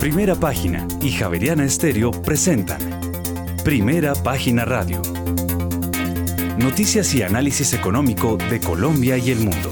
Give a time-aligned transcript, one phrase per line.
[0.00, 2.80] Primera Página y Javeriana Estéreo presentan
[3.62, 5.02] Primera Página Radio.
[6.56, 9.70] Noticias y análisis económico de Colombia y el mundo.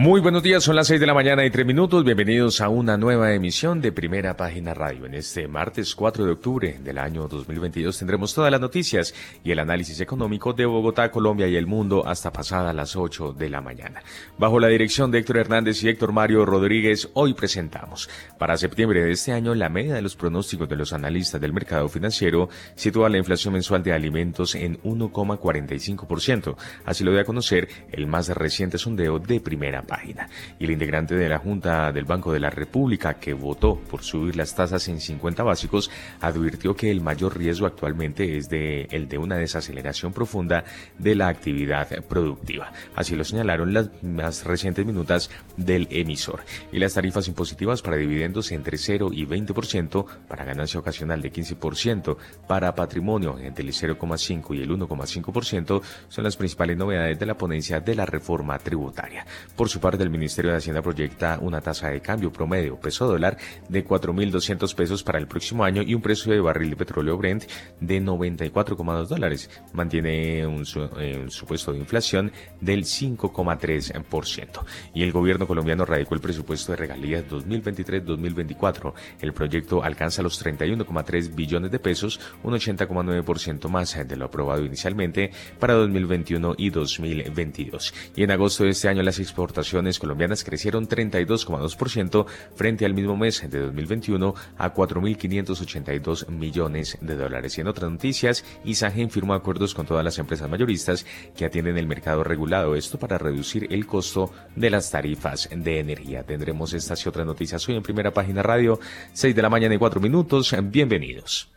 [0.00, 2.04] Muy buenos días, son las 6 de la mañana y 3 minutos.
[2.04, 5.04] Bienvenidos a una nueva emisión de Primera Página Radio.
[5.04, 9.58] En este martes 4 de octubre del año 2022 tendremos todas las noticias y el
[9.58, 14.02] análisis económico de Bogotá, Colombia y el mundo hasta pasada las 8 de la mañana.
[14.38, 18.08] Bajo la dirección de Héctor Hernández y Héctor Mario Rodríguez, hoy presentamos.
[18.38, 21.90] Para septiembre de este año, la media de los pronósticos de los analistas del mercado
[21.90, 26.56] financiero sitúa la inflación mensual de alimentos en 1,45%.
[26.86, 30.28] Así lo dio a conocer el más reciente sondeo de Primera página.
[30.58, 34.36] Y el integrante de la Junta del Banco de la República, que votó por subir
[34.36, 35.90] las tasas en 50 básicos,
[36.20, 40.64] advirtió que el mayor riesgo actualmente es de, el de una desaceleración profunda
[40.98, 42.72] de la actividad productiva.
[42.94, 46.40] Así lo señalaron las más recientes minutas del emisor.
[46.72, 52.16] Y las tarifas impositivas para dividendos entre 0 y 20%, para ganancia ocasional de 15%,
[52.46, 57.80] para patrimonio entre el 0,5 y el 1,5% son las principales novedades de la ponencia
[57.80, 59.26] de la reforma tributaria.
[59.56, 63.38] Por su parte, el Ministerio de Hacienda proyecta una tasa de cambio promedio peso dólar
[63.68, 67.44] de 4.200 pesos para el próximo año y un precio de barril de petróleo Brent
[67.80, 69.50] de 94,2 dólares.
[69.72, 70.64] Mantiene un,
[70.98, 74.64] eh, un supuesto de inflación del 5,3%.
[74.94, 78.92] Y el gobierno colombiano radicó el presupuesto de regalías 2023-2024.
[79.20, 85.30] El proyecto alcanza los 31,3 billones de pesos, un 80,9% más de lo aprobado inicialmente
[85.58, 87.94] para 2021 y 2022.
[88.16, 93.48] Y en agosto de este año las exportaciones colombianas crecieron 32,2% frente al mismo mes
[93.48, 97.56] de 2021 a 4.582 millones de dólares.
[97.56, 101.86] Y en otras noticias, Isagen firmó acuerdos con todas las empresas mayoristas que atienden el
[101.86, 106.24] mercado regulado, esto para reducir el costo de las tarifas de energía.
[106.24, 108.78] Tendremos estas y otras noticias hoy en primera página radio,
[109.12, 110.54] 6 de la mañana y 4 minutos.
[110.62, 111.50] Bienvenidos.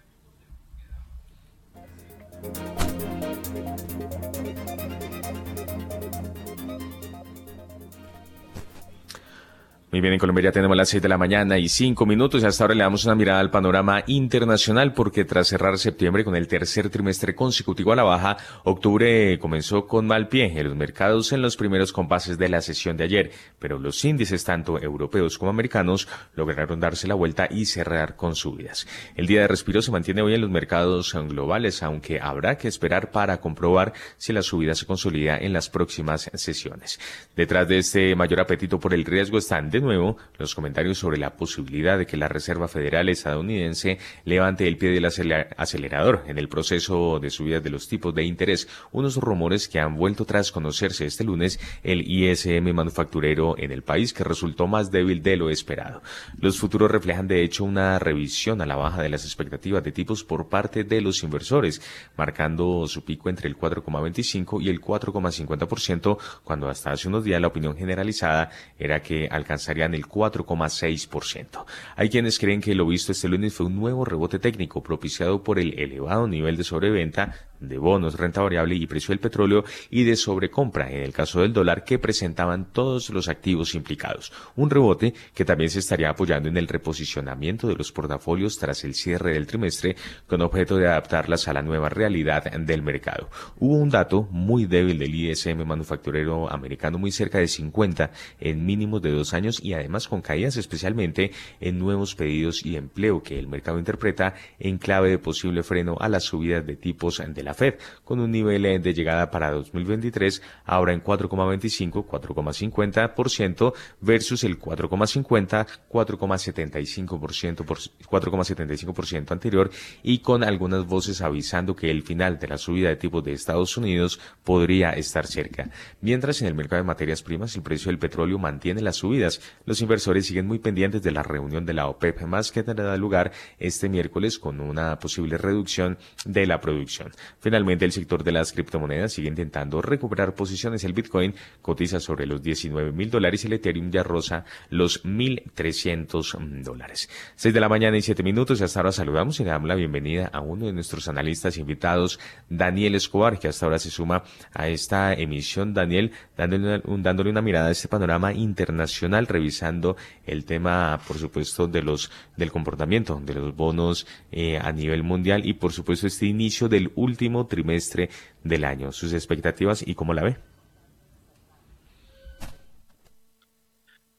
[9.93, 12.63] Muy bien, en Colombia tenemos las 6 de la mañana y 5 minutos y hasta
[12.63, 16.89] ahora le damos una mirada al panorama internacional porque tras cerrar septiembre con el tercer
[16.89, 21.57] trimestre consecutivo a la baja, octubre comenzó con mal pie en los mercados en los
[21.57, 26.79] primeros compases de la sesión de ayer, pero los índices tanto europeos como americanos lograron
[26.79, 28.87] darse la vuelta y cerrar con subidas.
[29.15, 33.11] El día de respiro se mantiene hoy en los mercados globales, aunque habrá que esperar
[33.11, 36.99] para comprobar si la subida se consolida en las próximas sesiones.
[37.35, 41.35] Detrás de este mayor apetito por el riesgo están de nuevo los comentarios sobre la
[41.35, 47.19] posibilidad de que la Reserva Federal estadounidense levante el pie del acelerador en el proceso
[47.19, 51.23] de subida de los tipos de interés, unos rumores que han vuelto tras conocerse este
[51.23, 56.01] lunes el ISM manufacturero en el país que resultó más débil de lo esperado.
[56.39, 60.23] Los futuros reflejan de hecho una revisión a la baja de las expectativas de tipos
[60.23, 61.81] por parte de los inversores,
[62.17, 67.47] marcando su pico entre el 4,25 y el 4,50% cuando hasta hace unos días la
[67.47, 71.65] opinión generalizada era que alcanzaría en el 4,6%.
[71.95, 75.59] Hay quienes creen que lo visto este lunes fue un nuevo rebote técnico propiciado por
[75.59, 77.35] el elevado nivel de sobreventa
[77.67, 81.53] de bonos, renta variable y precio del petróleo y de sobrecompra en el caso del
[81.53, 84.31] dólar que presentaban todos los activos implicados.
[84.55, 88.93] Un rebote que también se estaría apoyando en el reposicionamiento de los portafolios tras el
[88.93, 89.95] cierre del trimestre
[90.27, 93.29] con objeto de adaptarlas a la nueva realidad del mercado.
[93.57, 99.01] Hubo un dato muy débil del ISM manufacturero americano muy cerca de 50 en mínimos
[99.01, 103.47] de dos años y además con caídas especialmente en nuevos pedidos y empleo que el
[103.47, 107.75] mercado interpreta en clave de posible freno a las subidas de tipos de la Fed,
[108.03, 117.65] con un nivel de llegada para 2023 ahora en 4,25, 4,50% versus el 4,50, 4,75%,
[118.09, 119.69] 4,75% anterior
[120.01, 123.77] y con algunas voces avisando que el final de la subida de tipos de Estados
[123.77, 125.69] Unidos podría estar cerca.
[126.01, 129.81] Mientras en el mercado de materias primas el precio del petróleo mantiene las subidas, los
[129.81, 133.89] inversores siguen muy pendientes de la reunión de la OPEP más que tendrá lugar este
[133.89, 137.11] miércoles con una posible reducción de la producción.
[137.43, 140.85] Finalmente, el sector de las criptomonedas sigue intentando recuperar posiciones.
[140.85, 146.63] El Bitcoin cotiza sobre los 19 mil dólares y el Ethereum ya rosa los 1.300
[146.63, 147.09] dólares.
[147.35, 148.61] 6 de la mañana y 7 minutos.
[148.61, 152.17] Hasta ahora saludamos y le damos la bienvenida a uno de nuestros analistas invitados,
[152.47, 154.23] Daniel Escobar, que hasta ahora se suma
[154.53, 155.73] a esta emisión.
[155.73, 161.67] Daniel, dándole una, dándole una mirada a este panorama internacional revisando el tema, por supuesto,
[161.67, 166.25] de los, del comportamiento de los bonos eh, a nivel mundial y, por supuesto, este
[166.25, 168.09] inicio del último trimestre
[168.43, 168.91] del año.
[168.91, 170.37] Sus expectativas y cómo la ve.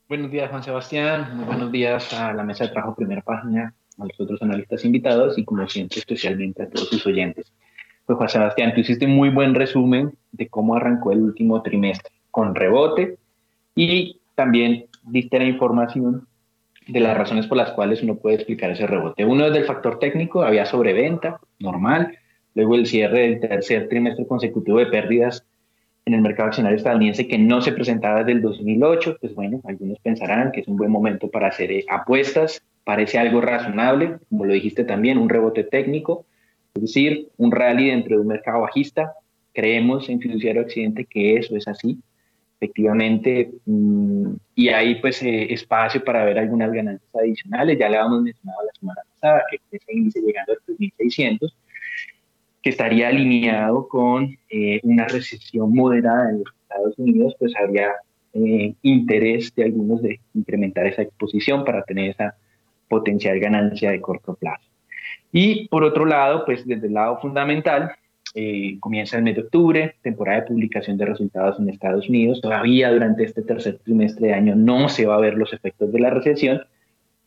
[0.09, 1.37] Buenos días, Juan Sebastián.
[1.37, 5.39] Muy buenos días a la mesa de trabajo Primera Página, a los otros analistas invitados
[5.39, 7.53] y, como siempre, especialmente a todos sus oyentes.
[8.05, 12.13] Pues, Juan Sebastián, tú hiciste un muy buen resumen de cómo arrancó el último trimestre,
[12.31, 13.17] con rebote
[13.75, 16.27] y también diste la información
[16.87, 19.25] de las razones por las cuales uno puede explicar ese rebote.
[19.25, 22.19] Uno es del factor técnico, había sobreventa, normal.
[22.55, 25.45] Luego el cierre del tercer trimestre consecutivo de pérdidas
[26.07, 29.19] en el mercado accionario estadounidense que no se presentaba desde el 2008.
[29.21, 32.63] Pues bueno, algunos pensarán que es un buen momento para hacer eh, apuestas.
[32.85, 36.27] Parece algo razonable, como lo dijiste también, un rebote técnico,
[36.75, 39.15] es decir, un rally dentro de un mercado bajista.
[39.53, 41.99] Creemos en Fiduciario Occidente que eso es así
[42.65, 48.23] efectivamente, mm, y hay pues eh, espacio para ver algunas ganancias adicionales, ya le habíamos
[48.23, 51.53] mencionado la semana pasada, que ese índice llegando a 3.600,
[52.65, 57.93] que estaría alineado con eh, una recesión moderada en los Estados Unidos, pues habría
[58.33, 62.35] eh, interés de algunos de incrementar esa exposición para tener esa
[62.89, 64.65] potencial ganancia de corto plazo.
[65.31, 67.93] Y por otro lado, pues desde el lado fundamental,
[68.35, 72.41] eh, comienza el mes de octubre, temporada de publicación de resultados en Estados Unidos.
[72.41, 76.01] Todavía durante este tercer trimestre de año no se va a ver los efectos de
[76.01, 76.63] la recesión.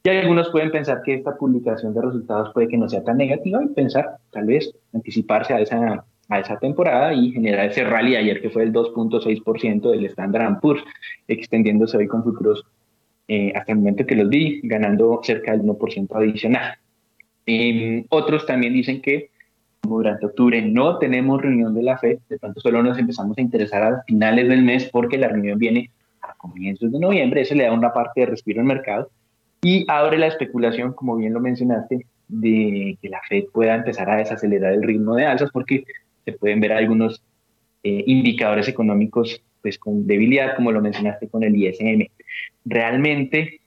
[0.07, 3.61] Y algunos pueden pensar que esta publicación de resultados puede que no sea tan negativa
[3.61, 8.41] y pensar, tal vez, anticiparse a esa, a esa temporada y generar ese rally ayer
[8.41, 10.81] que fue el 2.6% del Standard Poor's,
[11.27, 12.63] extendiéndose hoy con futuros
[13.27, 16.77] eh, hasta el momento que los vi, ganando cerca del 1% adicional.
[17.45, 19.31] Eh, otros también dicen que
[19.81, 23.83] durante octubre no tenemos reunión de la FED, de pronto solo nos empezamos a interesar
[23.83, 27.73] a finales del mes porque la reunión viene a comienzos de noviembre, eso le da
[27.73, 29.09] una parte de respiro al mercado
[29.61, 34.17] y abre la especulación, como bien lo mencionaste, de que la Fed pueda empezar a
[34.17, 35.85] desacelerar el ritmo de alzas porque
[36.25, 37.23] se pueden ver algunos
[37.83, 42.07] eh, indicadores económicos pues con debilidad, como lo mencionaste con el ISM.
[42.65, 43.61] Realmente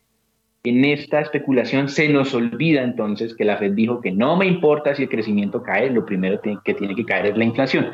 [0.62, 4.94] en esta especulación se nos olvida entonces que la Fed dijo que no me importa
[4.94, 7.86] si el crecimiento cae, lo primero que tiene que caer es la inflación.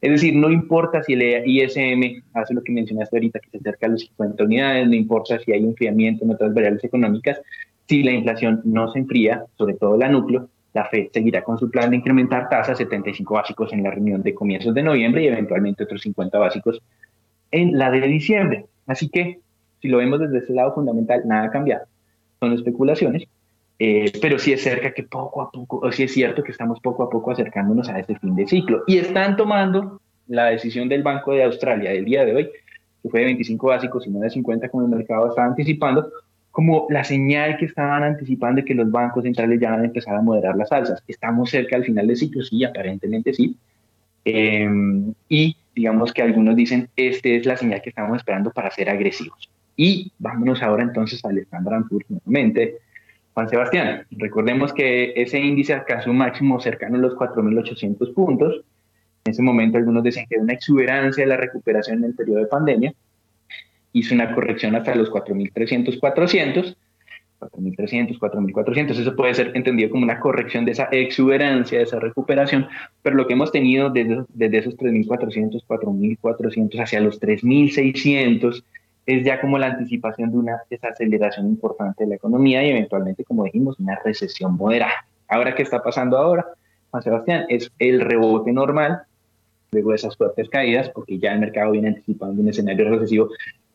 [0.00, 3.86] Es decir, no importa si el ISM hace lo que mencionaste ahorita, que se acerca
[3.86, 7.40] a los 50 unidades, no importa si hay enfriamiento en otras variables económicas,
[7.88, 11.70] si la inflación no se enfría, sobre todo la núcleo, la Fed seguirá con su
[11.70, 15.84] plan de incrementar tasas 75 básicos en la reunión de comienzos de noviembre y eventualmente
[15.84, 16.82] otros 50 básicos
[17.50, 18.66] en la de diciembre.
[18.86, 19.40] Así que,
[19.80, 21.86] si lo vemos desde ese lado fundamental, nada ha cambiado
[22.40, 23.24] son especulaciones,
[23.78, 26.80] eh, pero sí es cerca que poco a poco, o sí es cierto que estamos
[26.80, 28.84] poco a poco acercándonos a este fin de ciclo.
[28.86, 32.50] Y están tomando la decisión del Banco de Australia del día de hoy,
[33.02, 36.10] que fue de 25 básicos y no de 50 como el mercado estaba anticipando,
[36.50, 40.14] como la señal que estaban anticipando de que los bancos centrales ya van a empezar
[40.14, 41.02] a moderar las alzas.
[41.06, 43.56] Estamos cerca al final del ciclo, sí, aparentemente sí.
[44.24, 44.66] Eh,
[45.28, 49.50] y digamos que algunos dicen, esta es la señal que estamos esperando para ser agresivos.
[49.76, 52.78] Y vámonos ahora entonces al Standard Poor's nuevamente.
[53.36, 58.62] Juan Sebastián, recordemos que ese índice alcanzó un máximo cercano a los 4.800 puntos.
[59.26, 62.38] En ese momento algunos decían que era una exuberancia de la recuperación en el periodo
[62.38, 62.94] de pandemia.
[63.92, 66.78] Hizo una corrección hasta los 4.300, 400.
[67.38, 72.66] 4.300, 4.400, eso puede ser entendido como una corrección de esa exuberancia, de esa recuperación,
[73.02, 78.64] pero lo que hemos tenido desde, desde esos 3.400, 4.400 hacia los 3.600,
[79.06, 83.44] es ya como la anticipación de una desaceleración importante de la economía y eventualmente, como
[83.44, 85.06] dijimos, una recesión moderada.
[85.28, 86.44] Ahora, ¿qué está pasando ahora,
[86.90, 87.46] Juan Sebastián?
[87.48, 89.02] Es el rebote normal
[89.72, 93.30] luego de esas fuertes caídas, porque ya el mercado viene anticipando un escenario recesivo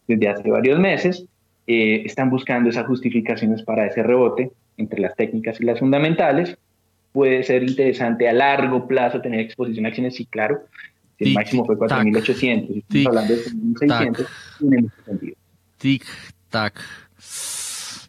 [0.07, 1.25] desde hace varios meses.
[1.67, 6.57] Eh, están buscando esas justificaciones para ese rebote entre las técnicas y las fundamentales.
[7.13, 10.61] Puede ser interesante a largo plazo tener exposición a acciones, sí, claro,
[11.21, 14.27] el máximo fue 4.800, estamos hablando de 6.600,
[14.59, 15.35] tiene mucho sentido.
[15.77, 16.05] Tic,
[16.49, 16.81] tac.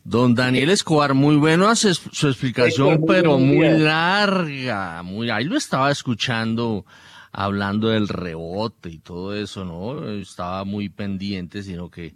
[0.04, 5.02] Don Daniel Escobar, muy bueno hace su explicación, pero muy larga.
[5.04, 6.85] Muy, ahí lo estaba escuchando
[7.31, 10.11] hablando del rebote y todo eso, ¿no?
[10.11, 12.14] Estaba muy pendiente, sino que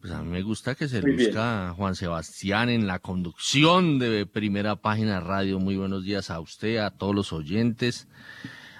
[0.00, 4.76] pues a mí me gusta que se luzca Juan Sebastián en la conducción de primera
[4.76, 5.58] página radio.
[5.58, 8.08] Muy buenos días a usted, a todos los oyentes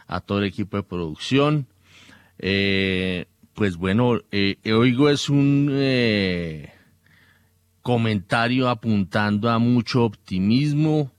[0.09, 1.69] a todo el equipo de producción.
[2.39, 6.73] Eh, pues bueno, eh, oigo es un eh,
[7.83, 11.13] comentario apuntando a mucho optimismo,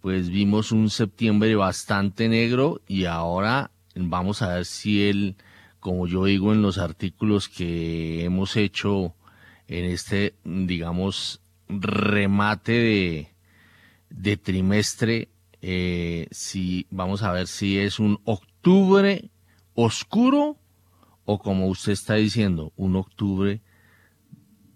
[0.00, 5.36] pues vimos un septiembre bastante negro y ahora vamos a ver si él,
[5.80, 9.14] como yo digo en los artículos que hemos hecho
[9.68, 13.28] en este, digamos, remate de,
[14.10, 15.28] de trimestre,
[15.66, 19.30] eh, si vamos a ver si es un octubre
[19.72, 20.58] oscuro
[21.24, 23.62] o como usted está diciendo, un octubre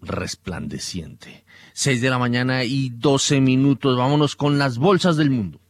[0.01, 1.45] resplandeciente.
[1.73, 3.95] 6 de la mañana y 12 minutos.
[3.95, 5.61] Vámonos con las bolsas del mundo.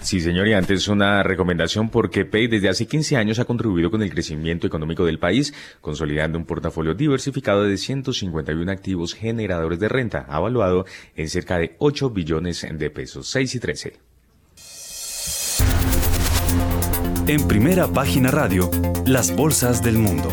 [0.00, 4.02] Sí, señor, y antes una recomendación porque Pay desde hace 15 años ha contribuido con
[4.02, 10.26] el crecimiento económico del país, consolidando un portafolio diversificado de 151 activos generadores de renta,
[10.28, 10.84] avaluado
[11.14, 14.07] en cerca de 8 billones de pesos, 6 y 13.
[17.26, 18.70] En primera página radio,
[19.04, 20.30] las bolsas del mundo.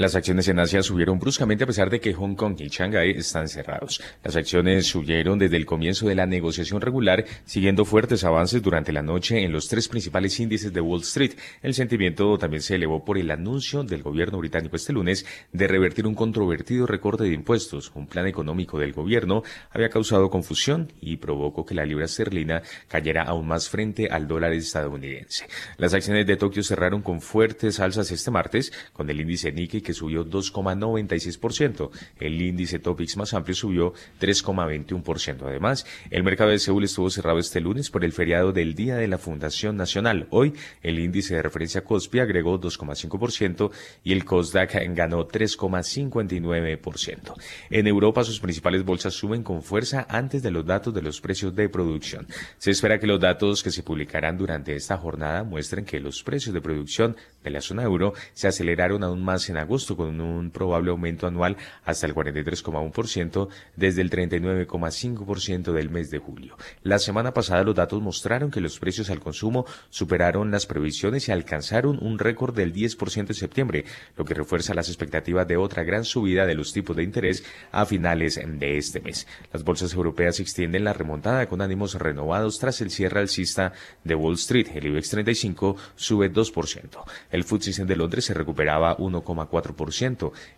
[0.00, 3.50] Las acciones en Asia subieron bruscamente a pesar de que Hong Kong y Shanghái están
[3.50, 4.00] cerrados.
[4.24, 9.02] Las acciones subieron desde el comienzo de la negociación regular, siguiendo fuertes avances durante la
[9.02, 11.32] noche en los tres principales índices de Wall Street.
[11.60, 16.06] El sentimiento también se elevó por el anuncio del gobierno británico este lunes de revertir
[16.06, 17.92] un controvertido recorte de impuestos.
[17.94, 23.24] Un plan económico del gobierno había causado confusión y provocó que la libra esterlina cayera
[23.24, 25.46] aún más frente al dólar estadounidense.
[25.76, 30.24] Las acciones de Tokio cerraron con fuertes alzas este martes, con el índice Nikkei subió
[30.24, 31.90] 2,96%.
[32.18, 35.46] El índice Topix más amplio subió 3,21%.
[35.46, 39.08] Además, el mercado de Seúl estuvo cerrado este lunes por el feriado del Día de
[39.08, 40.26] la Fundación Nacional.
[40.30, 43.70] Hoy, el índice de referencia COSPI agregó 2,5%
[44.04, 47.34] y el COSDAC ganó 3,59%.
[47.70, 51.54] En Europa, sus principales bolsas suben con fuerza antes de los datos de los precios
[51.54, 52.26] de producción.
[52.58, 56.54] Se espera que los datos que se publicarán durante esta jornada muestren que los precios
[56.54, 60.90] de producción de la zona euro se aceleraron aún más en agosto con un probable
[60.90, 66.56] aumento anual hasta el 43,1% desde el 39,5% del mes de julio.
[66.82, 71.32] La semana pasada los datos mostraron que los precios al consumo superaron las previsiones y
[71.32, 73.84] alcanzaron un récord del 10% en septiembre,
[74.16, 77.84] lo que refuerza las expectativas de otra gran subida de los tipos de interés a
[77.86, 79.26] finales de este mes.
[79.52, 83.72] Las bolsas europeas extienden la remontada con ánimos renovados tras el cierre alcista
[84.04, 84.68] de Wall Street.
[84.74, 87.04] El IBEX 35 sube 2%.
[87.30, 89.69] El FTSE de Londres se recuperaba 1,4%.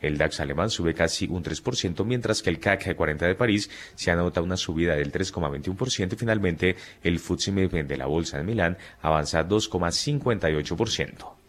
[0.01, 4.11] El DAX alemán sube casi un 3%, mientras que el CAC 40 de París se
[4.11, 9.47] anota una subida del 3,21% y finalmente el FTSE de la Bolsa de Milán avanza
[9.47, 11.43] 2,58%.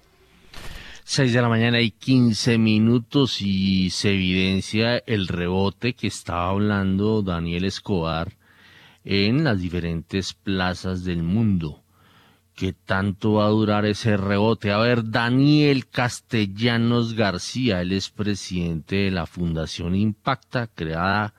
[1.05, 7.21] 6 de la mañana y 15 minutos y se evidencia el rebote que estaba hablando
[7.21, 8.37] Daniel Escobar
[9.03, 11.82] en las diferentes plazas del mundo.
[12.55, 14.71] ¿Qué tanto va a durar ese rebote?
[14.71, 21.33] A ver, Daniel Castellanos García, él es presidente de la Fundación Impacta, creada,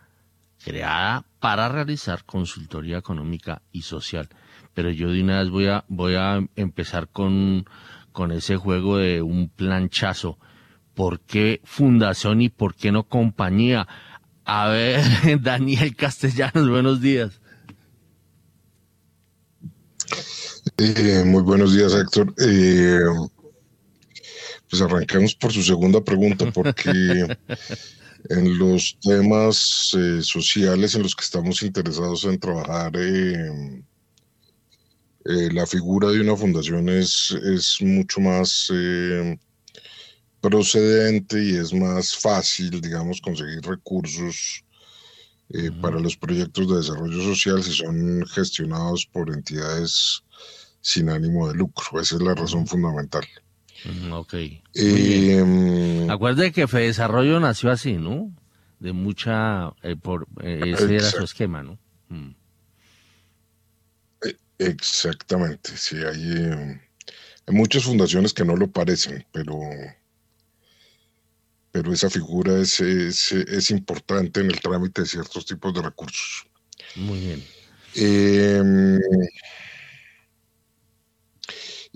[0.64, 4.28] creada para realizar consultoría económica y social.
[4.74, 7.64] Pero yo de una vez voy a, voy a empezar con,
[8.10, 10.38] con ese juego de un planchazo.
[10.94, 13.86] ¿Por qué fundación y por qué no compañía?
[14.44, 15.04] A ver,
[15.40, 17.40] Daniel Castellanos, buenos días.
[20.76, 22.34] Eh, muy buenos días, Héctor.
[22.36, 22.98] Eh,
[24.68, 26.80] pues arranquemos por su segunda pregunta, porque
[28.30, 32.92] en los temas eh, sociales en los que estamos interesados en trabajar,
[35.26, 38.70] la figura de una fundación es, es mucho más
[40.40, 44.64] procedente y es más fácil, digamos, conseguir recursos
[45.80, 50.23] para los proyectos de desarrollo social si son gestionados por entidades
[50.84, 51.98] sin ánimo de lucro.
[51.98, 53.26] Esa es la razón fundamental.
[54.12, 54.34] Ok.
[54.74, 58.30] Eh, Acuerde que Desarrollo nació así, ¿no?
[58.80, 59.72] De mucha...
[59.82, 61.78] Eh, por, eh, ese era su esquema, ¿no?
[62.10, 62.34] Mm.
[64.26, 66.50] E, exactamente, sí, hay,
[67.46, 69.58] hay, muchas fundaciones que no lo parecen, pero,
[71.72, 76.46] pero esa figura es, es, es importante en el trámite de ciertos tipos de recursos.
[76.96, 77.42] Muy bien.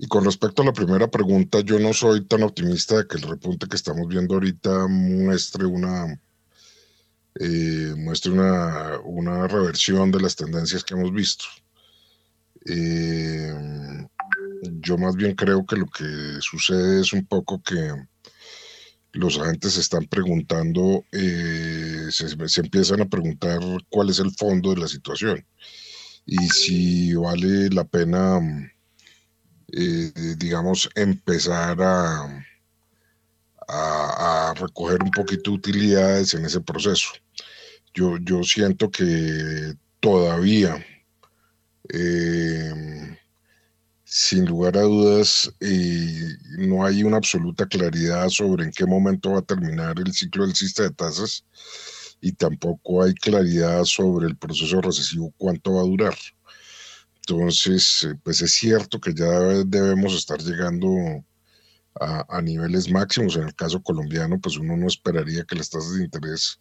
[0.01, 3.23] Y con respecto a la primera pregunta, yo no soy tan optimista de que el
[3.23, 6.17] repunte que estamos viendo ahorita muestre una,
[7.37, 11.43] eh, muestre una, una, reversión de las tendencias que hemos visto.
[12.65, 13.53] Eh,
[14.79, 17.91] yo más bien creo que lo que sucede es un poco que
[19.11, 24.73] los agentes se están preguntando, eh, se, se, empiezan a preguntar cuál es el fondo
[24.73, 25.45] de la situación
[26.25, 28.39] y si vale la pena
[29.73, 32.45] eh, digamos, empezar a,
[33.67, 37.09] a, recoger un poquito de utilidades en ese proceso.
[37.93, 40.83] Yo, yo siento que todavía,
[41.93, 43.17] eh,
[44.03, 49.39] sin lugar a dudas, eh, no hay una absoluta claridad sobre en qué momento va
[49.39, 51.45] a terminar el ciclo del sistema de tasas
[52.21, 56.15] y tampoco hay claridad sobre el proceso recesivo, cuánto va a durar.
[57.29, 59.29] Entonces, eh, pues es cierto que ya
[59.63, 61.23] debemos estar llegando
[61.99, 63.35] a, niveles máximos.
[63.35, 66.59] En el caso colombiano, pues uno no esperaría que las tasas de interés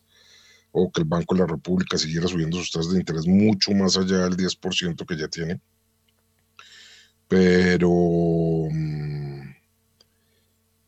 [0.70, 3.96] o que el Banco de la República siguiera subiendo sus tasas de interés mucho más
[3.96, 5.58] allá del 10% que ya tiene.
[7.28, 7.88] Pero,
[8.70, 9.54] mm,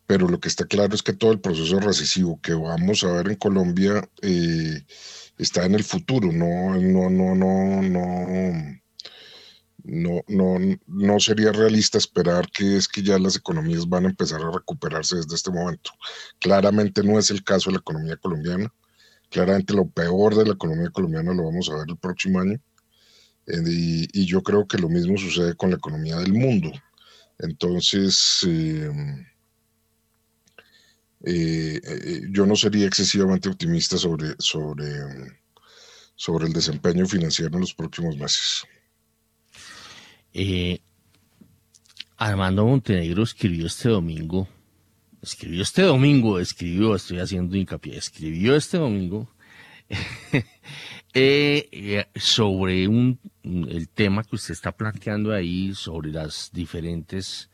[0.07, 3.29] pero lo que está claro es que todo el proceso recesivo que vamos a ver
[3.29, 4.85] en Colombia eh,
[5.39, 8.80] está en el futuro, no, no, no, no, no
[9.85, 14.41] no, no, no sería realista esperar que es que ya las economías van a empezar
[14.43, 15.91] a recuperarse desde este momento.
[16.39, 18.73] Claramente no es el caso de la economía colombiana.
[19.31, 22.61] Claramente lo peor de la economía colombiana lo vamos a ver el próximo año.
[23.47, 26.71] Eh, y, yo creo que lo mismo sucede con la economía del mundo.
[27.39, 29.27] Entonces, em,
[31.25, 34.87] eh, eh, yo no sería excesivamente optimista sobre, sobre,
[36.15, 38.65] sobre el desempeño financiero en los próximos meses.
[40.33, 40.81] Eh,
[42.17, 44.49] Armando Montenegro escribió este domingo,
[45.23, 49.29] escribió este domingo, escribió, estoy haciendo hincapié, escribió este domingo
[51.15, 57.51] eh, eh, sobre un, el tema que usted está planteando ahí, sobre las diferentes,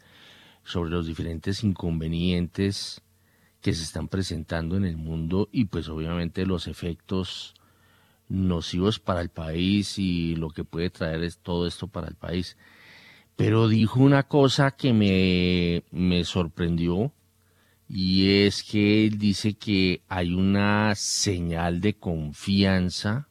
[0.64, 3.00] sobre los diferentes inconvenientes
[3.62, 7.54] que se están presentando en el mundo y pues obviamente los efectos
[8.28, 12.56] nocivos para el país y lo que puede traer es todo esto para el país.
[13.36, 17.12] Pero dijo una cosa que me, me sorprendió
[17.88, 23.28] y es que él dice que hay una señal de confianza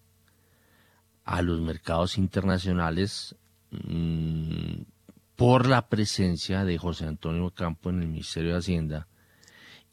[1.25, 3.35] a los mercados internacionales
[3.71, 4.83] mm,
[5.35, 9.07] por la presencia de José Antonio Campo en el Ministerio de Hacienda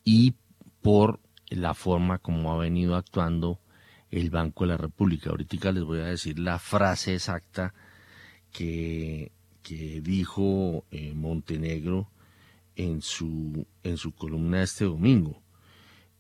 [0.05, 0.35] y
[0.83, 3.59] por la forma como ha venido actuando
[4.13, 5.31] el Banco de la República.
[5.31, 7.75] Ahorita les voy a decir la frase exacta
[8.53, 9.33] que,
[10.03, 12.11] dijo eh, Montenegro
[12.77, 15.43] en su, en su columna este domingo.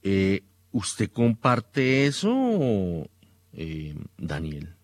[0.02, 3.06] Eh, ¿Usted comparte eso,
[3.52, 4.74] eh, Daniel?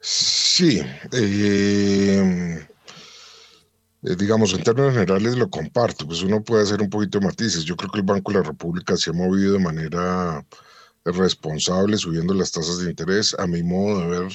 [0.00, 0.80] Sí.
[1.12, 2.66] Eh,
[4.02, 7.64] digamos, en términos generales lo comparto, pues uno puede hacer un poquito de matices.
[7.64, 10.44] Yo creo que el Banco de la República se ha movido de manera
[11.04, 13.34] responsable subiendo las tasas de interés.
[13.38, 14.32] A mi modo de ver,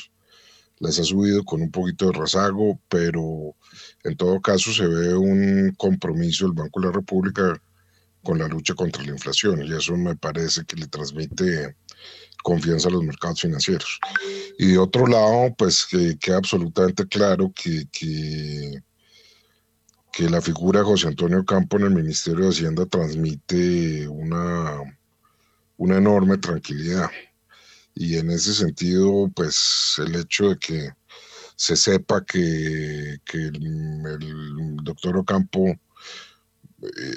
[0.80, 3.56] las ha subido con un poquito de rezago, pero
[4.04, 7.62] en todo caso se ve un compromiso del Banco de la República
[8.24, 11.76] con la lucha contra la inflación y eso me parece que le transmite
[12.42, 14.00] confianza a los mercados financieros.
[14.58, 18.82] Y de otro lado, pues que queda absolutamente claro que, que
[20.14, 24.80] que la figura de José Antonio Campo en el Ministerio de Hacienda transmite una,
[25.78, 27.10] una enorme tranquilidad.
[27.96, 30.90] Y en ese sentido, pues el hecho de que
[31.56, 35.78] se sepa que, el, doctor Ocampo eh,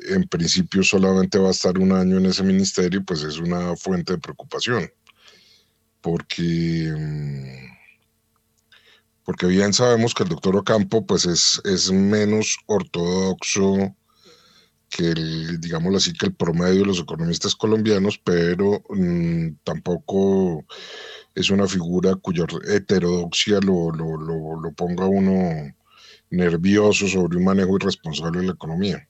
[0.09, 4.15] en principio solamente va a estar un año en ese ministerio, pues es una fuente
[4.15, 4.91] de preocupación.
[6.01, 7.76] Porque mm,
[9.27, 13.95] porque bien sabemos que el doctor Ocampo pues es, es menos ortodoxo
[14.89, 20.65] que el, digámoslo así, que el promedio de los economistas colombianos, pero mm, tampoco
[21.35, 25.75] es una figura cuya heterodoxia lo, lo, ponga uno
[26.31, 29.09] nervioso sobre un manejo irresponsable de la economía.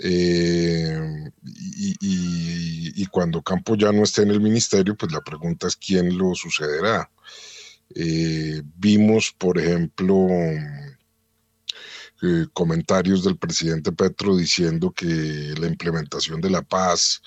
[0.00, 5.76] Eh, y, y, cuando Campo ya no esté en el ministerio, pues la pregunta es
[5.76, 7.08] quién lo sucederá.
[7.94, 10.28] Eh, vimos, por ejemplo,
[12.22, 17.20] eh, comentarios del presidente Petro diciendo que la implementación de la paz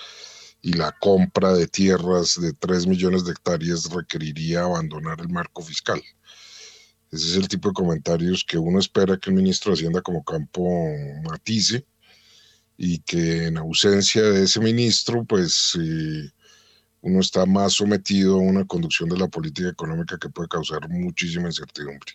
[0.62, 6.02] y la compra de tierras de 3 millones de hectáreas requeriría abandonar el marco fiscal.
[7.12, 10.24] Ese es el tipo de comentarios que uno espera que el ministro de Hacienda como
[10.24, 10.64] campo
[11.24, 11.86] matice
[12.78, 16.30] y que en ausencia de ese ministro, pues eh,
[17.06, 21.46] uno está más sometido a una conducción de la política económica que puede causar muchísima
[21.46, 22.14] incertidumbre.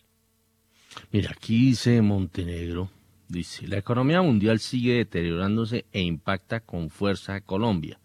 [1.13, 2.91] Mira, aquí dice Montenegro,
[3.29, 8.01] dice, la economía mundial sigue deteriorándose e impacta con fuerza a Colombia.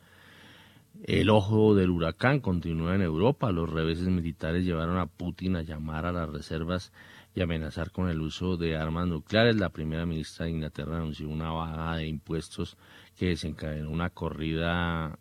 [1.03, 3.51] El ojo del huracán continúa en Europa.
[3.51, 6.93] Los reveses militares llevaron a Putin a llamar a las reservas
[7.33, 9.55] y amenazar con el uso de armas nucleares.
[9.55, 12.77] La primera ministra de Inglaterra anunció una baja de impuestos
[13.15, 15.17] que desencadenó una corrida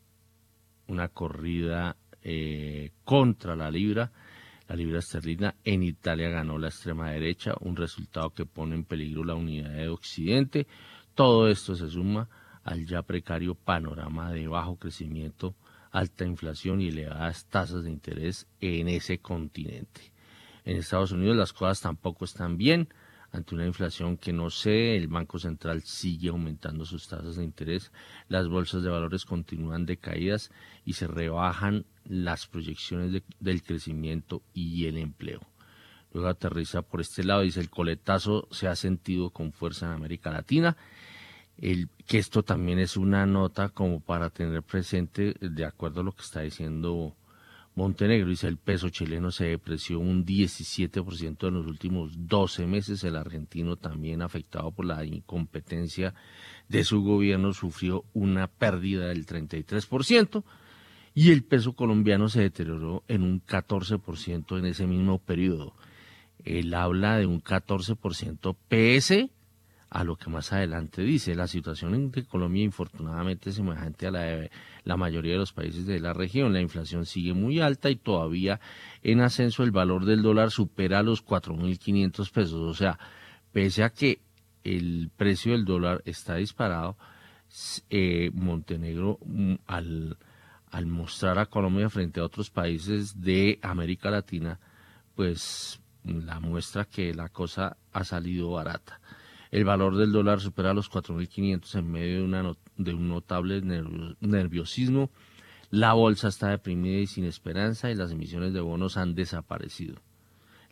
[0.88, 4.10] una corrida eh, contra la libra,
[4.68, 5.54] la libra esterlina.
[5.64, 9.88] En Italia ganó la extrema derecha, un resultado que pone en peligro la unidad de
[9.88, 10.66] Occidente.
[11.14, 12.28] Todo esto se suma
[12.64, 15.54] al ya precario panorama de bajo crecimiento,
[15.90, 20.12] alta inflación y elevadas tasas de interés en ese continente.
[20.64, 22.88] En Estados Unidos las cosas tampoco están bien.
[23.34, 27.90] Ante una inflación que no sé, el Banco Central sigue aumentando sus tasas de interés,
[28.28, 30.52] las bolsas de valores continúan decaídas
[30.84, 35.40] y se rebajan las proyecciones del crecimiento y el empleo.
[36.12, 40.30] Luego aterriza por este lado, dice el coletazo se ha sentido con fuerza en América
[40.30, 40.76] Latina,
[41.58, 46.22] que esto también es una nota como para tener presente, de acuerdo a lo que
[46.22, 47.16] está diciendo
[47.76, 53.02] Montenegro dice el peso chileno se depreció un 17% en los últimos 12 meses.
[53.02, 56.14] El argentino también afectado por la incompetencia
[56.68, 60.44] de su gobierno sufrió una pérdida del 33%
[61.14, 65.74] y el peso colombiano se deterioró en un 14% en ese mismo periodo.
[66.44, 69.30] Él habla de un 14% pese
[69.94, 71.36] a lo que más adelante dice.
[71.36, 74.50] La situación de Colombia infortunadamente es semejante a la de
[74.82, 76.52] la mayoría de los países de la región.
[76.52, 78.60] La inflación sigue muy alta y todavía
[79.04, 82.54] en ascenso el valor del dólar supera los 4.500 pesos.
[82.54, 82.98] O sea,
[83.52, 84.20] pese a que
[84.64, 86.96] el precio del dólar está disparado,
[87.88, 90.18] eh, Montenegro mm, al,
[90.72, 94.58] al mostrar a Colombia frente a otros países de América Latina,
[95.14, 99.00] pues la muestra que la cosa ha salido barata.
[99.54, 103.62] El valor del dólar supera los 4.500 en medio de, un notable
[104.18, 105.10] nerviosismo.
[105.70, 109.94] La bolsa está deprimida y sin esperanza y las emisiones de bonos han desaparecido.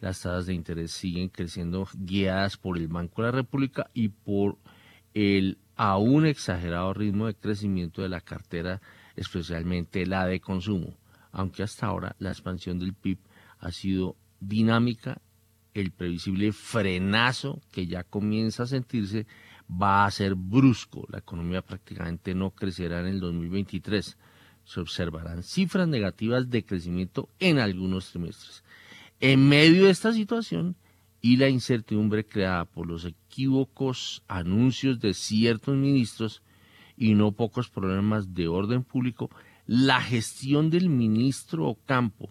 [0.01, 4.59] Las tasas de interés siguen creciendo guiadas por el Banco de la República y por
[5.15, 8.83] el aún exagerado ritmo de crecimiento de la cartera,
[9.15, 10.93] especialmente la de consumo,
[11.31, 13.19] aunque hasta ahora la expansión del PIB
[13.61, 15.21] ha sido dinámica
[15.75, 19.27] el previsible frenazo que ya comienza a sentirse
[19.71, 21.07] va a ser brusco.
[21.11, 24.17] La economía prácticamente no crecerá en el 2023.
[24.65, 28.65] Se observarán cifras negativas de crecimiento en algunos trimestres.
[29.21, 30.77] En medio de esta situación
[31.21, 36.43] y la incertidumbre creada por los equívocos anuncios de ciertos ministros
[36.97, 39.31] y no pocos problemas de orden público,
[39.67, 42.31] la gestión del ministro Ocampo,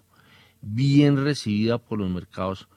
[0.62, 2.68] bien recibida por los mercados,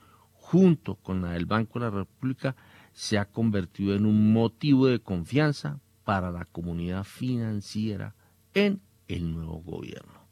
[0.45, 2.55] junto con la del Banco de la República,
[2.93, 8.15] se ha convertido en un motivo de confianza para la comunidad financiera
[8.53, 10.29] en el nuevo gobierno.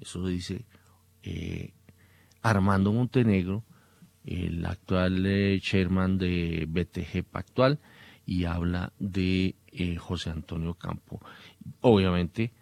[0.00, 0.64] Eso dice
[1.24, 1.74] eh,
[2.40, 3.64] Armando Montenegro,
[4.24, 7.80] el actual eh, chairman de BTG Pactual,
[8.24, 11.20] y habla de eh, José Antonio Campo.
[11.80, 12.52] Obviamente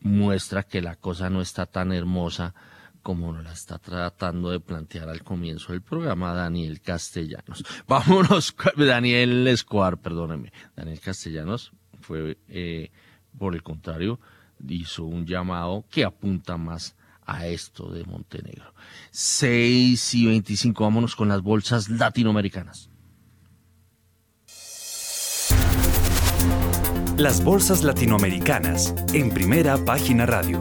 [0.00, 2.54] muestra que la cosa no está tan hermosa
[3.06, 7.64] como nos la está tratando de plantear al comienzo del programa Daniel Castellanos.
[7.86, 10.52] Vámonos, Daniel Escobar, perdóneme.
[10.74, 12.90] Daniel Castellanos fue, eh,
[13.38, 14.18] por el contrario,
[14.68, 18.74] hizo un llamado que apunta más a esto de Montenegro.
[19.12, 22.90] 6 y 25, vámonos con las bolsas latinoamericanas.
[27.16, 30.60] Las bolsas latinoamericanas en primera página radio.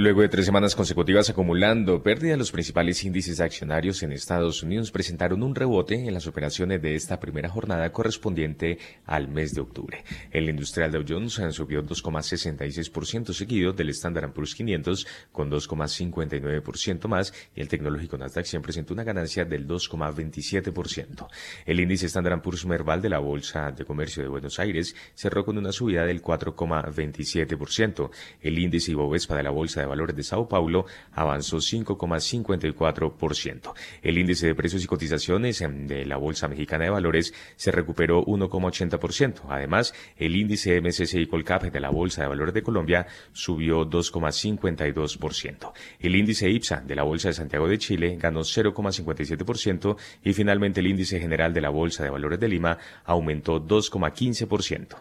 [0.00, 5.42] Luego de tres semanas consecutivas acumulando pérdida, los principales índices accionarios en Estados Unidos presentaron
[5.42, 10.02] un rebote en las operaciones de esta primera jornada correspondiente al mes de octubre.
[10.30, 17.60] El industrial Dow Jones subió 2,66% seguido del Standard Poor's 500 con 2,59% más y
[17.60, 21.28] el tecnológico Nasdaq 100 presentó una ganancia del 2,27%.
[21.66, 25.58] El índice Standard Poor's Merval de la Bolsa de Comercio de Buenos Aires cerró con
[25.58, 28.10] una subida del 4,27%.
[28.40, 33.74] El índice Ibovespa de la Bolsa de Valores de Sao Paulo avanzó 5,54%.
[34.02, 39.42] El índice de precios y cotizaciones de la Bolsa Mexicana de Valores se recuperó 1,80%.
[39.48, 45.72] Además, el índice MSCI Colcap de la Bolsa de Valores de Colombia subió 2,52%.
[45.98, 50.86] El índice IPSA de la Bolsa de Santiago de Chile ganó 0,57% y finalmente el
[50.86, 54.96] índice general de la Bolsa de Valores de Lima aumentó 2,15%.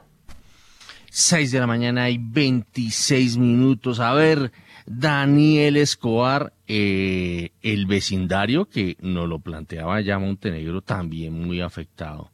[1.11, 3.99] 6 de la mañana y 26 minutos.
[3.99, 4.51] A ver,
[4.91, 12.31] Daniel Escobar, eh, el vecindario que nos lo planteaba ya Montenegro, también muy afectado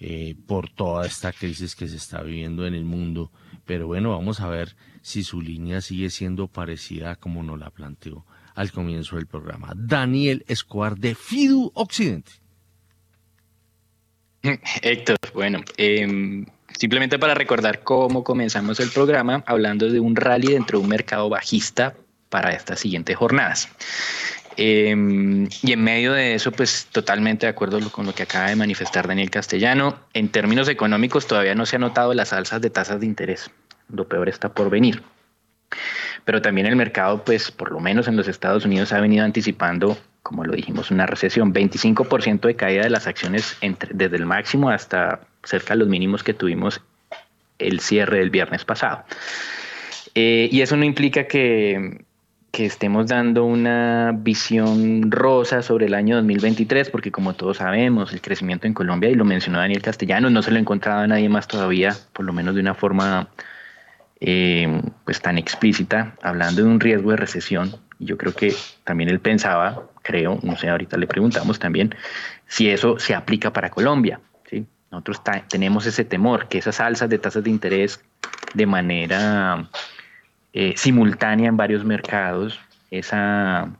[0.00, 3.30] eh, por toda esta crisis que se está viviendo en el mundo.
[3.64, 8.26] Pero bueno, vamos a ver si su línea sigue siendo parecida como nos la planteó
[8.56, 9.72] al comienzo del programa.
[9.76, 12.32] Daniel Escobar de Fidu Occidente.
[14.82, 16.44] Héctor, bueno, eh,
[16.78, 21.28] Simplemente para recordar cómo comenzamos el programa hablando de un rally dentro de un mercado
[21.28, 21.94] bajista
[22.28, 23.68] para estas siguientes jornadas.
[24.56, 28.56] Em, y en medio de eso, pues totalmente de acuerdo con lo que acaba de
[28.56, 33.00] manifestar Daniel Castellano, en términos económicos todavía no se ha notado las alzas de tasas
[33.00, 33.50] de interés.
[33.88, 35.02] Lo peor está por venir.
[36.24, 39.96] Pero también el mercado, pues por lo menos en los Estados Unidos, ha venido anticipando
[40.22, 41.52] como lo dijimos, una recesión.
[41.52, 43.56] 25% de caída de las acciones
[43.90, 46.80] desde el máximo hasta cerca de los mínimos que tuvimos
[47.58, 49.04] el cierre del viernes pasado.
[50.14, 52.04] Eh, y eso no implica que,
[52.52, 58.66] estemos dando una visión rosa sobre el año 2023, porque como todos sabemos, el crecimiento
[58.66, 61.48] en Colombia, y lo mencionó Daniel Castellano, no se lo ha encontrado a nadie más
[61.48, 63.28] todavía, por lo menos de una forma
[64.20, 67.74] eh, pues tan explícita, hablando de un riesgo de recesión.
[67.98, 71.94] Yo creo que también él pensaba, creo, no sé, ahorita le preguntamos también,
[72.46, 74.20] si eso se aplica para Colombia.
[74.92, 78.04] Nosotros tenemos ese temor, que esas alzas de tasas de interés
[78.52, 79.66] de manera
[80.52, 83.70] eh, simultánea en varios mercados, esa,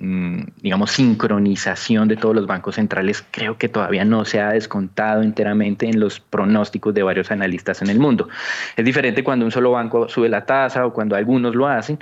[0.00, 5.22] mm, digamos, sincronización de todos los bancos centrales, creo que todavía no se ha descontado
[5.22, 8.28] enteramente en los pronósticos de varios analistas en el mundo.
[8.76, 12.00] Es diferente cuando un solo banco sube la tasa o cuando algunos lo hacen,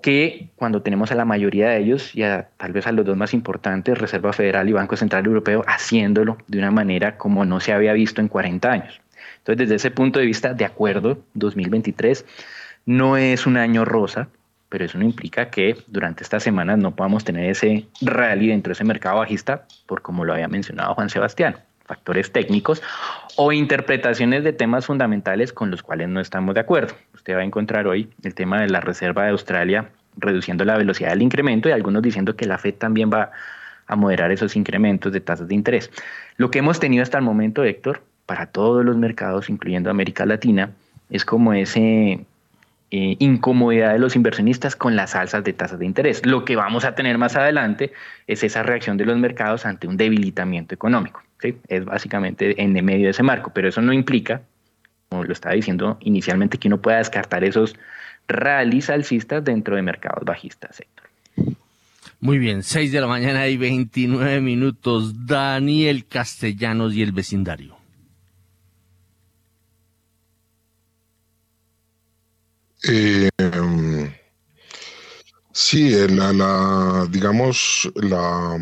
[0.00, 3.16] que cuando tenemos a la mayoría de ellos y a, tal vez a los dos
[3.16, 7.72] más importantes, Reserva Federal y Banco Central Europeo, haciéndolo de una manera como no se
[7.72, 9.00] había visto en 40 años.
[9.38, 12.24] Entonces, desde ese punto de vista, de acuerdo, 2023
[12.86, 14.28] no es un año rosa,
[14.68, 18.74] pero eso no implica que durante estas semanas no podamos tener ese rally dentro de
[18.74, 21.56] ese mercado bajista, por como lo había mencionado Juan Sebastián,
[21.90, 22.80] factores técnicos
[23.34, 26.94] o interpretaciones de temas fundamentales con los cuales no estamos de acuerdo.
[27.14, 31.10] Usted va a encontrar hoy el tema de la Reserva de Australia reduciendo la velocidad
[31.10, 33.32] del incremento y algunos diciendo que la Fed también va
[33.88, 35.90] a moderar esos incrementos de tasas de interés.
[36.36, 40.70] Lo que hemos tenido hasta el momento, Héctor, para todos los mercados, incluyendo América Latina,
[41.10, 42.24] es como ese
[42.92, 46.26] eh, incomodidad de los inversionistas con las alzas de tasas de interés.
[46.26, 47.92] Lo que vamos a tener más adelante
[48.26, 51.22] es esa reacción de los mercados ante un debilitamiento económico.
[51.68, 54.42] Es básicamente en medio de ese marco, pero eso no implica,
[55.08, 57.76] como lo estaba diciendo inicialmente, que uno pueda descartar esos
[58.26, 60.82] rallies alcistas dentro de mercados bajistas,
[62.20, 65.26] Muy bien, 6 de la mañana y 29 minutos.
[65.26, 67.79] Daniel Castellanos y el vecindario.
[72.82, 73.28] Eh,
[75.52, 78.58] sí, la, digamos, la,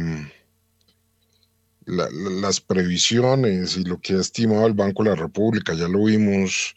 [1.86, 6.74] las previsiones y lo que ha estimado el Banco de la República, ya lo vimos,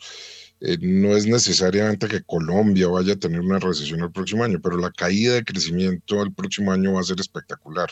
[0.61, 4.77] eh, no es necesariamente que Colombia vaya a tener una recesión el próximo año, pero
[4.77, 7.89] la caída de crecimiento el próximo año va a ser espectacular.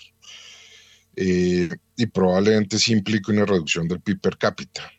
[1.15, 4.89] Eh, y probablemente sí implique una reducción del PIB per cápita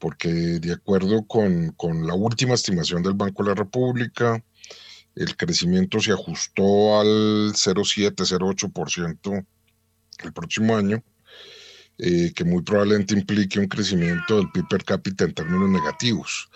[0.00, 1.74] porque de acuerdo con,
[2.06, 4.42] la última estimación del Banco de la República,
[5.14, 9.46] el crecimiento se ajustó al 0,7, 0,8%
[10.24, 11.04] el próximo año,
[11.98, 16.48] eh, que muy probablemente implique un crecimiento del PIB per cápita en términos negativos.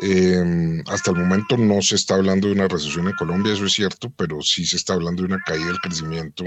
[0.00, 3.72] Em, hasta el momento no se está hablando de una recesión en Colombia, eso es
[3.72, 6.44] cierto, pero sí se está hablando de una caída del crecimiento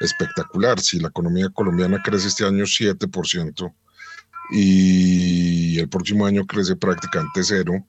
[0.00, 0.78] espectacular.
[0.80, 3.74] Si la economía colombiana crece este año 7%,
[4.50, 7.86] y el próximo año crece prácticamente cero,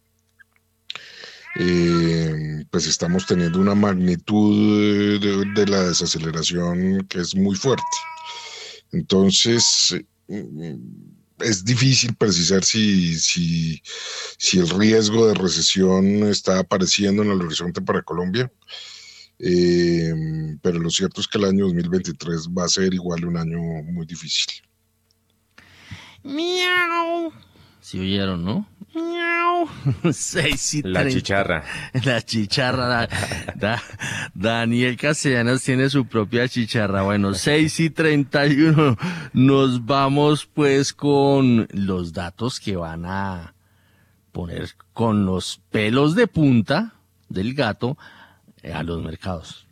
[1.57, 7.83] eh, pues estamos teniendo una magnitud de, la desaceleración que es muy fuerte.
[8.91, 9.95] Entonces,
[10.27, 10.73] mm,
[11.39, 13.81] es difícil precisar si, si,
[14.37, 18.51] si, el riesgo de recesión está apareciendo en el horizonte para Colombia.
[19.39, 20.13] Eh,
[20.61, 24.05] pero lo cierto es que el año 2023 va a ser igual un año muy
[24.05, 24.45] difícil.
[26.25, 27.31] Miau.
[27.79, 28.67] Si oyeron, ¿no?
[28.95, 29.69] Miau.
[30.11, 31.63] Seis y La chicharra.
[32.03, 33.07] La chicharra.
[34.33, 37.03] Daniel Castellanos tiene su propia chicharra.
[37.03, 38.97] Bueno, seis y treinta y uno.
[39.33, 43.53] Nos vamos pues con los datos que van a
[44.31, 46.95] poner con los pelos de punta
[47.29, 47.97] del gato
[48.73, 49.67] a los mercados.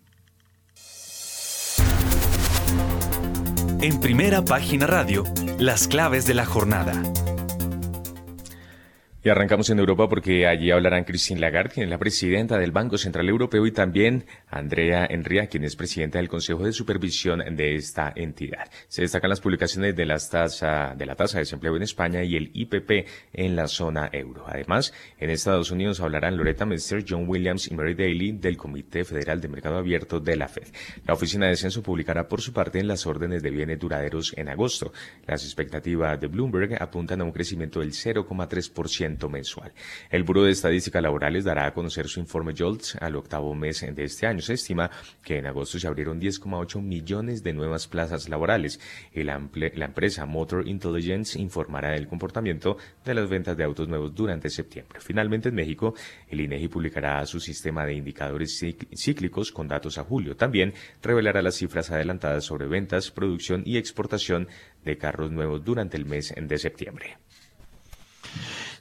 [3.81, 5.25] En primera página radio,
[5.63, 7.01] las claves de la jornada.
[9.25, 12.97] Y arrancamos en Europa porque allí hablarán Christine Lagarde, quien es la presidenta del Banco
[12.97, 18.11] Central Europeo, y también Andrea Enria, quien es presidenta del Consejo de Supervisión de esta
[18.13, 18.69] entidad.
[18.89, 22.35] Se destacan las publicaciones de, las tasa, de la tasa de desempleo en España y
[22.35, 24.43] el IPP en la zona euro.
[24.45, 29.39] Además, en Estados Unidos hablarán Loretta Mester, John Williams y Mary Daly del Comité Federal
[29.39, 30.67] de Mercado Abierto de la Fed.
[31.07, 34.49] La Oficina de Censo publicará por su parte en las órdenes de bienes duraderos en
[34.49, 34.91] agosto.
[35.25, 39.73] Las expectativas de Bloomberg apuntan a un crecimiento del 0,3% 2% mensual.
[40.09, 44.03] El Buró de Estadística Laborales dará a conocer su informe JOLTS al octavo mes de
[44.03, 44.41] este año.
[44.41, 44.89] Se estima
[45.23, 48.79] que en agosto se abrieron 10,8 millones de nuevas plazas laborales
[49.13, 49.41] y la,
[49.75, 54.99] la empresa Motor Intelligence informará del comportamiento de las ventas de autos nuevos durante septiembre.
[54.99, 55.93] Finalmente, en México,
[56.29, 58.59] el INEGI publicará su sistema de indicadores
[58.95, 60.35] cíclicos con datos a julio.
[60.35, 64.47] También revelará las cifras adelantadas sobre ventas, producción y exportación
[64.83, 67.17] de carros nuevos durante el mes de septiembre.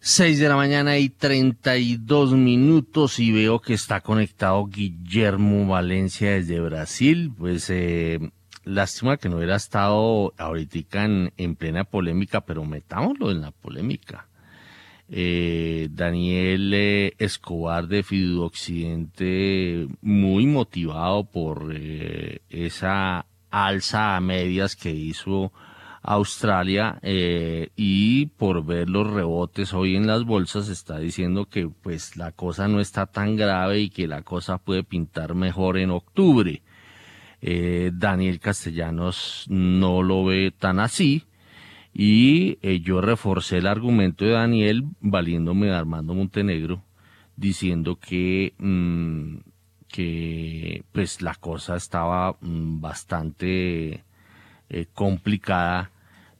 [0.04, 6.58] 6 de la mañana y 32 minutos y veo que está conectado Guillermo Valencia desde
[6.58, 7.32] Brasil.
[7.38, 8.18] Pues eh,
[8.64, 14.26] lástima que no hubiera estado ahorita en, en plena polémica, pero metámoslo en la polémica.
[15.08, 21.72] Eh, Daniel eh, Escobar de Fidu Occidente, muy motivado por
[22.50, 25.52] esa alza a medias que hizo
[26.02, 32.32] Australia y por ver los rebotes hoy en las bolsas está diciendo que pues la
[32.32, 36.62] cosa no está tan grave y que la cosa puede pintar mejor en octubre.
[37.40, 41.24] Daniel Castellanos no lo ve tan así
[41.94, 46.84] y eh, yo reforcé el argumento de Daniel valiéndome de Armando Montenegro,
[47.36, 49.36] diciendo que, mm,
[49.88, 54.04] que pues la cosa estaba mm, bastante
[54.72, 55.90] eh, complicada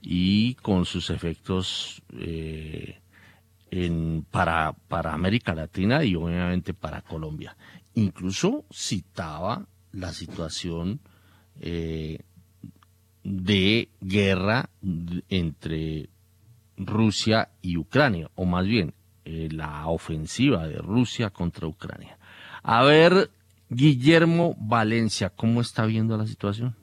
[0.01, 3.01] y con sus efectos eh,
[3.71, 7.57] en, para, para América Latina y obviamente para Colombia.
[7.95, 11.01] Incluso citaba la situación
[13.23, 14.71] de guerra
[15.29, 16.09] entre
[16.77, 22.19] Rusia y Ucrania, o más bien eh, la ofensiva de Rusia contra Ucrania.
[22.63, 23.31] A ver,
[23.69, 26.75] Guillermo Valencia, ¿cómo está viendo la situación?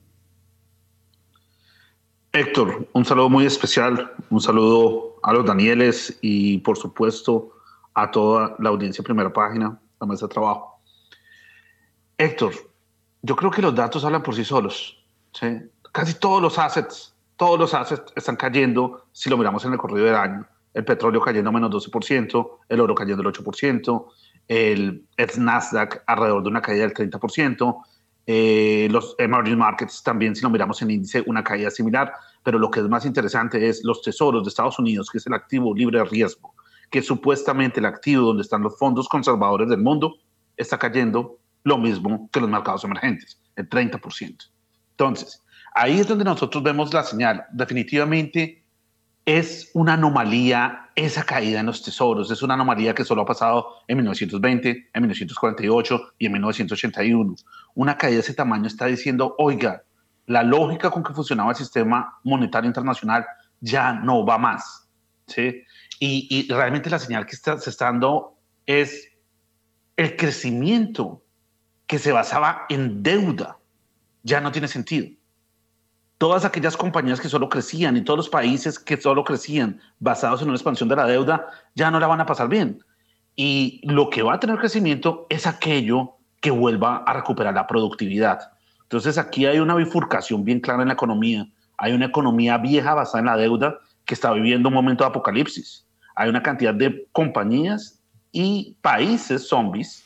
[2.32, 7.52] Héctor, un saludo muy especial, un saludo a los Danieles y por supuesto
[7.94, 10.80] a toda la audiencia primera página, la mesa de trabajo.
[12.18, 12.54] Héctor,
[13.22, 15.04] yo creo que los datos hablan por sí solos.
[15.34, 15.48] ¿sí?
[15.92, 20.06] casi todos los assets, todos los assets están cayendo si lo miramos en el corrido
[20.06, 20.46] del año.
[20.74, 24.06] El petróleo cayendo menos 12%, el oro cayendo el 8%,
[24.48, 25.06] el,
[25.38, 27.84] Nasdaq alrededor de una caída del 30%,
[28.26, 32.70] eh, los emerging markets también, si lo miramos en índice, una caída similar, pero lo
[32.70, 36.00] que es más interesante es los tesoros de Estados Unidos, que es el activo libre
[36.00, 36.54] de riesgo,
[36.90, 40.18] que supuestamente el activo donde están los fondos conservadores del mundo,
[40.58, 44.50] está cayendo lo mismo que los mercados emergentes, el 30%.
[44.92, 47.46] Entonces, Ahí es donde nosotros vemos la señal.
[47.52, 48.64] Definitivamente
[49.26, 52.30] es una anomalía esa caída en los tesoros.
[52.32, 57.36] Es una anomalía que solo ha pasado en 1920, en 1948 y en 1981.
[57.76, 59.84] Una caída de ese tamaño está diciendo, oiga,
[60.26, 63.26] la lógica con que funcionaba el sistema monetario internacional
[63.60, 64.88] ya no va más.
[65.28, 65.64] ¿sí?
[66.00, 69.10] Y, realmente la señal que se está dando es
[69.96, 71.24] el crecimiento
[71.88, 73.58] que se basaba en deuda
[74.24, 75.19] ya no tiene sentido
[76.20, 80.50] todas aquellas compañías que solo crecían y todos los países que solo crecían basados en
[80.50, 82.84] una expansión de la deuda, ya no la van a pasar bien.
[83.38, 88.52] Y lo que va a tener crecimiento es aquello que vuelva a recuperar la productividad.
[88.84, 91.48] Entonces aquí hay una bifurcación bien clara en la economía.
[91.78, 95.88] Hay una economía vieja basada en la deuda que está viviendo un momento de apocalipsis.
[96.16, 98.02] Hay una cantidad de compañías
[98.34, 100.04] y países zombies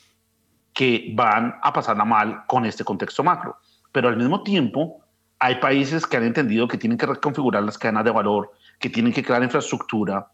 [0.74, 3.56] que van a pasarla mal con este contexto macro.
[3.90, 5.03] Pero al mismo tiempo,
[5.44, 9.12] hay países que han entendido que tienen que reconfigurar las cadenas de valor, que tienen
[9.12, 10.28] que crear infraestructura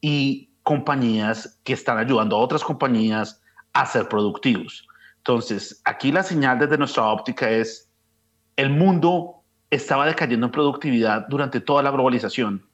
[0.00, 3.40] y compañías que están ayudando a otras compañías
[3.72, 4.84] a ser productivos.
[5.18, 7.92] Entonces, aquí la señal desde nuestra óptica es,
[8.56, 12.66] el mundo estaba decayendo en productividad durante toda la globalización.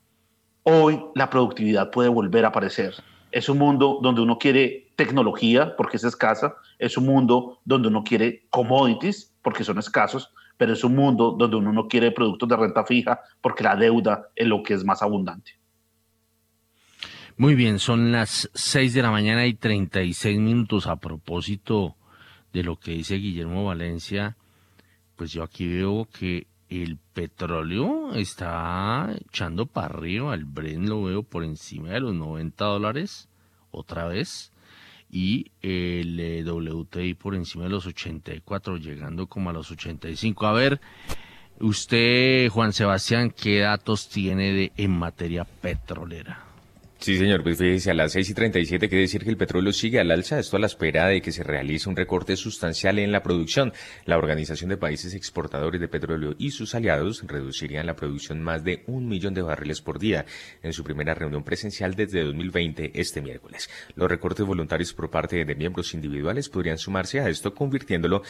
[0.62, 2.94] Hoy la productividad puede volver a aparecer.
[3.33, 8.02] Es un mundo donde uno quiere tecnología porque es escasa, es un mundo donde uno
[8.02, 12.57] quiere commodities porque son escasos, pero es un mundo donde uno no quiere productos de
[12.57, 15.59] renta fija porque la deuda es lo que es más abundante.
[17.37, 21.96] Muy bien, son las 6 de la mañana y 36 minutos a propósito
[22.53, 24.37] de lo que dice Guillermo Valencia.
[25.16, 31.25] Pues yo aquí veo que el petróleo está echando para arriba, el Bren lo veo
[31.25, 33.29] por encima de los 90 dólares
[33.72, 34.51] otra vez
[35.12, 40.46] y el eh, WTI por encima de los 84, llegando como a los 85.
[40.46, 40.81] A ver,
[41.60, 46.52] usted, Juan Sebastián, ¿qué datos tiene de, en materia petrolera?
[47.03, 49.98] Sí, señor, pues fíjese, a las 6 y 37 quiere decir que el petróleo sigue
[49.98, 53.25] al alza, esto a la espera de que se realice un recorte sustancial en la
[53.25, 53.73] producción.
[54.05, 58.85] La Organización de Países Exportadores de Petróleo y sus aliados reducirían la producción más de
[58.87, 60.27] un millón de barriles por día
[60.63, 63.69] en su primera reunión presencial desde 2020 este miércoles.
[63.96, 68.23] Los recortes voluntarios por parte de miembros individuales podrían sumarse a esto, convirtiéndolo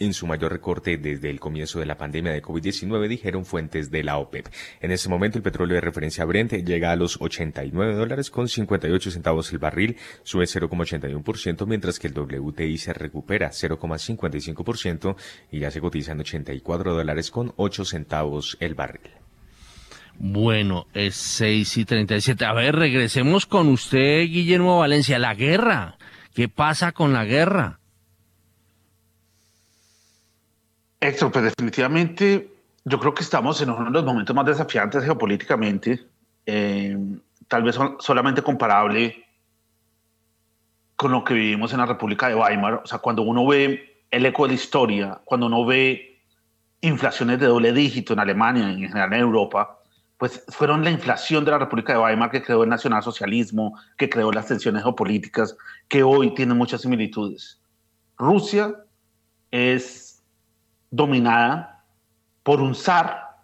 [0.00, 4.02] en su mayor recorte desde el comienzo de la pandemia de COVID-19, dijeron fuentes de
[4.02, 4.48] la OPEP.
[4.80, 9.10] En este momento el petróleo de referencia Brent llega a los 89 dólares con 58
[9.10, 15.16] centavos el barril, sube 0,81%, mientras que el WTI se recupera 0,55%
[15.52, 19.10] y ya se cotiza en 84 dólares con 8 centavos el barril.
[20.22, 22.44] Bueno, es 6 y 37.
[22.44, 25.18] A ver, regresemos con usted, Guillermo Valencia.
[25.18, 25.96] La guerra.
[26.34, 27.79] ¿Qué pasa con la guerra?
[31.00, 32.52] Héctor, pues definitivamente
[32.84, 36.06] yo creo que estamos en uno de los momentos más desafiantes geopolíticamente,
[36.46, 36.96] eh,
[37.48, 39.24] tal vez solamente comparable
[40.96, 42.82] con lo que vivimos en la República de Weimar.
[42.84, 46.20] O sea, cuando uno ve el eco de la historia, cuando uno ve
[46.82, 49.78] inflaciones de doble dígito en Alemania y en general en Europa,
[50.18, 54.30] pues fueron la inflación de la República de Weimar que creó el nacionalsocialismo, que creó
[54.32, 55.56] las tensiones geopolíticas,
[55.88, 57.58] que hoy tienen muchas similitudes.
[58.18, 58.74] Rusia
[59.50, 60.09] es
[60.90, 61.84] dominada
[62.42, 63.38] por un zar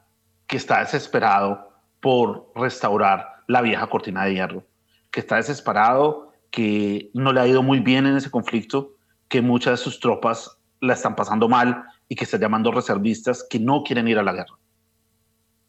[0.47, 1.71] que está desesperado
[2.01, 4.65] por restaurar la vieja cortina de hierro,
[5.11, 8.95] que está desesperado, que no le ha ido muy bien en ese conflicto,
[9.29, 13.59] que muchas de sus tropas la están pasando mal y que está llamando reservistas que
[13.59, 14.57] no quieren ir a la guerra.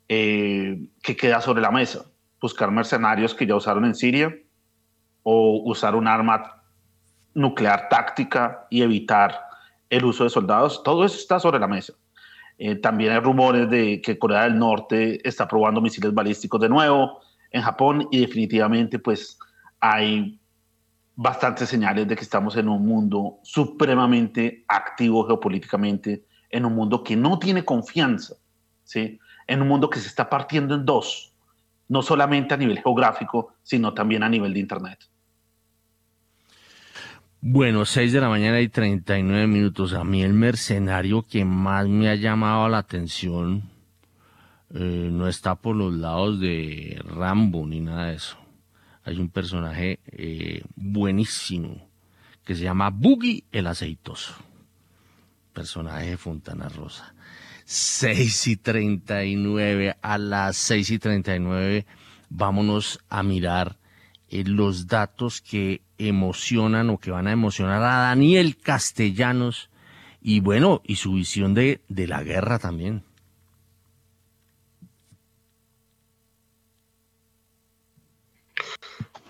[0.10, 2.06] Eh, ¿Qué queda sobre la mesa?
[2.40, 4.34] Buscar mercenarios que ya usaron en Siria
[5.24, 6.64] o usar un arma
[7.34, 9.47] nuclear táctica y evitar
[9.90, 11.94] el uso de soldados, todo eso está sobre la mesa.
[12.58, 17.20] Eh, también hay rumores de que Corea del Norte está probando misiles balísticos de nuevo
[17.52, 19.38] en Japón y definitivamente pues
[19.80, 20.40] hay
[21.16, 27.16] bastantes señales de que estamos en un mundo supremamente activo geopolíticamente, en un mundo que
[27.16, 28.36] no tiene confianza,
[28.84, 29.20] ¿sí?
[29.48, 31.34] en un mundo que se está partiendo en dos,
[31.88, 35.00] no solamente a nivel geográfico, sino también a nivel de Internet.
[37.40, 39.94] Bueno, 6 de la mañana y 39 minutos.
[39.94, 43.70] A mí el mercenario que más me ha llamado la atención
[44.74, 48.38] eh, no está por los lados de Rambo ni nada de eso.
[49.04, 51.88] Hay un personaje eh, buenísimo
[52.44, 54.34] que se llama Boogie el Aceitoso.
[55.54, 57.14] Personaje de Fontana Rosa.
[57.66, 59.96] 6 y 39.
[60.02, 61.86] A las 6 y 39
[62.30, 63.78] vámonos a mirar
[64.28, 69.70] eh, los datos que emocionan o que van a emocionar a Daniel Castellanos
[70.22, 73.04] y bueno, y su visión de, de la guerra también.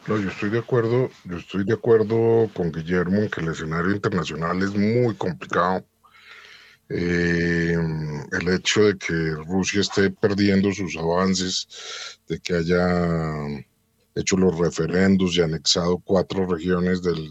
[0.07, 3.91] No, yo estoy de acuerdo, yo estoy de acuerdo con Guillermo en que el escenario
[3.91, 5.85] internacional es muy complicado.
[6.89, 7.75] Eh,
[8.31, 13.65] el hecho de que Rusia esté perdiendo sus avances, de que haya
[14.19, 17.29] hecho los referendos y anexado cuatro regiones del,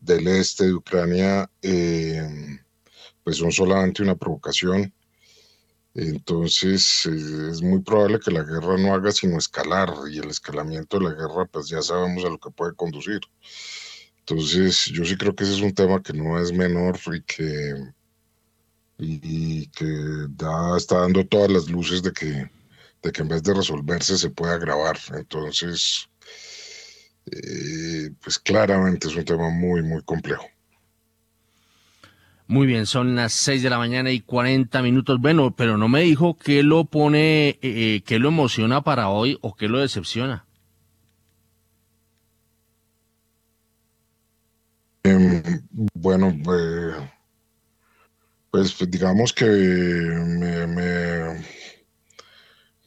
[0.00, 2.60] del, este de Ucrania, eh,
[3.24, 4.92] pues son solamente una provocación.
[5.94, 10.98] Entonces eh, es muy probable que la guerra no haga sino escalar y el escalamiento
[10.98, 13.20] de la guerra pues ya sabemos a lo que puede conducir.
[14.20, 17.74] Entonces yo sí creo que ese es un tema que no es menor y que,
[18.98, 19.86] y, que
[20.30, 22.50] da, está dando todas las luces de que,
[23.02, 24.98] de que en vez de resolverse se puede agravar.
[25.14, 26.08] Entonces,
[27.26, 30.46] eh, pues claramente es un tema muy, muy complejo.
[32.46, 35.20] Muy bien, son las 6 de la mañana y 40 minutos.
[35.20, 39.38] Bueno, pero no me dijo qué lo pone, eh, eh, qué lo emociona para hoy
[39.42, 40.46] o qué lo decepciona.
[45.02, 45.42] Em,
[45.92, 46.34] bueno,
[48.50, 51.44] pues digamos que me, me,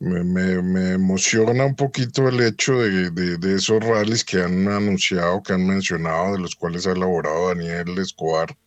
[0.02, 5.68] me, emociona un poquito el hecho de, de, esos rallies que han anunciado, que han
[5.68, 8.58] mencionado, de los cuales ha elaborado Daniel Escobar,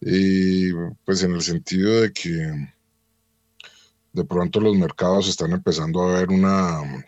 [0.00, 0.72] y
[1.04, 2.70] pues en el sentido de que
[4.12, 7.04] de pronto los mercados están empezando a ver una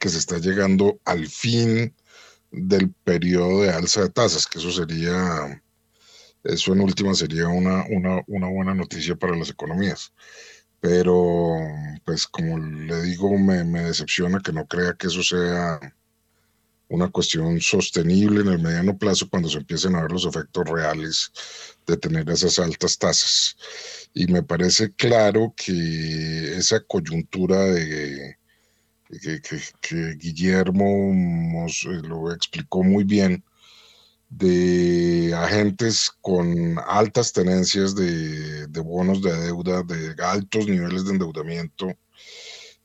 [0.00, 1.94] que se está llegando al fin
[2.50, 5.62] del periodo de alza de tasas, que eso sería,
[6.42, 10.12] eso en última sería una, una, una buena noticia para las economías
[10.82, 11.58] pero
[12.04, 15.78] pues como le digo, me, decepciona que no crea que eso sea
[16.88, 21.30] una cuestión sostenible en el mediano plazo cuando se empiecen a ver los efectos reales
[21.86, 23.56] de tener esas altas tasas.
[24.12, 28.36] Y me parece claro que esa coyuntura de
[29.80, 33.44] que, Guillermo eh, lo explicó muy bien,
[34.38, 41.94] de agentes con altas tenencias de, bonos de deuda, de altos niveles de endeudamiento,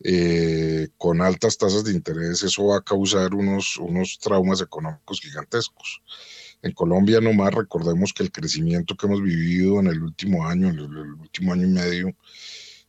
[0.03, 6.01] eh, con altas tasas de interés, eso va a causar unos, unos traumas económicos gigantescos.
[6.61, 10.79] En Colombia nomás recordemos que el crecimiento que hemos vivido en el último año, en
[10.79, 12.15] el, último año y medio,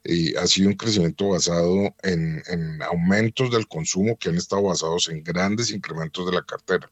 [0.03, 5.09] eh, ha sido un crecimiento basado en, en, aumentos del consumo que han estado basados
[5.09, 6.91] en grandes incrementos de la cartera.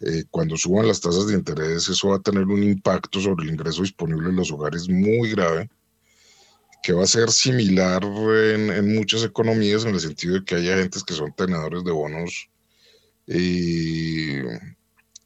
[0.00, 3.50] Eh, cuando suban las tasas de interés, eso va a tener un impacto sobre el
[3.50, 5.68] ingreso disponible en los hogares muy grave,
[6.82, 10.68] que va a ser similar en, en muchas economías en el sentido de que hay
[10.68, 12.48] agentes que son tenedores de bonos
[13.26, 14.38] y,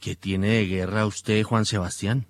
[0.00, 2.26] ¿qué tiene de guerra usted, Juan Sebastián?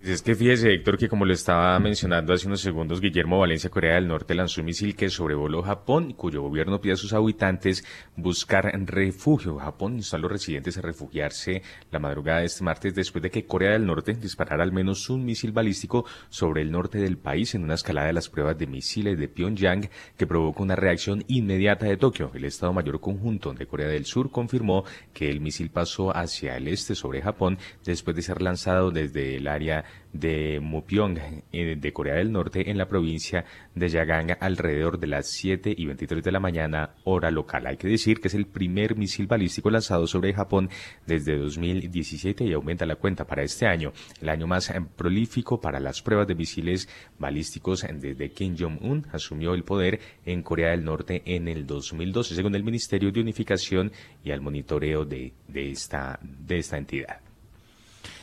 [0.00, 3.96] Es que fíjese, Héctor, que como lo estaba mencionando hace unos segundos, Guillermo Valencia, Corea
[3.96, 7.84] del Norte, lanzó un misil que sobrevoló Japón, cuyo gobierno pide a sus habitantes
[8.14, 9.58] buscar refugio.
[9.58, 13.44] Japón instó a los residentes a refugiarse la madrugada de este martes después de que
[13.44, 17.64] Corea del Norte disparara al menos un misil balístico sobre el norte del país en
[17.64, 21.96] una escalada de las pruebas de misiles de Pyongyang que provocó una reacción inmediata de
[21.96, 22.30] Tokio.
[22.34, 26.68] El Estado Mayor Conjunto de Corea del Sur confirmó que el misil pasó hacia el
[26.68, 31.18] este sobre Japón después de ser lanzado desde el área de Mupyong
[31.52, 35.86] eh, de Corea del Norte en la provincia de Yagang alrededor de las 7 y
[35.86, 37.66] 23 de la mañana hora local.
[37.66, 40.70] Hay que decir que es el primer misil balístico lanzado sobre Japón
[41.06, 45.80] desde 2017 y aumenta la cuenta para este año, el año más eh, prolífico para
[45.80, 51.22] las pruebas de misiles balísticos desde Kim Jong-un asumió el poder en Corea del Norte
[51.24, 53.92] en el 2012, según el Ministerio de Unificación
[54.24, 57.27] y al monitoreo de, de, esta, de esta entidad.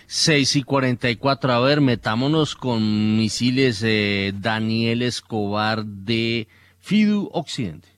[0.08, 1.52] 6 y 44.
[1.52, 6.48] A ver, metámonos con misiles eh, Daniel Escobar de
[6.80, 7.90] Fidu Occidente.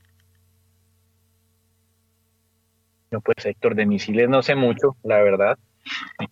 [3.12, 5.58] No, pues Héctor, de misiles no sé mucho, la verdad.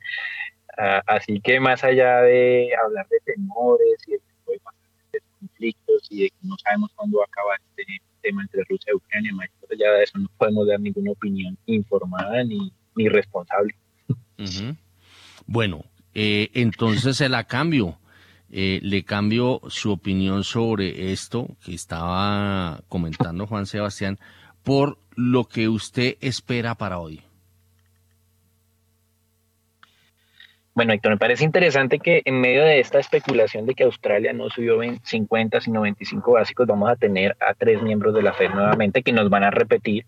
[0.77, 4.59] Ah, así que más allá de hablar de temores y de
[5.39, 8.95] conflictos y de que no sabemos cuándo va a acabar este tema entre Rusia y
[8.97, 9.31] Ucrania,
[9.79, 13.73] ya de eso no podemos dar ninguna opinión informada ni, ni responsable.
[15.47, 17.99] Bueno, eh, entonces se la cambio.
[18.51, 24.19] Eh, le cambio su opinión sobre esto que estaba comentando Juan Sebastián
[24.63, 27.21] por lo que usted espera para hoy.
[30.73, 34.49] Bueno, Héctor, me parece interesante que en medio de esta especulación de que Australia no
[34.49, 39.01] subió 50 sino 25 básicos, vamos a tener a tres miembros de la FED nuevamente
[39.01, 40.05] que nos van a repetir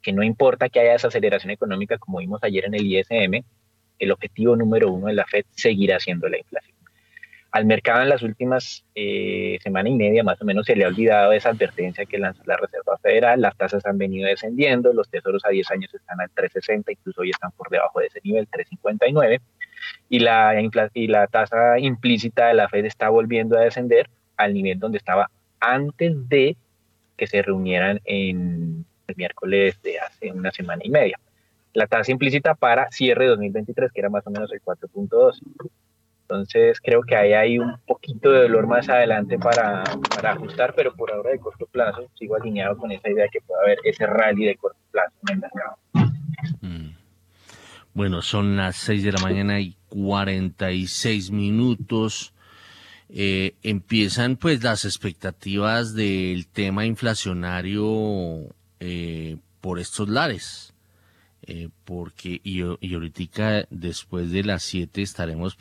[0.00, 3.44] que no importa que haya desaceleración económica como vimos ayer en el ISM,
[4.00, 6.76] el objetivo número uno de la Fed seguirá siendo la inflación.
[7.52, 10.88] Al mercado en las últimas eh, semana y media más o menos se le ha
[10.88, 15.44] olvidado esa advertencia que lanzó la Reserva Federal, las tasas han venido descendiendo, los tesoros
[15.44, 19.40] a 10 años están al 3.60, incluso hoy están por debajo de ese nivel, 3.59,
[20.08, 20.54] y la,
[20.94, 25.28] y la tasa implícita de la Fed está volviendo a descender al nivel donde estaba
[25.58, 26.56] antes de
[27.16, 31.18] que se reunieran en el miércoles de hace una semana y media
[31.72, 35.40] la tasa implícita para cierre de 2023, que era más o menos el 4.2.
[36.22, 41.12] Entonces creo que ahí hay un poquito de dolor más adelante para, ajustar, pero por
[41.12, 44.56] ahora de corto plazo sigo alineado con esa idea que puede haber ese rally de
[44.56, 45.78] corto plazo en el mercado.
[46.60, 46.90] Mm.
[47.94, 52.32] Bueno, son las 6 de la mañana y 46 minutos.
[53.08, 60.72] Eh, empiezan pues las expectativas del tema inflacionario eh, por estos lares.
[61.42, 65.56] Eh, porque y, ahorita después de las 7 estaremos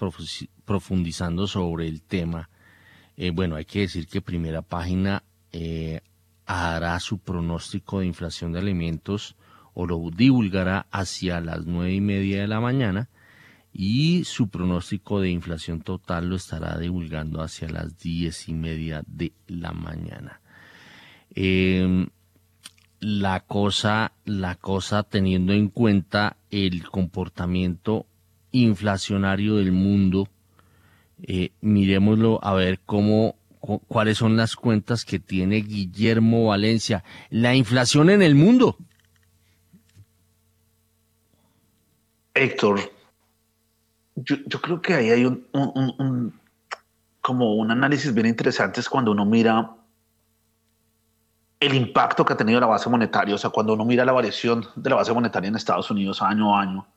[0.66, 2.50] profundizando sobre el tema
[3.22, 6.00] Eh, bueno, hay que decir que primera página eh,
[6.46, 9.36] hará su pronóstico de inflación de alimentos
[9.74, 13.10] o lo divulgará hacia las nueve y media de la mañana
[13.74, 19.34] y su pronóstico de inflación total lo estará divulgando hacia las diez y media de
[19.48, 20.40] la mañana.
[23.00, 28.06] La cosa, la cosa teniendo en cuenta el comportamiento
[28.52, 30.28] inflacionario del mundo,
[31.24, 33.36] eh, miremoslo a ver cómo,
[33.88, 37.04] cuáles son las cuentas que tiene Guillermo Valencia.
[37.30, 38.78] La inflación en el mundo.
[42.34, 42.80] Héctor,
[44.16, 46.34] yo, creo que ahí hay un,
[47.22, 49.76] como un análisis bien interesante es cuando uno mira
[51.60, 54.66] el impacto que ha tenido la base monetaria, o sea, cuando uno mira la variación
[54.76, 56.88] de la base monetaria en Estados Unidos año a año,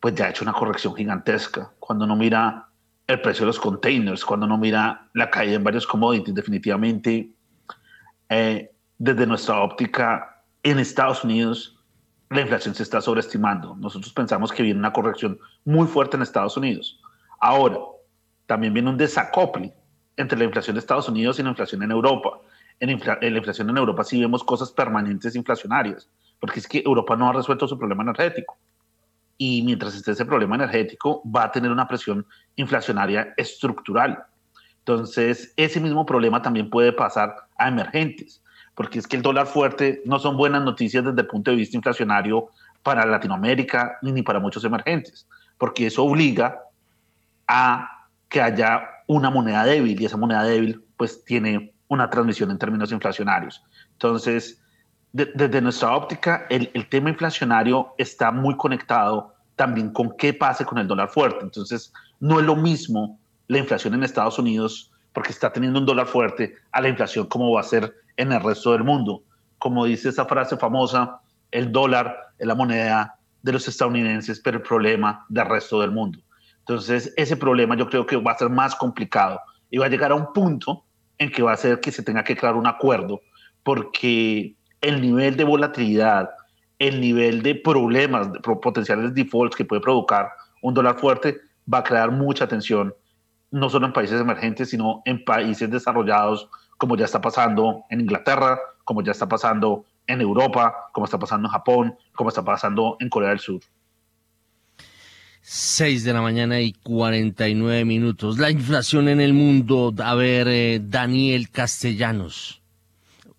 [0.00, 1.72] pues ya ha hecho una corrección gigantesca.
[1.78, 2.68] Cuando uno mira
[3.06, 7.30] el precio de los containers, cuando uno mira la caída en varios commodities, definitivamente
[8.28, 11.78] eh, desde nuestra óptica en Estados Unidos
[12.28, 13.76] la inflación se está sobreestimando.
[13.76, 17.00] Nosotros pensamos que viene una corrección muy fuerte en Estados Unidos.
[17.40, 17.78] Ahora,
[18.46, 19.74] también viene un desacople
[20.16, 22.40] entre la inflación de Estados Unidos y la inflación en Europa.
[22.82, 22.88] En,
[23.32, 26.08] la inflación en Europa sí vemos cosas permanentes inflacionarias,
[26.40, 28.58] porque es que Europa no ha resuelto su problema energético.
[29.38, 32.26] Y mientras esté ese problema energético, va a tener una presión
[32.56, 34.24] inflacionaria estructural.
[34.78, 38.42] Entonces, ese mismo problema también puede pasar a emergentes
[38.74, 41.76] porque es que el dólar fuerte no son buenas noticias desde el punto de vista
[41.76, 42.48] inflacionario
[42.82, 45.26] para Latinoamérica ni para muchos emergentes,
[45.58, 46.60] porque eso obliga
[47.46, 52.58] a que haya una moneda débil y esa moneda débil pues tiene una transmisión en
[52.58, 53.62] términos inflacionarios.
[53.92, 54.62] Entonces,
[55.12, 60.78] desde nuestra óptica, el, el, tema inflacionario está muy conectado también con qué pase con
[60.78, 61.40] el dólar fuerte.
[61.42, 63.18] Entonces, no es lo mismo
[63.48, 67.52] la inflación en Estados Unidos porque está teniendo un dólar fuerte a la inflación como
[67.52, 69.22] va a ser en el resto del mundo.
[69.58, 71.20] Como dice esa frase famosa,
[71.50, 76.18] el dólar es la moneda de los estadounidenses, pero el problema del resto del mundo.
[76.60, 79.40] Entonces, ese problema yo creo que va a ser más complicado
[79.70, 80.84] y va a llegar a un punto
[81.22, 83.20] en que va a ser que se tenga que crear un acuerdo,
[83.62, 86.30] porque el nivel de volatilidad,
[86.78, 88.28] el nivel de problemas,
[88.60, 90.30] potenciales defaults que puede provocar
[90.62, 91.38] un dólar fuerte,
[91.72, 92.94] va a crear mucha tensión,
[93.50, 96.48] no solo en países emergentes, sino en países desarrollados
[96.78, 101.46] como ya está pasando en Inglaterra, como ya está pasando en Europa, como está pasando
[101.46, 103.60] en Japón, como está pasando en Corea del Sur.
[105.42, 108.38] 6 de la mañana y 49 minutos.
[108.38, 109.92] La inflación en el mundo.
[109.98, 112.62] A ver, eh, Daniel Castellanos.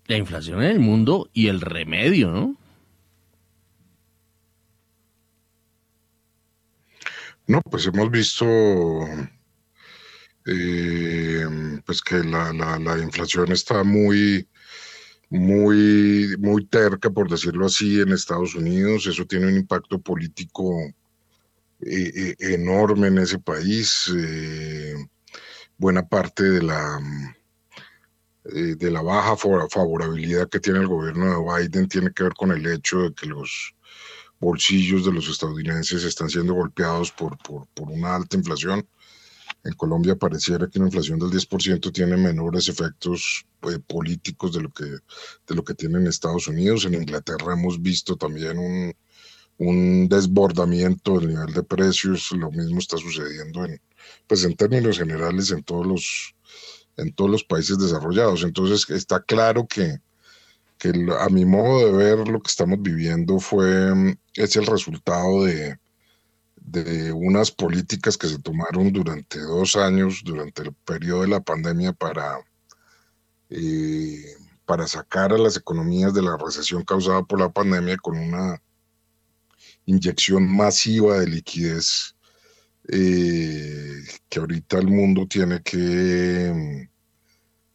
[0.06, 2.56] La inflación en el mundo y el remedio, ¿no?
[7.46, 8.46] No, pues hemos visto
[10.46, 11.46] eh,
[11.84, 14.46] pues que la, la, inflación está muy,
[15.30, 19.06] muy, muy terca, por decirlo así, en Estados Unidos.
[19.06, 20.94] Eso tiene un impacto político
[21.86, 24.10] eh, eh, enorme en ese país.
[25.76, 27.00] buena parte de la,
[28.44, 32.66] de la baja favorabilidad que tiene el gobierno de Biden tiene que ver con el
[32.66, 33.74] hecho de que los
[34.40, 38.86] bolsillos de los estadounidenses están siendo golpeados por, por, una alta inflación
[39.64, 44.70] en Colombia pareciera que una inflación del 10% tiene menores efectos eh, políticos de lo,
[44.70, 46.84] que, de lo que tiene en Estados Unidos.
[46.84, 48.94] En Inglaterra hemos visto también un,
[49.58, 52.30] un desbordamiento del nivel de precios.
[52.32, 53.80] Lo mismo está sucediendo en,
[54.26, 56.34] pues en términos generales en todos los,
[56.96, 58.42] en todos los países desarrollados.
[58.42, 59.98] Entonces está claro que,
[60.78, 65.78] que a mi modo de ver lo que estamos viviendo fue, es el resultado de,
[66.64, 71.92] de unas políticas que se tomaron durante dos años, durante el periodo de la pandemia,
[71.92, 72.38] para,
[73.50, 74.34] eh,
[74.64, 78.60] para sacar a las economías de la recesión causada por la pandemia con una
[79.86, 82.14] inyección masiva de liquidez
[82.88, 86.88] eh, que ahorita el mundo tiene que,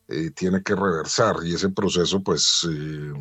[0.07, 3.13] eh, tiene que reversar y ese proceso pues eh,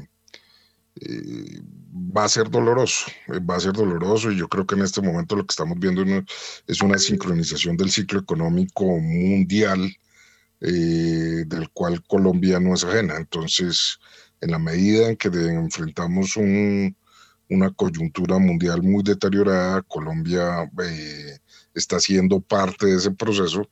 [2.14, 3.06] va a ser doloroso,
[3.48, 6.02] va a ser doloroso y yo creo que en este momento lo que estamos viendo
[6.66, 9.90] es una sincronización del ciclo económico mundial
[10.60, 13.16] del cual Colombia no es ajena.
[13.16, 14.00] Entonces,
[14.40, 16.36] en la medida en que enfrentamos
[17.50, 20.70] una coyuntura mundial muy deteriorada, Colombia
[21.74, 23.68] está siendo parte de ese proceso,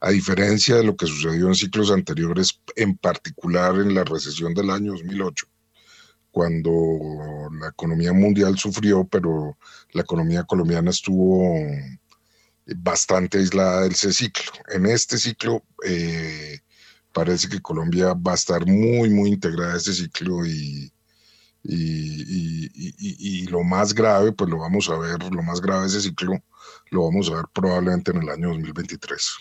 [0.00, 4.70] a diferencia de lo que sucedió en ciclos anteriores, en particular en la recesión del
[4.70, 5.46] año 2008
[6.30, 9.58] cuando la economía mundial sufrió, pero
[9.92, 11.52] la economía colombiana estuvo
[12.76, 14.52] bastante aislada de ese ciclo.
[14.68, 16.60] En este ciclo, eh,
[17.12, 20.92] parece que Colombia va a estar muy, muy integrada a este ciclo y,
[21.64, 26.42] y, lo más grave, pues lo vamos a ver, lo más grave de ese ciclo
[26.90, 29.38] lo vamos a ver probablemente en el año 2023.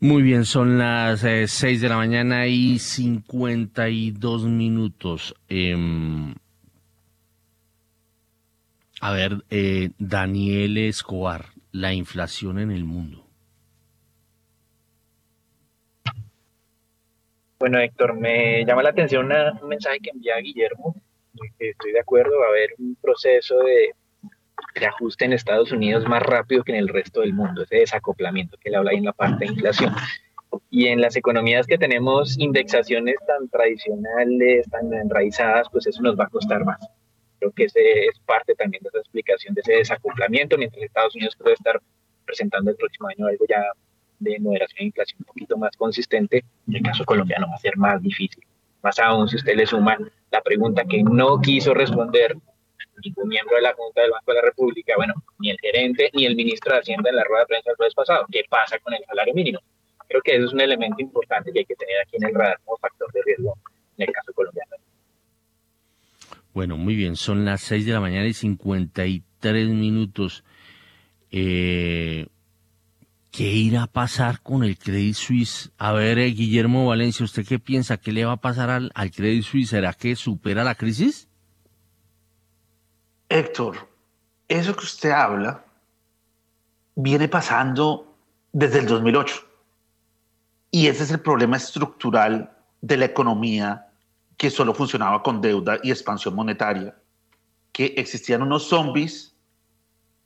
[0.00, 5.34] Muy bien, son las 6 eh, de la mañana y 52 minutos.
[5.48, 6.34] Em,
[9.00, 13.27] a ver, eh, Daniel Escobar, la inflación en el mundo.
[17.60, 19.28] Bueno, Héctor, me llama la atención
[19.60, 20.94] un mensaje que envía Guillermo.
[21.58, 23.94] Estoy de acuerdo, va a haber un proceso de,
[24.86, 28.70] ajuste en Estados Unidos más rápido que en el resto del mundo, ese desacoplamiento que
[28.70, 29.92] le habla ahí en la parte de inflación.
[30.70, 36.24] Y en las economías que tenemos indexaciones tan tradicionales, tan enraizadas, pues eso nos va
[36.24, 36.78] a costar más.
[37.40, 41.34] Creo que ese es parte también de esa explicación de ese desacoplamiento, mientras Estados Unidos
[41.36, 41.80] puede estar
[42.24, 43.64] presentando el próximo año algo ya
[44.18, 47.76] de moderación de inflación un poquito más consistente, en el caso colombiano va a ser
[47.76, 48.44] más difícil.
[48.82, 49.98] Más aún si usted le suma
[50.30, 52.36] la pregunta que no quiso responder
[53.04, 56.26] ningún miembro de la Junta del Banco de la República, bueno, ni el gerente ni
[56.26, 58.26] el ministro de Hacienda en la rueda de prensa el jueves pasado.
[58.30, 59.60] ¿Qué pasa con el salario mínimo?
[60.08, 62.58] Creo que eso es un elemento importante que hay que tener aquí en el radar
[62.64, 63.56] como factor de riesgo
[63.98, 64.76] en el caso colombiano.
[66.54, 70.44] Bueno, muy bien, son las 6 de la mañana y 53 minutos.
[71.30, 72.26] Eh,
[73.38, 75.70] ¿Qué irá a pasar con el Credit Suisse?
[75.78, 77.96] A ver, eh, Guillermo Valencia, ¿usted qué piensa?
[77.96, 79.70] ¿Qué le va a pasar al, al Credit Suisse?
[79.70, 81.28] ¿Será que supera la crisis?
[83.28, 83.88] Héctor,
[84.48, 85.64] eso que usted habla
[86.96, 88.18] viene pasando
[88.52, 89.36] desde el 2008.
[90.72, 93.92] Y ese es el problema estructural de la economía
[94.36, 97.00] que solo funcionaba con deuda y expansión monetaria,
[97.70, 99.36] que existían unos zombies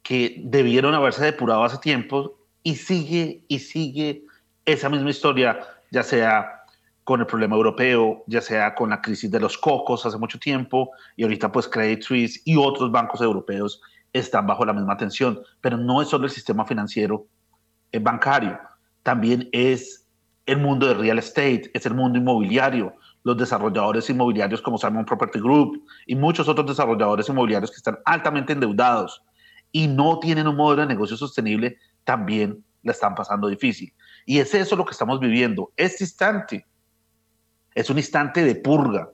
[0.03, 4.25] que debieron haberse depurado hace tiempo y sigue y sigue
[4.65, 5.61] esa misma historia,
[5.91, 6.63] ya sea
[7.05, 10.91] con el problema europeo, ya sea con la crisis de los cocos hace mucho tiempo
[11.17, 13.81] y ahorita pues Credit Suisse y otros bancos europeos
[14.13, 17.27] están bajo la misma tensión, pero no es solo el sistema financiero
[17.91, 18.59] el eh, bancario,
[19.03, 20.07] también es
[20.47, 22.95] el mundo de real estate, es el mundo inmobiliario,
[23.25, 28.53] los desarrolladores inmobiliarios como Simon Property Group y muchos otros desarrolladores inmobiliarios que están altamente
[28.53, 29.23] endeudados
[29.71, 33.93] y no tienen un modelo de negocio sostenible también la están pasando difícil.
[34.27, 35.73] Y es eso lo que estamos viviendo.
[35.77, 36.67] Este instante
[37.75, 39.11] es un instante de purga,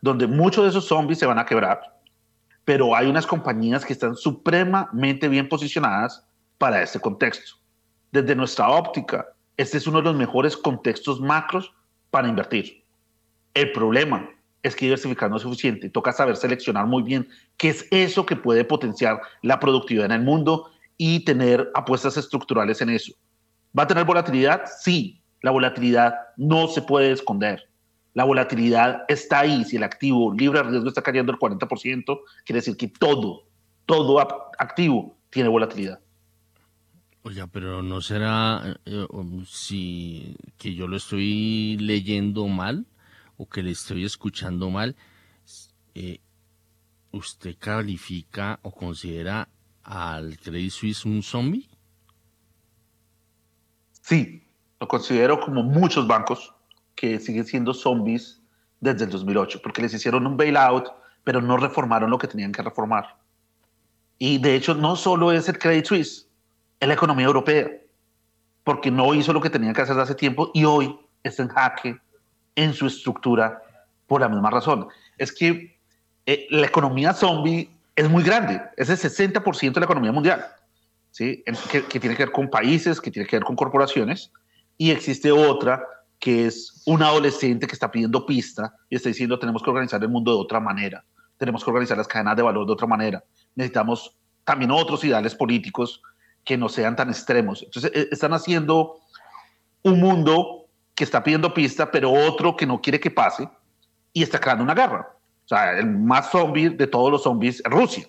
[0.00, 1.80] donde muchos de esos zombies se van a quebrar,
[2.64, 6.26] pero hay unas compañías que están supremamente bien posicionadas
[6.58, 7.56] para este contexto.
[8.12, 9.26] Desde nuestra óptica,
[9.56, 11.74] este es uno de los mejores contextos macros
[12.10, 12.84] para invertir.
[13.54, 14.30] El problema
[14.62, 15.88] es que diversificar no es suficiente.
[15.90, 20.22] Toca saber seleccionar muy bien qué es eso que puede potenciar la productividad en el
[20.22, 23.14] mundo y tener apuestas estructurales en eso.
[23.76, 24.64] ¿Va a tener volatilidad?
[24.80, 27.62] Sí, la volatilidad no se puede esconder.
[28.14, 29.64] La volatilidad está ahí.
[29.64, 33.44] Si el activo libre de riesgo está cayendo el 40%, quiere decir que todo,
[33.86, 34.18] todo
[34.58, 36.00] activo tiene volatilidad.
[37.22, 42.86] Oiga, pero no será eh, um, si que yo lo estoy leyendo mal
[43.36, 44.96] o que le estoy escuchando mal.
[45.94, 46.20] Eh,
[47.10, 49.48] ¿Usted califica o considera
[49.88, 51.66] al Credit Suisse un zombie?
[54.02, 54.46] Sí,
[54.80, 56.54] lo considero como muchos bancos
[56.94, 58.40] que siguen siendo zombies
[58.80, 60.92] desde el 2008, porque les hicieron un bailout,
[61.24, 63.16] pero no reformaron lo que tenían que reformar.
[64.18, 66.28] Y de hecho, no solo es el Credit Suisse,
[66.80, 67.70] es la economía europea,
[68.64, 71.98] porque no hizo lo que tenían que hacer hace tiempo y hoy está en jaque
[72.54, 73.62] en su estructura
[74.06, 74.88] por la misma razón.
[75.16, 75.78] Es que
[76.26, 80.46] eh, la economía zombie es muy grande, es el 60% de la economía mundial,
[81.10, 81.42] ¿sí?
[81.68, 84.30] Que, tiene que ver con países, que tiene que ver con corporaciones,
[84.76, 85.84] y existe otra
[86.20, 90.08] que es un adolescente que está pidiendo pista y está diciendo tenemos que organizar el
[90.10, 91.04] mundo de otra manera,
[91.38, 93.24] tenemos que organizar las cadenas de valor de otra manera,
[93.56, 96.00] necesitamos también otros ideales políticos
[96.44, 97.64] que no sean tan extremos.
[97.64, 99.00] Entonces, e, están haciendo
[99.82, 103.48] un mundo que está pidiendo pista, pero otro que no quiere que pase
[104.12, 105.17] y está creando una guerra.
[105.48, 108.06] O sea, el más zombie de todos los zombies es Rusia.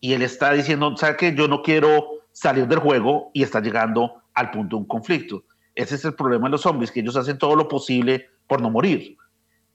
[0.00, 1.34] Y él está diciendo, ¿sabe qué?
[1.34, 5.44] Yo no quiero salir del juego y está llegando al punto de un conflicto.
[5.74, 8.68] Ese es el problema de los zombies, que ellos hacen todo lo posible por no
[8.68, 9.16] morir.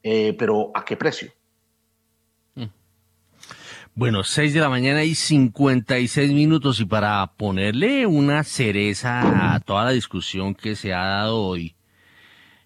[0.03, 1.31] Eh, pero ¿a qué precio?
[2.53, 2.65] Mm.
[3.95, 9.85] Bueno, 6 de la mañana y 56 minutos y para ponerle una cereza a toda
[9.85, 11.75] la discusión que se ha dado hoy,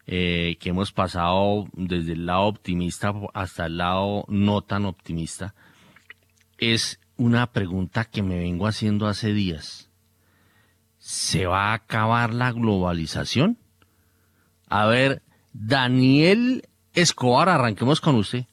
[0.09, 5.53] eh, que hemos pasado desde el lado optimista hasta el lado no tan optimista,
[6.57, 9.89] es una pregunta que me vengo haciendo hace días.
[10.97, 13.57] ¿Se va a acabar la globalización?
[14.69, 15.21] A ver,
[15.53, 18.45] Daniel Escobar, arranquemos con usted.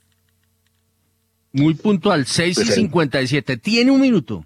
[1.53, 3.57] Muy puntual, 6 y 57.
[3.59, 4.45] Tiene un minuto.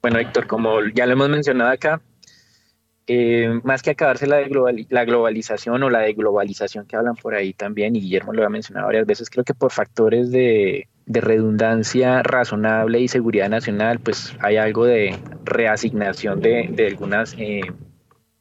[0.00, 2.00] Bueno, Héctor, como ya lo hemos mencionado acá,
[3.06, 4.40] eh, más que acabarse la,
[4.88, 8.86] la globalización o la deglobalización que hablan por ahí también, y Guillermo lo ha mencionado
[8.86, 14.86] varias veces, creo que por factores de, redundancia razonable y seguridad nacional, pues hay algo
[14.86, 17.60] de reasignación de, de algunos eh,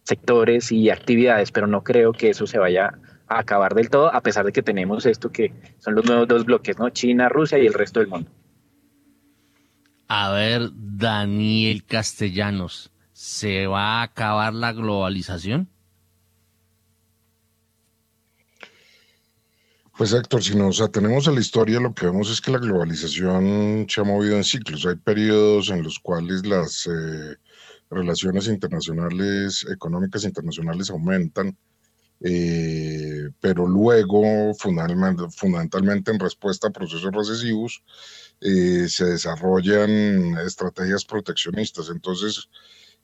[0.02, 2.98] sectores y actividades, pero no creo que eso se vaya
[3.28, 6.46] a acabar del todo, a pesar de que tenemos esto que son los nuevos dos
[6.46, 6.90] bloques, ¿no?
[6.90, 8.32] China, Rusia y el resto del mundo.
[10.08, 15.70] A ver, Daniel Castellanos, ¿se va a acabar la globalización?
[19.98, 23.88] Pues Héctor, si nos atenemos a la historia, lo que vemos es que la globalización
[23.88, 24.86] se ha movido en ciclos.
[24.86, 27.38] Hay periodos en los cuales las eh,
[27.90, 31.58] relaciones internacionales, económicas internacionales aumentan
[32.22, 37.84] eh, pero luego, fundamentalmente, en respuesta a procesos recesivos,
[38.42, 41.90] eh, se desarrollan estrategias proteccionistas.
[41.90, 42.50] Entonces,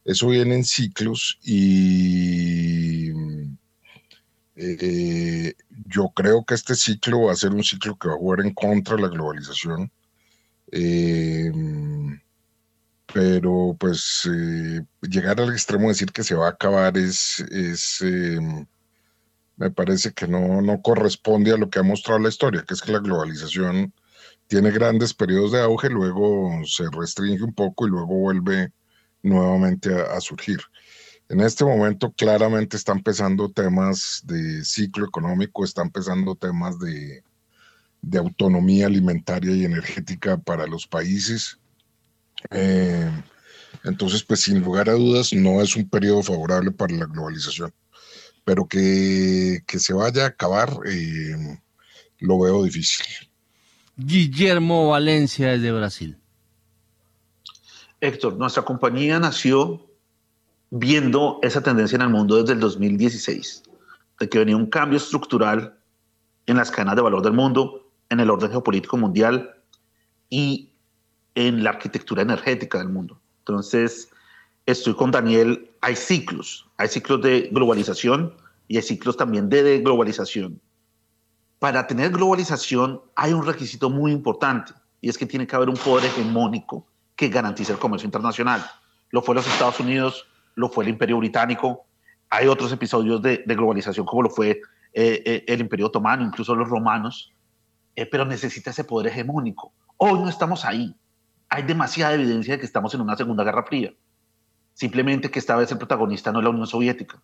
[0.06, 3.12] eso viene en ciclos y
[4.56, 5.54] eh,
[5.88, 8.54] yo creo que este ciclo va a ser un ciclo que va a jugar en
[8.54, 9.92] contra de la globalización.
[13.14, 14.30] pero pues
[15.02, 18.02] llegar al extremo de decir que se va a acabar es, es
[19.62, 22.82] me parece que no, no corresponde a lo que ha mostrado la historia, que es
[22.82, 23.94] que la globalización
[24.48, 28.72] tiene grandes periodos de auge, luego se restringe un poco y luego vuelve
[29.24, 30.60] nuevamente a, surgir.
[31.30, 37.24] En este momento claramente están empezando temas de ciclo económico, están empezando temas de,
[38.02, 41.58] de autonomía alimentaria y energética para los países.
[42.50, 43.10] Eh,
[43.84, 47.74] entonces, pues sin lugar a dudas, no es un periodo favorable para la globalización
[48.44, 51.58] pero que, se vaya a acabar, eh,
[52.20, 53.06] lo veo difícil.
[53.96, 56.18] Guillermo Valencia desde Brasil.
[58.02, 59.88] Héctor, nuestra compañía nació
[60.72, 63.64] viendo esa tendencia en el mundo desde el 2016,
[64.20, 65.78] de que venía un cambio estructural
[66.48, 69.56] en las cadenas de valor del mundo, en el orden geopolítico mundial
[70.30, 70.74] y
[71.36, 73.22] en la arquitectura energética del mundo.
[73.40, 74.10] Entonces,
[74.66, 78.34] estoy con Daniel, hay ciclos, hay ciclos de globalización
[78.68, 80.60] y hay ciclos también de deglobalización.
[81.60, 85.78] Para tener globalización hay un requisito muy importante y es que tiene que haber un
[85.78, 86.88] poder hegemónico
[87.22, 88.66] que garantice el comercio internacional.
[89.12, 91.86] Lo fue los Estados Unidos, lo fue el Imperio Británico,
[92.32, 94.60] hay otros episodios de, globalización como lo fue
[94.92, 97.32] eh, eh, el Imperio Otomano, incluso los romanos,
[97.96, 99.72] eh, pero necesita ese poder hegemónico.
[99.98, 100.96] Hoy no estamos ahí.
[101.48, 103.94] Hay demasiada evidencia de que estamos en una Segunda Guerra Fría.
[104.74, 107.22] Simplemente que esta vez el protagonista no es la Unión Soviética.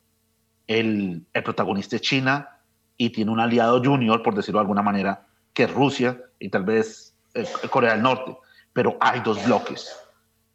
[0.67, 2.49] El, el protagonista es China
[2.97, 5.25] y tiene un aliado junior, por decirlo de alguna manera,
[5.55, 8.37] que es Rusia y tal vez eh, Corea del Norte.
[8.77, 9.91] Pero hay dos bloques.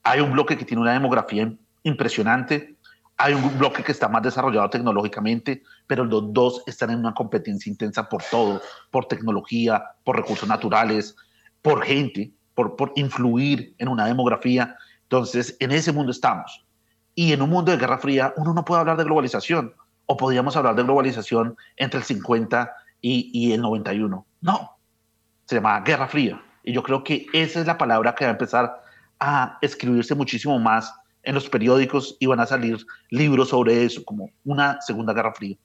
[0.04, 1.52] Hay un bloque que tiene una demografía
[1.82, 2.76] impresionante,
[3.16, 7.68] hay un bloque que está más desarrollado tecnológicamente, pero los dos están en una competencia
[7.68, 8.62] intensa por todo,
[8.92, 11.16] por tecnología, por recursos naturales,
[11.62, 14.76] por gente, por, por influir en una demografía.
[15.02, 16.64] Entonces, en ese mundo estamos.
[17.16, 19.74] Y en un mundo de Guerra Fría, uno no puede hablar de globalización.
[20.06, 24.24] O podríamos hablar de globalización entre el 50 y, el 91.
[24.42, 24.76] No,
[25.44, 26.40] se llama Guerra Fría.
[26.62, 28.82] Y yo creo que esa es la palabra que va a empezar
[29.18, 30.92] a escribirse muchísimo más
[31.22, 32.78] en los periódicos y van a salir
[33.10, 35.56] libros sobre eso, como una Segunda Guerra Fría.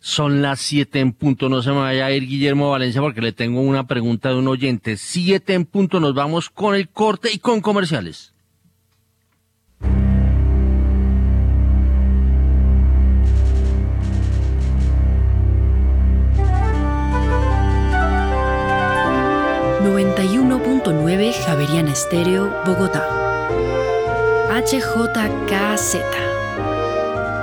[0.00, 3.32] Son las siete en punto, no se me vaya a ir Guillermo Valencia porque le
[3.32, 4.96] tengo una pregunta de un oyente.
[4.96, 8.32] Siete en punto, nos vamos con el corte y con comerciales.
[21.26, 23.04] 91.9 Javeriana Estéreo, Bogotá.
[24.50, 25.96] HJKZ.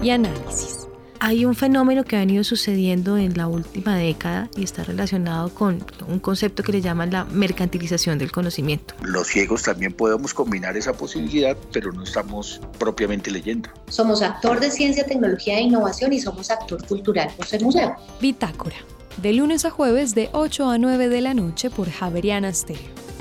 [0.03, 0.89] y análisis
[1.21, 5.85] hay un fenómeno que ha venido sucediendo en la última década y está relacionado con
[6.07, 8.95] un concepto que le llaman la mercantilización del conocimiento.
[9.03, 13.71] Los ciegos también podemos combinar esa posibilidad, pero no estamos propiamente leyendo.
[13.89, 17.97] Somos actor de ciencia, tecnología e innovación y somos actor cultural por ser museo.
[18.21, 18.77] Bitácora,
[19.17, 23.14] de lunes a jueves de 8 a 9 de la noche por Javeriana Stereo.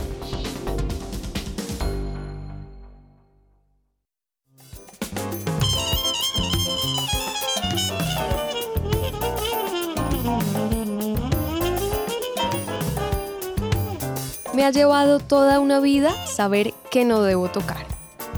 [14.64, 17.86] Ha llevado toda una vida saber que no debo tocar.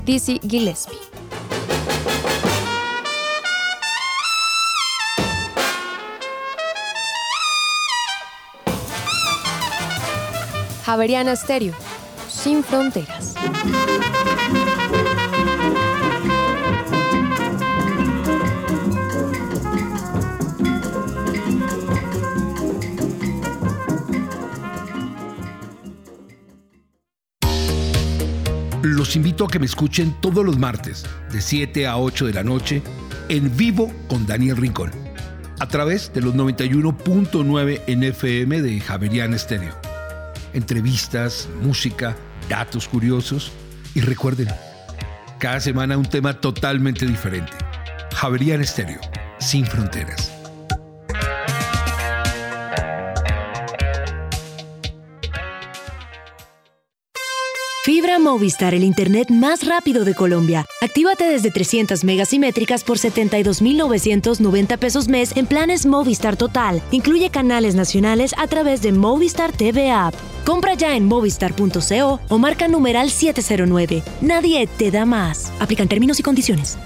[0.05, 0.97] Dizzy Gillespie.
[10.83, 11.75] Javeriana Stereo,
[12.27, 13.35] sin fronteras.
[29.05, 32.43] Los invito a que me escuchen todos los martes, de 7 a 8 de la
[32.43, 32.81] noche,
[33.29, 34.89] en vivo con Daniel Rincón,
[35.59, 39.75] a través de los 91.9 NFM de Javerian Estéreo.
[40.55, 42.17] Entrevistas, música,
[42.49, 43.51] datos curiosos
[43.93, 44.47] y recuerden,
[45.37, 47.53] cada semana un tema totalmente diferente.
[48.15, 49.01] Javerian Estéreo,
[49.37, 50.34] sin fronteras.
[57.85, 60.65] Fibra Movistar, el internet más rápido de Colombia.
[60.81, 66.81] Actívate desde 300 megasimétricas por 72,990 pesos mes en planes Movistar Total.
[66.89, 70.15] Incluye canales nacionales a través de Movistar TV App.
[70.47, 74.01] Compra ya en movistar.co o marca numeral 709.
[74.19, 75.53] Nadie te da más.
[75.59, 76.79] Aplican términos y condiciones.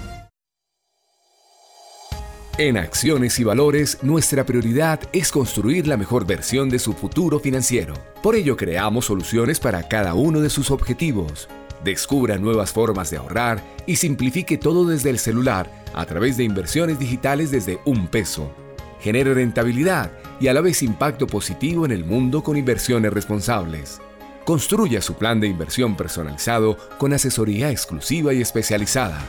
[2.60, 7.94] En Acciones y Valores, nuestra prioridad es construir la mejor versión de su futuro financiero.
[8.22, 11.48] Por ello, creamos soluciones para cada uno de sus objetivos.
[11.82, 16.98] Descubra nuevas formas de ahorrar y simplifique todo desde el celular a través de inversiones
[16.98, 18.52] digitales desde un peso.
[19.00, 24.02] Genere rentabilidad y a la vez impacto positivo en el mundo con inversiones responsables.
[24.44, 29.24] Construya su plan de inversión personalizado con asesoría exclusiva y especializada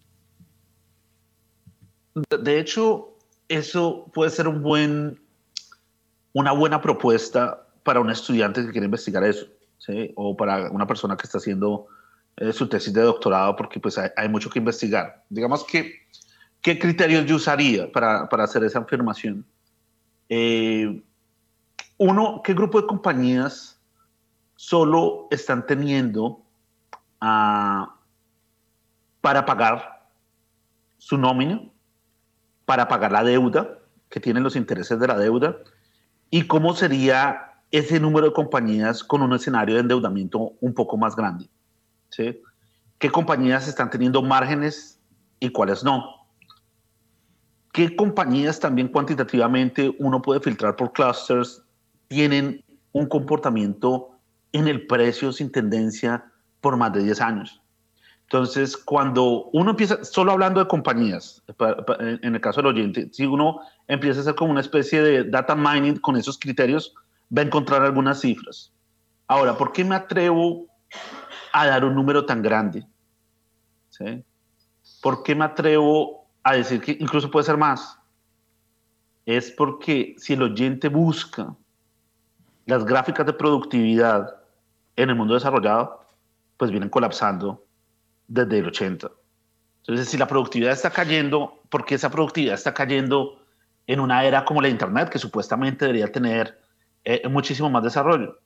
[2.13, 5.19] De hecho, eso puede ser un buen,
[6.31, 9.47] una buena propuesta para un estudiante que quiere investigar eso,
[10.15, 11.87] o para una persona que está haciendo
[12.37, 15.23] eh, su tesis de doctorado, porque pues hay, mucho que investigar.
[15.29, 16.01] Digamos que,
[16.61, 19.45] ¿qué criterios yo usaría para, para hacer esa afirmación?
[20.29, 21.03] Eh,
[21.97, 23.79] uno, ¿qué grupo de compañías
[24.55, 26.41] solo están teniendo
[27.21, 27.95] ah,
[29.21, 30.07] para pagar
[30.97, 31.61] su nómina,
[32.65, 33.77] para pagar la deuda,
[34.09, 35.57] que tienen los intereses de la deuda,
[36.29, 41.15] y cómo sería ese número de compañías con un escenario de endeudamiento un poco más
[41.15, 41.49] grande.
[42.09, 42.39] ¿sí?
[42.99, 45.01] ¿Qué compañías están teniendo márgenes
[45.39, 46.27] y cuáles no?
[47.71, 51.63] ¿Qué compañías también cuantitativamente uno puede filtrar por clusters
[52.09, 54.11] tienen un comportamiento
[54.51, 56.25] en el precio sin tendencia
[56.61, 57.59] por más de 10 años?
[58.21, 63.61] Entonces, cuando uno empieza, solo hablando de compañías, en el caso del oyente, si uno
[63.87, 66.93] empieza a hacer como una especie de data mining con esos criterios,
[67.35, 68.71] va a encontrar algunas cifras.
[69.27, 70.67] Ahora, ¿por qué me atrevo
[71.51, 72.85] a dar un número tan grande?
[73.89, 74.23] ¿Sí?
[75.01, 77.97] ¿Por qué me atrevo a decir que incluso puede ser más,
[79.25, 81.55] es porque si el oyente busca
[82.65, 84.35] las gráficas de productividad
[84.95, 86.05] en el mundo desarrollado,
[86.57, 87.65] pues vienen colapsando
[88.27, 89.09] desde el 80.
[89.79, 93.41] Entonces, si la productividad está cayendo, ¿por qué esa productividad está cayendo
[93.87, 96.61] en una era como la Internet, que supuestamente debería tener
[97.03, 98.39] eh, muchísimo más desarrollo?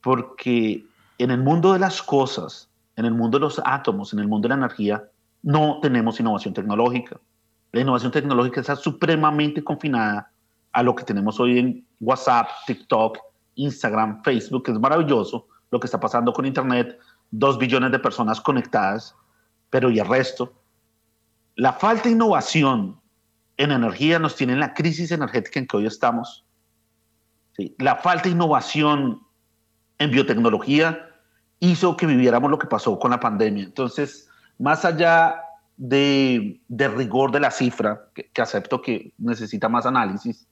[0.00, 0.84] Porque
[1.18, 4.48] en el mundo de las cosas, en el mundo de los átomos, en el mundo
[4.48, 5.04] de la energía,
[5.42, 7.20] no tenemos innovación tecnológica.
[7.72, 10.30] La innovación tecnológica está supremamente confinada
[10.72, 13.18] a lo que tenemos hoy en WhatsApp, TikTok,
[13.54, 16.98] Instagram, Facebook, que es maravilloso lo que está pasando con Internet,
[17.30, 19.14] dos billones de personas conectadas,
[19.70, 20.52] pero ¿y el resto?
[21.56, 23.00] La falta de innovación
[23.56, 26.44] en energía nos tiene en la crisis energética en que hoy estamos.
[27.78, 29.22] La falta de innovación
[29.98, 31.08] en biotecnología
[31.60, 33.64] hizo que viviéramos lo que pasó con la pandemia.
[33.64, 34.28] Entonces,
[34.58, 35.40] más allá
[35.76, 40.46] de, rigor de la cifra, que, acepto que necesita más análisis,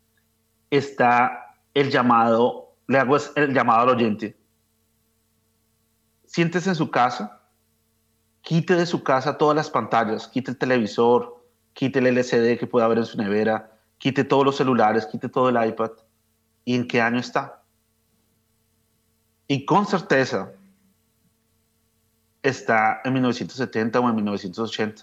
[0.70, 4.36] está el llamado, le hago el llamado al oyente.
[6.26, 7.40] Siéntese en su casa,
[8.42, 12.86] quite de su casa todas las pantallas, quite el televisor, quite el LCD que pueda
[12.86, 15.90] haber en su nevera, quite todos los celulares, quite todo el iPad.
[16.70, 17.64] ¿Y en qué año está?
[19.48, 20.52] Y con certeza
[22.44, 25.02] está en 1970 o en 1980.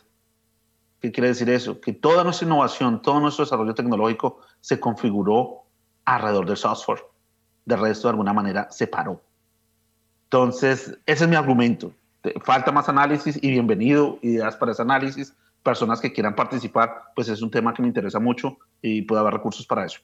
[1.01, 1.81] ¿Qué quiere decir eso?
[1.81, 5.65] Que toda nuestra innovación, todo nuestro desarrollo tecnológico se configuró
[6.05, 7.03] alrededor del software.
[7.65, 9.21] De resto, de alguna manera, se paró.
[10.23, 11.91] Entonces, ese es mi argumento.
[12.45, 15.35] Falta más análisis y bienvenido, ideas para ese análisis.
[15.63, 19.33] Personas que quieran participar, pues es un tema que me interesa mucho y puede haber
[19.33, 19.99] recursos para eso.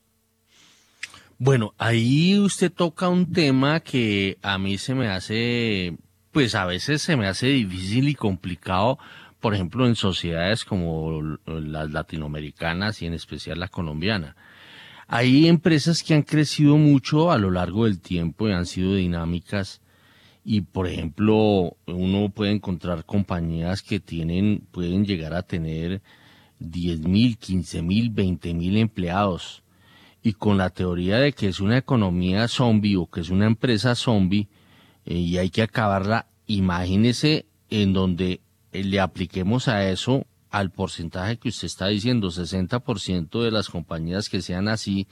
[1.45, 5.97] Bueno, ahí usted toca un tema que a mí se me hace
[6.31, 8.97] pues a veces se me hace difícil y complicado,
[9.41, 14.37] por ejemplo, en sociedades como las latinoamericanas y en especial la colombiana.
[15.09, 19.81] Hay empresas que han crecido mucho a lo largo del tiempo y han sido dinámicas
[20.45, 26.01] y por ejemplo uno puede encontrar compañías que tienen pueden llegar a tener
[26.59, 29.62] 10 mil, 15 mil, 20 mil empleados
[30.23, 33.93] y con la teoría de que es una economía zombie o que es una empresa
[33.93, 34.47] zombie
[35.05, 36.27] eh, y hay que acabarla.
[36.47, 38.39] Imagínese en donde
[38.71, 44.29] eh, le apliquemos a eso al porcentaje que usted está diciendo, 60% de las compañías
[44.29, 45.07] que sean así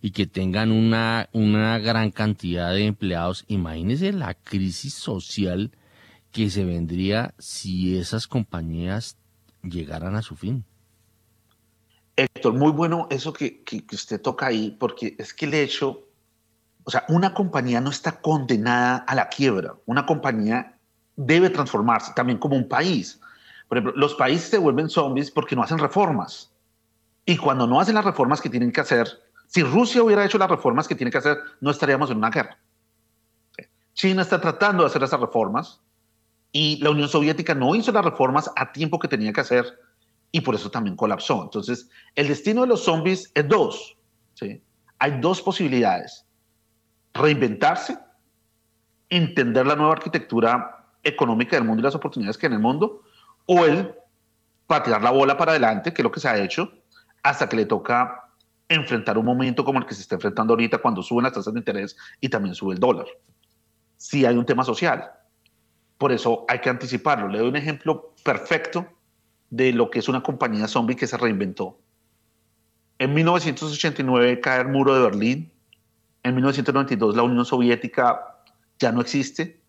[0.00, 5.72] y que tengan una, una gran cantidad de empleados, imagínese la crisis social
[6.30, 9.16] que se vendría si esas compañías
[9.62, 10.64] llegaran a su fin.
[12.16, 16.04] Héctor, muy bueno eso que, que, que usted toca ahí, porque es que el hecho
[16.84, 19.74] o sea, una compañía no está condenada a la quiebra.
[19.86, 20.78] Una compañía
[21.16, 23.20] debe transformarse también como un país.
[23.68, 26.52] Por ejemplo, los países se vuelven zombies porque no hacen reformas.
[27.24, 29.08] Y cuando no hacen las reformas que tienen que hacer,
[29.46, 32.58] si Rusia hubiera hecho las reformas que tiene que hacer, no estaríamos en una guerra.
[33.94, 35.80] China está tratando de hacer esas reformas
[36.52, 39.78] y la Unión Soviética no hizo las reformas a tiempo que tenía que hacer
[40.34, 41.44] y por eso también colapsó.
[41.44, 43.96] Entonces, el destino de los zombies es dos.
[44.34, 44.60] ¿sí?
[44.98, 46.26] Hay dos posibilidades
[47.12, 47.96] reinventarse,
[49.08, 53.02] entender la nueva arquitectura económica del mundo y las oportunidades que hay en el mundo,
[53.46, 53.94] o el
[54.66, 56.68] patear la bola para adelante, que es lo que se ha hecho,
[57.22, 58.24] hasta que le toca
[58.68, 61.60] enfrentar un momento como el que se está enfrentando ahorita cuando suben las tasas de
[61.60, 63.06] interés y también sube el dólar.
[63.96, 65.12] Sí hay un tema social.
[65.96, 67.28] Por eso hay que anticiparlo.
[67.28, 68.93] Le doy un ejemplo perfecto
[69.50, 71.78] de lo que es una compañía zombie que se reinventó.
[72.98, 75.52] En 1989 cae el muro de Berlín.
[76.22, 78.42] En 1992 la Unión Soviética
[78.78, 79.60] ya no existe.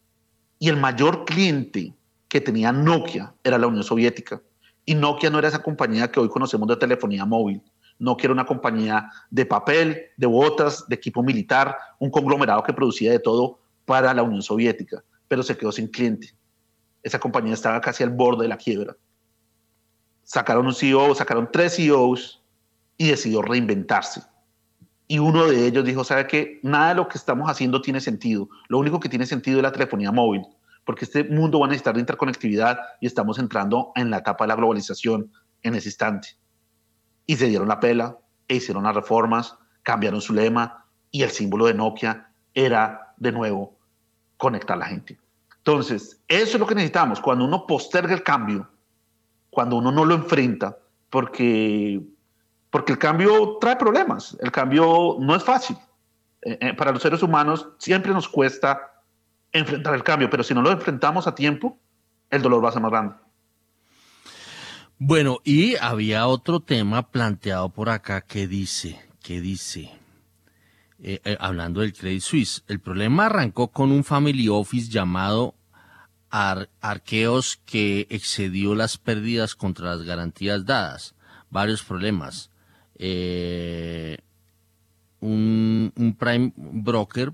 [0.59, 1.93] Y el mayor cliente
[2.27, 4.41] que tenía Nokia era la Unión Soviética.
[4.85, 7.61] Y Nokia no era esa compañía que hoy conocemos de telefonía móvil.
[7.97, 13.11] Nokia era una compañía de papel, de botas, de equipo militar, un conglomerado que producía
[13.11, 16.35] de todo para la Unión Soviética, pero se quedó sin cliente.
[17.03, 18.95] Esa compañía estaba casi al borde de la quiebra.
[20.25, 22.43] Sacaron un CEO, sacaron tres CEOs
[22.97, 24.23] y decidió reinventarse.
[25.07, 26.59] Y uno de ellos dijo, ¿sabe qué?
[26.63, 28.49] Nada de lo que estamos haciendo tiene sentido.
[28.67, 30.41] Lo único que tiene sentido es la telefonía móvil,
[30.83, 34.49] porque este mundo va a necesitar de interconectividad y estamos entrando en la etapa de
[34.49, 35.31] la globalización
[35.61, 36.29] en ese instante.
[37.27, 41.67] Y se dieron la pela, e hicieron las reformas, cambiaron su lema y el símbolo
[41.67, 43.77] de Nokia era de nuevo
[44.37, 45.19] conectar a la gente.
[45.57, 47.19] Entonces, eso es lo que necesitamos.
[47.19, 48.69] Cuando uno posterga el cambio,
[49.55, 50.77] cuando uno no lo enfrenta,
[51.09, 52.01] porque,
[52.69, 55.77] porque el cambio trae problemas, el cambio no es fácil.
[56.41, 59.01] Eh, eh, para los seres humanos siempre nos cuesta
[59.53, 61.79] enfrentar el cambio, pero si no lo enfrentamos a tiempo,
[62.29, 63.15] el dolor va a ser más grande.
[64.97, 69.89] Bueno, y había otro tema planteado por acá que dice, que dice,
[71.01, 75.55] eh, hablando del Credit Suisse, el problema arrancó con un family office llamado
[76.81, 81.15] Arqueos que excedió las pérdidas contra las garantías dadas.
[81.49, 82.49] Varios problemas.
[82.97, 84.17] Eh,
[85.19, 87.33] un, un prime broker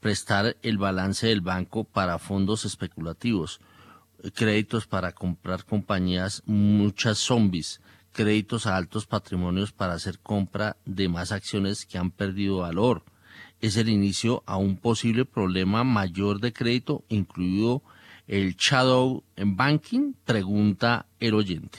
[0.00, 3.60] prestar el balance del banco para fondos especulativos,
[4.34, 7.80] créditos para comprar compañías, muchas zombies,
[8.12, 13.04] créditos a altos patrimonios para hacer compra de más acciones que han perdido valor,
[13.60, 17.82] es el inicio a un posible problema mayor de crédito, incluido
[18.26, 21.78] el shadow banking, pregunta el oyente.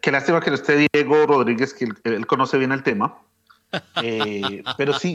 [0.00, 3.16] Qué lástima que no esté Diego Rodríguez, que él, conoce bien el tema.
[4.02, 5.14] Eh, pero sí,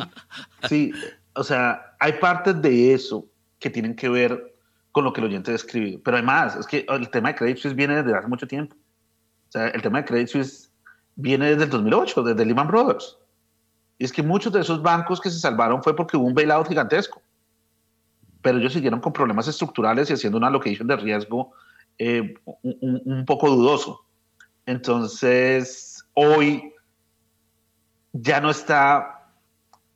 [0.68, 0.91] sí,
[1.34, 3.28] o sea, hay partes de eso
[3.60, 4.56] que tienen que ver
[4.91, 6.02] con lo que el oyente describe.
[6.04, 8.76] Pero además, es que el tema de Credit Suisse viene desde hace mucho tiempo.
[8.76, 10.72] O sea, el tema de Credit Suisse
[11.16, 13.18] viene desde el 2008, desde Lehman Brothers.
[14.00, 16.68] Y es que muchos de esos bancos que se salvaron fue porque hubo un bailout
[16.68, 17.22] gigantesco.
[18.42, 21.52] Pero ellos siguieron con problemas estructurales y haciendo una allocation de riesgo
[21.98, 24.06] eh, un, poco dudoso.
[24.66, 26.74] Entonces, hoy
[28.14, 29.34] ya no está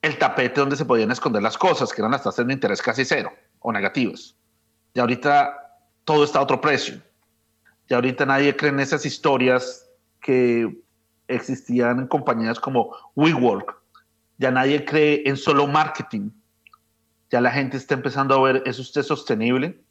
[0.02, 3.06] el tapete donde se podían esconder las cosas, que eran las tasas de interés casi
[3.06, 4.36] cero o negativas.
[4.94, 7.02] Y ahorita todo está a otro precio.
[7.88, 9.90] Y ahorita nadie cree en esas historias
[10.20, 10.78] que
[11.30, 13.83] existían compañías como WeWork.
[14.38, 16.32] Ya nadie cree en solo marketing.
[17.30, 19.84] Ya la gente está empezando a ver, ¿es usted sostenible?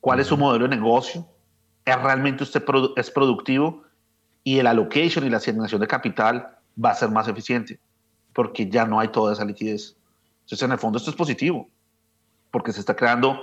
[0.00, 1.26] ¿Cuál es su modelo de negocio?
[1.84, 2.62] ¿Es realmente usted
[2.96, 3.82] es productivo?
[4.44, 7.80] Y el allocation y la asignación de capital va a ser más eficiente
[8.32, 9.96] porque ya no hay toda esa liquidez.
[10.40, 11.68] Entonces, en el fondo, esto es positivo
[12.50, 13.38] porque se está creando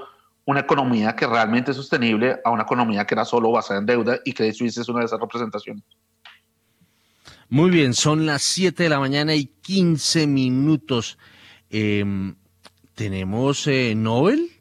[0.46, 4.20] una economía que realmente es sostenible a una economía que era solo basada en deuda
[4.24, 5.84] y Credit Suisse es una de esas representaciones.
[7.50, 11.18] Muy bien, son las 7 de la mañana y 15 minutos.
[11.70, 12.36] Em,
[12.96, 14.55] ¿Tenemos eh, Nobel?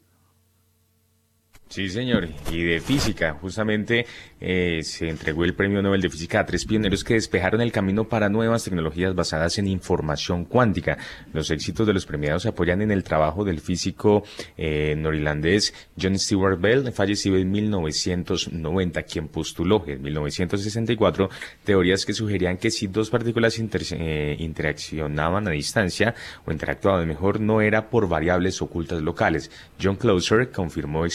[1.75, 2.29] Sí, señor.
[2.53, 4.05] Y de física, justamente
[4.39, 8.07] eh, se entregó el Premio Nobel de Física a tres pioneros que despejaron el camino
[8.07, 10.97] para nuevas tecnologías basadas en información cuántica.
[11.33, 14.23] Los éxitos de los premiados se apoyan en el trabajo del físico
[14.55, 21.29] eh, norirlandés John Stewart Bell, fallecido en 1990, quien postuló en 1964
[21.65, 26.15] teorías que sugerían que si dos partículas eh, interaccionaban a distancia
[26.45, 29.51] o interactuaban mejor, no era por variables ocultas locales.
[29.81, 31.05] John Closer confirmó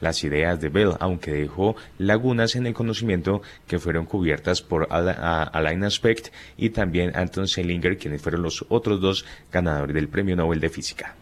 [0.00, 5.84] las ideas de Bell, aunque dejó lagunas en el conocimiento que fueron cubiertas por Alain
[5.84, 10.68] Aspect y también Anton Selinger, quienes fueron los otros dos ganadores del Premio Nobel de
[10.68, 11.14] Física.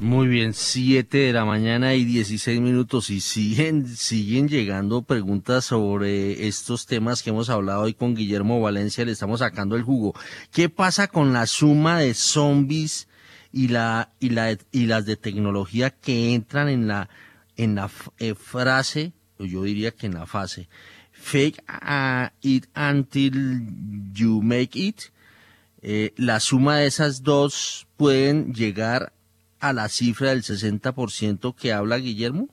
[0.00, 6.48] Muy bien, 7 de la mañana y 16 minutos y siguen, siguen llegando preguntas sobre
[6.48, 10.14] estos temas que hemos hablado hoy con Guillermo Valencia, le estamos sacando el jugo.
[10.50, 13.06] ¿Qué pasa con la suma de zombies
[13.54, 17.08] y, la, y, la, y las de tecnología que entran en la,
[17.56, 20.68] en la eh, frase, yo diría que en la fase,
[21.12, 21.62] fake
[22.40, 23.62] it until
[24.12, 25.02] you make it,
[25.82, 29.12] eh, la suma de esas dos pueden llegar
[29.60, 32.48] a la cifra del 60% que habla Guillermo?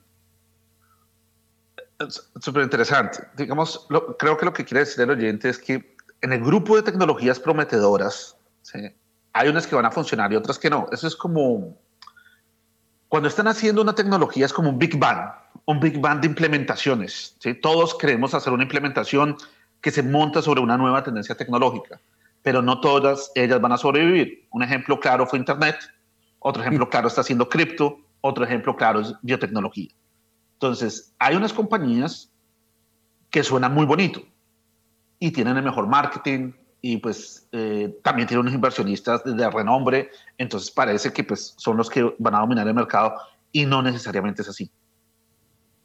[2.40, 3.28] Súper interesante.
[3.36, 3.88] Digamos,
[4.19, 7.40] creo que lo que quiere decir el oyente es que en el grupo de tecnologías
[7.40, 8.38] prometedoras,
[9.34, 10.88] hay unas que van a funcionar y otras que no.
[10.91, 11.78] Eso es como
[13.08, 15.32] cuando están haciendo una tecnología, es como un Big Bang,
[15.66, 17.36] un Big Bang de implementaciones.
[17.40, 17.53] ¿sí?
[17.53, 19.36] Todos queremos hacer una implementación
[19.82, 21.99] que se monta sobre una nueva tendencia tecnológica,
[22.41, 24.48] pero no todas ellas van a sobrevivir.
[24.52, 25.76] Un ejemplo claro fue Internet,
[26.40, 29.90] otro ejemplo claro está siendo cripto, otro ejemplo claro es biotecnología.
[30.53, 32.32] Entonces, hay unas compañías
[33.30, 34.22] que suenan muy bonito
[35.20, 40.72] y tienen el mejor marketing y pues eh, también tienen unos inversionistas de renombre, entonces
[40.72, 43.16] parece que pues son los que van a dominar el mercado
[43.52, 44.72] y no necesariamente es así.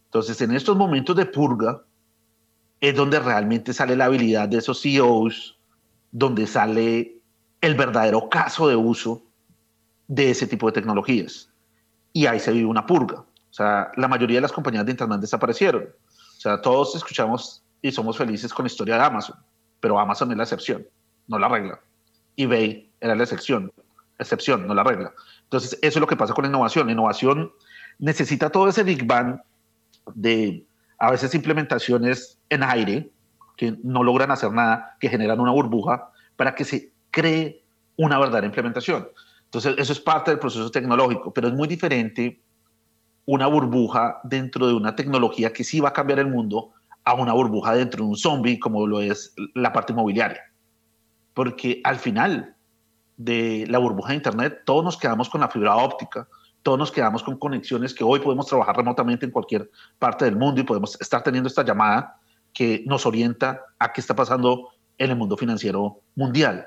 [0.07, 1.83] Entonces, en estos momentos de purga
[2.81, 5.59] es donde realmente sale la habilidad de esos CEOs,
[6.13, 7.19] donde sale
[7.61, 9.23] el verdadero caso de uso
[10.09, 11.51] de ese tipo de tecnologías.
[12.13, 13.21] Y ahí se vive una purga.
[13.21, 15.85] O sea, la mayoría de las compañías de Internet desaparecieron.
[15.85, 19.37] O sea, todos escuchamos y somos felices con la historia de Amazon,
[19.87, 20.85] pero Amazon es la excepción,
[21.29, 21.79] no la regla.
[22.37, 23.71] eBay era la excepción,
[24.19, 25.13] excepción, no la regla.
[25.45, 26.89] Entonces, eso es lo que pasa con la innovación.
[26.89, 27.53] La innovación
[28.01, 29.39] necesita todo ese Big Bang
[30.13, 30.67] de
[30.99, 33.13] a veces implementaciones en aire
[33.57, 37.63] que no logran hacer nada, que generan una burbuja para que se cree
[37.97, 39.07] una verdadera implementación.
[39.45, 42.41] Entonces, eso es parte del proceso tecnológico, pero es muy diferente
[43.25, 46.73] una burbuja dentro de una tecnología que sí va a cambiar el mundo
[47.07, 50.43] a una burbuja dentro de un zombie como lo es la parte inmobiliaria.
[51.33, 52.57] Porque al final
[53.17, 56.29] de la burbuja de Internet, todos nos quedamos con la fibra óptica,
[56.65, 59.71] todos nos quedamos con conexiones que hoy podemos trabajar remotamente en cualquier
[60.01, 62.19] parte del mundo y podemos estar teniendo esta llamada
[62.53, 66.67] que nos orienta a qué está pasando en el mundo financiero mundial.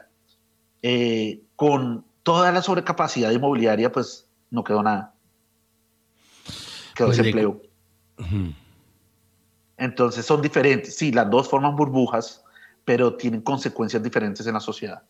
[0.82, 5.14] Eh, con toda la sobrecapacidad inmobiliaria, pues no quedó nada.
[6.96, 7.20] Pues
[9.80, 10.96] Entonces son diferentes.
[10.96, 12.44] Sí, las dos forman burbujas,
[12.84, 15.04] pero tienen consecuencias diferentes en la sociedad.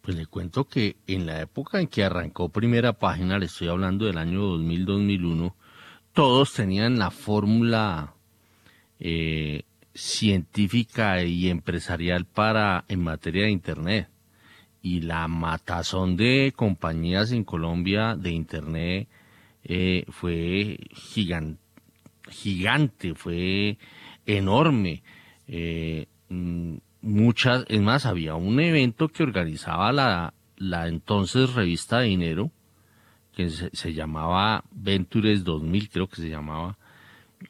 [0.00, 4.06] Pues le cuento que en la época en que arrancó primera página, le estoy hablando
[4.06, 5.52] del año 2000-2001,
[6.12, 8.14] todos tenían la fórmula
[8.98, 14.08] eh, científica y empresarial para en materia de Internet.
[14.82, 19.08] Y la matazón de compañías en Colombia de Internet
[19.64, 21.60] eh, fue gigante,
[23.14, 23.78] fue
[24.26, 25.02] enorme.
[25.48, 32.50] Eh, mm, muchas, es más, había un evento que organizaba la, la entonces revista Dinero,
[33.34, 36.76] que se, llamaba Ventures 2000, creo que se llamaba.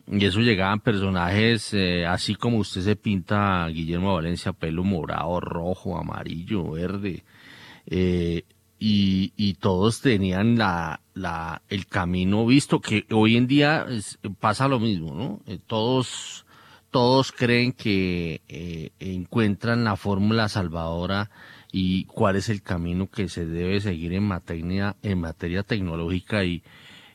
[0.06, 5.98] Y eso llegaban personajes eh, así como usted se pinta, Guillermo Valencia, pelo morado, rojo,
[5.98, 7.24] amarillo, verde.
[7.86, 8.44] Eh,
[8.82, 13.86] y, todos tenían la, la, el camino visto, que hoy en día
[14.40, 15.40] pasa lo mismo, ¿no?
[15.46, 16.46] Eh, todos,
[16.90, 21.30] todos creen que eh, encuentran la fórmula salvadora
[21.70, 26.62] y cuál es el camino que se debe seguir en materia, en materia tecnológica y,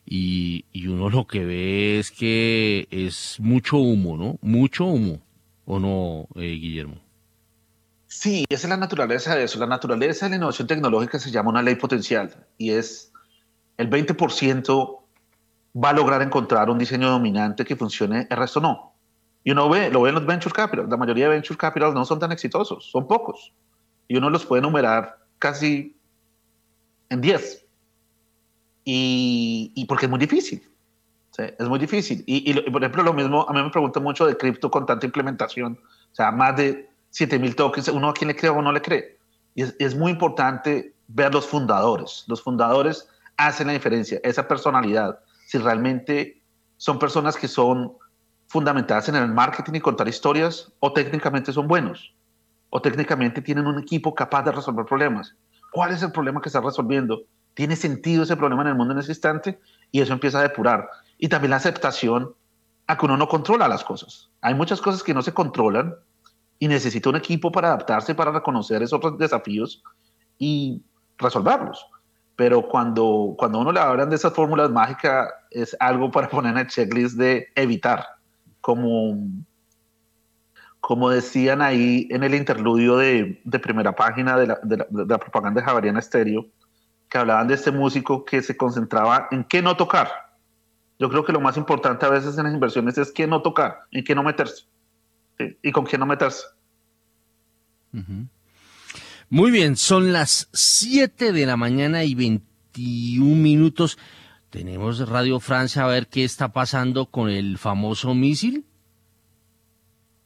[0.05, 4.37] y, y uno lo que ve es que es mucho humo, ¿no?
[4.43, 5.19] Mucho humo,
[5.65, 7.04] ¿o no, eh, Guillermo?
[8.17, 9.59] Sí, esa es la naturaleza de eso.
[9.59, 13.11] La naturaleza de la innovación tecnológica se llama una ley potencial y es
[13.77, 14.99] el 20%
[15.83, 18.93] va a lograr encontrar un diseño dominante que funcione, el resto no.
[19.43, 20.89] Y uno ve, lo ve en los venture capital.
[20.89, 23.51] La mayoría de venture capital no son tan exitosos, son pocos.
[24.07, 25.97] Y uno los puede enumerar casi
[27.09, 27.65] en 10.
[28.85, 30.63] Y, y, porque es muy difícil.
[31.37, 32.23] Es muy difícil.
[32.25, 35.05] Y, y, por ejemplo, lo mismo, a mí me preguntan mucho de cripto con tanta
[35.05, 35.77] implementación.
[36.11, 39.17] O sea, más de 7000 tokens, uno a quién le cree o no le cree.
[39.53, 42.25] Y es, es, muy importante ver los fundadores.
[42.27, 45.19] Los fundadores hacen la diferencia, esa personalidad.
[45.47, 46.41] Si realmente
[46.75, 47.93] son personas que son
[48.47, 52.13] fundamentadas en el marketing y contar historias, o técnicamente son buenos,
[52.69, 55.33] o técnicamente tienen un equipo capaz de resolver problemas.
[55.71, 57.21] ¿Cuál es el problema que está resolviendo?
[57.53, 59.57] ¿Tiene sentido ese problema en el mundo en ese instante?
[59.89, 60.89] Y eso empieza a depurar.
[61.17, 62.33] Y también la aceptación
[62.87, 64.29] a que uno no controla las cosas.
[64.41, 65.95] Hay muchas cosas que no se controlan
[66.59, 69.83] y necesita un equipo para adaptarse, para reconocer esos desafíos
[70.37, 70.81] y
[71.17, 71.85] resolverlos.
[72.35, 76.59] Pero cuando, cuando uno le hablan de esas fórmulas mágicas, es algo para poner en
[76.59, 78.05] el checklist de evitar,
[78.61, 79.17] como,
[80.79, 85.05] como decían ahí en el interludio de, de primera página de la, de, la, de
[85.05, 86.47] la, propaganda de Javariana Estéreo,
[87.09, 90.09] que hablaban de este músico que se concentraba en qué no tocar.
[90.97, 93.81] Yo creo que lo más importante a veces en las inversiones es qué no tocar,
[93.91, 94.65] en qué no meterse
[95.61, 96.43] y con quién no meterse.
[99.29, 103.97] Muy bien, son las 7 de la mañana y 21 minutos.
[104.49, 108.65] Tenemos Radio Francia a ver qué está pasando con el famoso misil.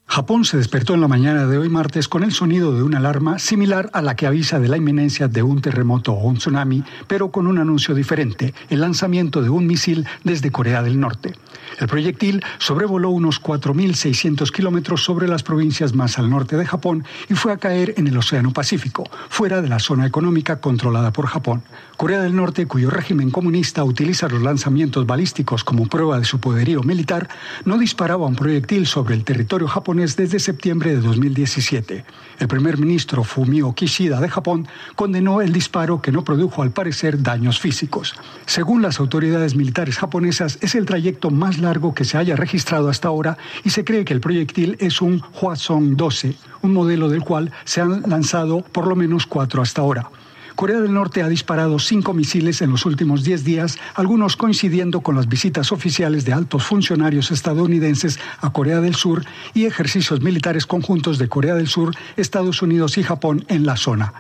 [0.06, 3.38] Japón se despertó en la mañana de hoy martes con el sonido de una alarma
[3.38, 7.30] similar a la que avisa de la inminencia de un terremoto o un tsunami, pero
[7.32, 11.36] con un anuncio diferente, el lanzamiento de un misil desde Corea del Norte.
[11.80, 17.36] El proyectil sobrevoló unos 4.600 kilómetros sobre las provincias más al norte de Japón y
[17.36, 21.64] fue a caer en el Océano Pacífico, fuera de la zona económica controlada por Japón.
[21.96, 26.84] Corea del Norte, cuyo régimen comunista utiliza los lanzamientos balísticos como prueba de su poderío
[26.84, 27.30] militar,
[27.64, 32.06] no disparaba un proyectil sobre el territorio japonés desde septiembre de 2017.
[32.40, 37.22] El primer ministro Fumio Kishida de Japón condenó el disparo que no produjo al parecer
[37.22, 38.16] daños físicos.
[38.46, 43.10] Según las autoridades militares japonesas, es el trayecto más largo que se haya registrado hasta
[43.10, 47.52] ahora y se cree que el proyectil es un Hwasong 12, un modelo del cual
[47.64, 50.10] se han lanzado por lo menos cuatro hasta ahora.
[50.56, 55.16] Corea del Norte ha disparado cinco misiles en los últimos diez días, algunos coincidiendo con
[55.16, 59.24] las visitas oficiales de altos funcionarios estadounidenses a Corea del Sur
[59.54, 64.12] y ejercicios militares conjuntos de Corea del Sur, Estados Unidos y Japón en la zona.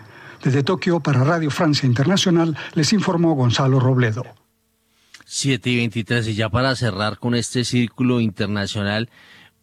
[0.43, 4.23] Desde Tokio para Radio Francia Internacional les informó Gonzalo Robledo.
[5.31, 9.11] 7 y 23 y ya para cerrar con este círculo internacional,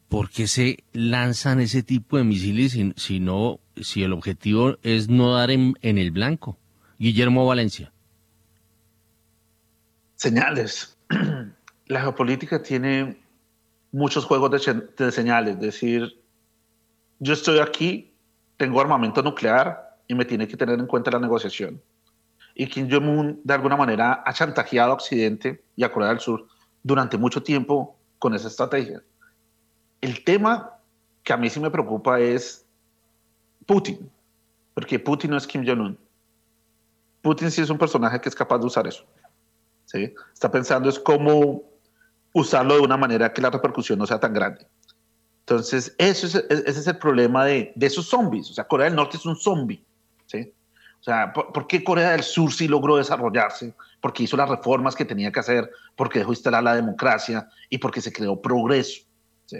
[0.08, 5.34] ¿por qué se lanzan ese tipo de misiles si, no, si el objetivo es no
[5.34, 6.56] dar en el blanco?
[7.00, 7.92] Guillermo Valencia.
[10.14, 10.96] Señales.
[11.86, 13.18] La geopolítica tiene
[13.90, 14.50] muchos juegos
[14.96, 16.20] de, señales, es decir,
[17.18, 18.12] yo estoy aquí,
[18.56, 21.82] tengo armamento nuclear y me tiene que tener en cuenta la negociación.
[22.58, 26.48] Y Kim Jong-un de alguna manera ha chantajeado a Occidente y a Corea del Sur
[26.82, 29.02] durante mucho tiempo con esa estrategia.
[30.00, 30.72] El tema
[31.22, 32.64] que a mí sí me preocupa es
[33.66, 34.10] Putin,
[34.72, 35.98] porque Putin no es Kim Jong-un.
[37.20, 39.04] Putin sí es un personaje que es capaz de usar eso.
[39.84, 40.14] ¿sí?
[40.32, 41.62] Está pensando es cómo
[42.32, 44.66] usarlo de una manera que la repercusión no sea tan grande.
[45.40, 48.50] Entonces, eso es, ese es el problema de, de, esos zombies.
[48.50, 49.84] O sea, Corea del Norte es un zombie.
[50.26, 50.52] ¿sí?
[51.06, 53.76] O sea, ¿por, qué Corea del Sur sí logró desarrollarse?
[54.00, 58.00] Porque hizo las reformas que tenía que hacer, porque dejó instalar la democracia y porque
[58.00, 59.02] se creó progreso.
[59.44, 59.58] ¿sí?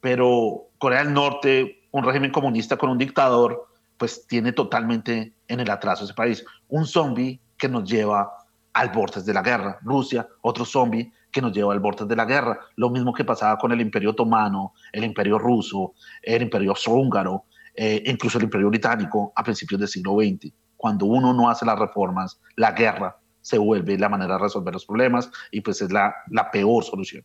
[0.00, 5.68] Pero Corea del Norte, un régimen comunista con un dictador, pues tiene totalmente en el
[5.68, 6.42] atraso ese país.
[6.68, 8.32] Un zombie que nos lleva
[8.72, 9.78] al borde de la guerra.
[9.82, 12.60] Rusia, otro zombie que nos lleva al borde de la guerra.
[12.76, 15.92] Lo mismo que pasaba con el Imperio Otomano, el Imperio Ruso,
[16.22, 17.44] el Imperio Austrohúngaro,
[17.74, 20.50] eh, incluso el Imperio Británico a principios del siglo XX.
[20.78, 24.86] Cuando uno no hace las reformas, la guerra se vuelve la manera de resolver los
[24.86, 27.24] problemas y pues es la, la peor solución.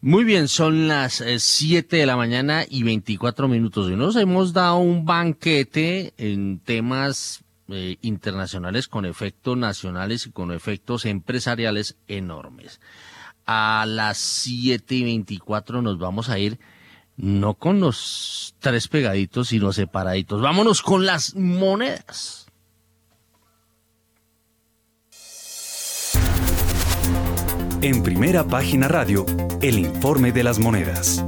[0.00, 3.88] Muy bien, son las 7 eh, de la mañana y 24 minutos.
[3.88, 10.50] Y nos hemos dado un banquete en temas eh, internacionales con efectos nacionales y con
[10.50, 12.80] efectos empresariales enormes.
[13.46, 16.58] A las 7 y 24 nos vamos a ir
[17.22, 20.42] no con los tres pegaditos, sino separaditos.
[20.42, 22.46] Vámonos con las monedas.
[27.80, 29.24] En primera página radio,
[29.60, 31.24] el informe de las monedas.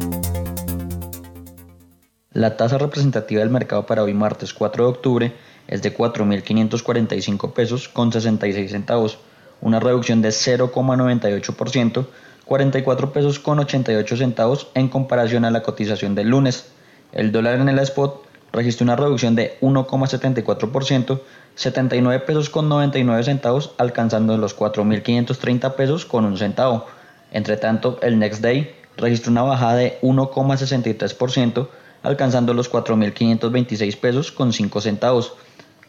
[2.32, 5.36] La tasa representativa del mercado para hoy martes 4 de octubre
[5.68, 9.18] es de 4.545 pesos con 66 centavos,
[9.60, 12.06] una reducción de 0,98%,
[12.44, 16.66] 44 pesos con 88 centavos en comparación a la cotización del lunes.
[17.12, 18.22] El dólar en el spot
[18.52, 21.20] registró una reducción de 1,74%,
[21.56, 26.86] 79 pesos con 99 centavos, alcanzando los 4.530 pesos con un centavo.
[27.32, 31.68] Entre tanto, el Next Day registró una bajada de 1,63%,
[32.02, 35.34] alcanzando los 4.526 pesos con 5 centavos.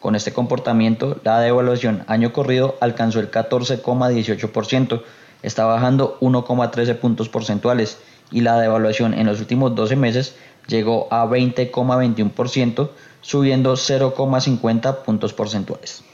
[0.00, 5.02] Con este comportamiento, la devaluación año corrido alcanzó el 14,18%,
[5.42, 7.98] está bajando 1,13 puntos porcentuales
[8.30, 10.36] y la devaluación en los últimos 12 meses
[10.66, 12.90] llegó a 20,21%,
[13.20, 16.04] subiendo 0,50 puntos porcentuales.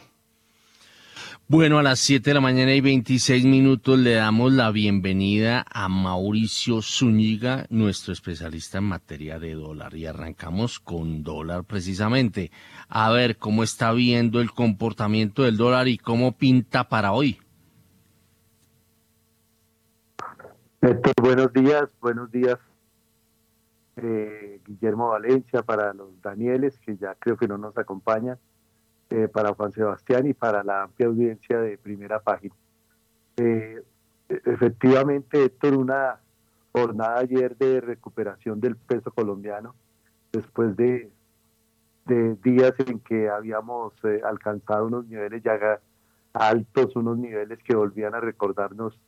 [1.49, 5.87] Bueno, a las 7 de la mañana y 26 minutos le damos la bienvenida a
[5.89, 9.95] Mauricio Zúñiga, nuestro especialista en materia de dólar.
[9.95, 12.51] Y arrancamos con dólar precisamente.
[12.89, 17.39] A ver cómo está viendo el comportamiento del dólar y cómo pinta para hoy.
[21.21, 22.59] Buenos días, buenos días
[23.97, 28.37] eh, Guillermo Valencia, para los Danieles, que ya creo que no nos acompañan,
[29.11, 32.55] eh, para Juan Sebastián y para la amplia audiencia de primera página.
[33.37, 33.81] Eh,
[34.29, 36.19] efectivamente, Héctor, una
[36.73, 39.77] jornada ayer de recuperación del peso colombiano,
[40.33, 41.13] después de,
[42.07, 43.93] de días en que habíamos
[44.25, 45.81] alcanzado unos niveles ya
[46.33, 48.99] altos, unos niveles que volvían a recordarnos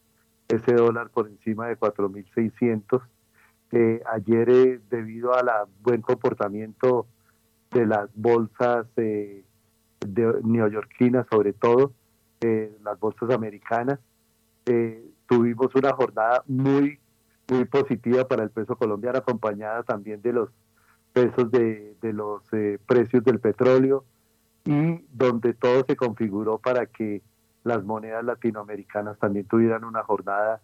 [0.49, 3.03] ese dólar por encima de 4.600.
[3.73, 5.49] Eh, ayer, eh, debido al
[5.83, 7.07] buen comportamiento
[7.73, 9.43] de las bolsas eh,
[10.01, 11.93] de neoyorquinas, sobre todo,
[12.41, 13.99] eh, las bolsas americanas,
[15.27, 16.99] tuvimos una jornada muy,
[17.51, 20.49] muy positiva para el peso colombiano, acompañada también de los
[21.13, 22.43] pesos de, de los
[22.87, 24.05] precios del petróleo
[24.65, 27.21] y donde todo se configuró para que
[27.65, 30.61] las monedas latinoamericanas también tuvieran una jornada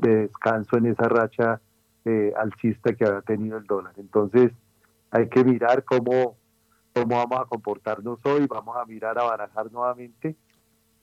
[0.00, 1.60] de descanso en esa racha
[2.04, 3.92] eh, alcista que había tenido el dólar.
[3.96, 4.52] Entonces
[5.10, 6.36] hay que mirar cómo,
[6.94, 10.36] cómo vamos a comportarnos hoy, vamos a mirar a barajar nuevamente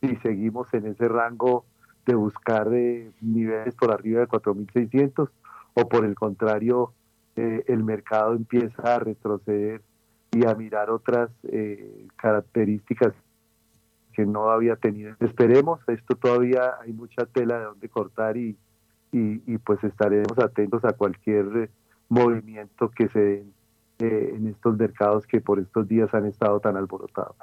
[0.02, 1.66] si seguimos en ese rango
[2.06, 5.30] de buscar eh, niveles por arriba de 4.600
[5.74, 6.94] o por el contrario
[7.36, 9.82] eh, el mercado empieza a retroceder
[10.32, 13.14] y a mirar otras eh, características
[14.18, 15.16] que no había tenido.
[15.20, 18.58] Esperemos, esto todavía hay mucha tela de donde cortar y,
[19.12, 21.70] y, pues estaremos atentos a cualquier eh,
[22.10, 23.54] movimiento que se den
[24.00, 27.36] eh, en estos mercados que por estos días han estado tan alborotados.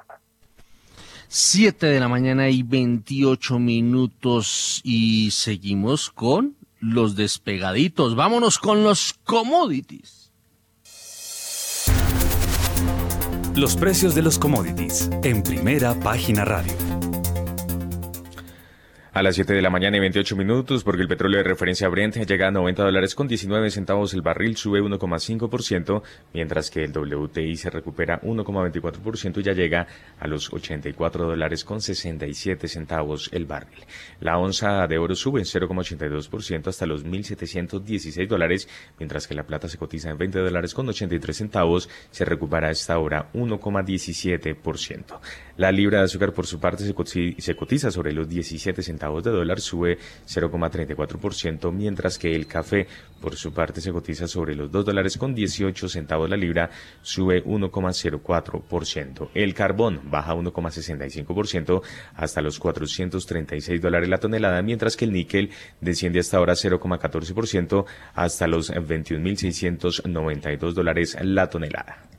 [1.29, 8.17] Siete de la mañana y 28 minutos y seguimos con los despegaditos.
[8.17, 10.24] Vámonos con los commodities.
[13.55, 16.73] Los precios de los commodities en primera página radio.
[19.15, 22.17] A las 7 de la mañana y 28 minutos, porque el petróleo de referencia Brent
[22.17, 27.55] llega a 90 dólares con 19 centavos el barril, sube 1,5%, mientras que el WTI
[27.55, 29.87] se recupera 1,24% y ya llega
[30.19, 33.85] a los 84 dólares con 67 centavos el barril.
[34.19, 38.67] La onza de oro sube en 0,82% hasta los 1.716 dólares,
[38.99, 42.71] mientras que la plata se cotiza en 20 dólares con 83 centavos, se recupera a
[42.71, 45.19] esta hora 1,17%.
[45.55, 49.59] La libra de azúcar, por su parte, se cotiza sobre los 17 centavos de dólar,
[49.59, 52.87] sube 0,34%, mientras que el café,
[53.21, 56.69] por su parte, se cotiza sobre los 2 dólares con 18 centavos la libra,
[57.01, 59.29] sube 1,04%.
[59.33, 61.81] El carbón baja 1,65%
[62.15, 65.51] hasta los 436 dólares la tonelada, mientras que el níquel
[65.81, 72.14] desciende hasta ahora 0,14% hasta los 21.692 dólares la tonelada.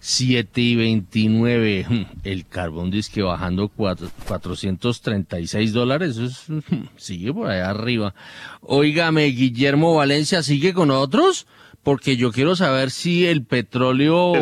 [0.00, 1.86] 7 y 29.
[2.24, 6.16] El carbón dice que bajando 436 dólares.
[6.16, 6.62] Eso
[6.96, 8.14] sigue por allá arriba.
[8.62, 11.46] Óigame, Guillermo Valencia, ¿sigue con otros?
[11.82, 14.32] Porque yo quiero saber si el petróleo...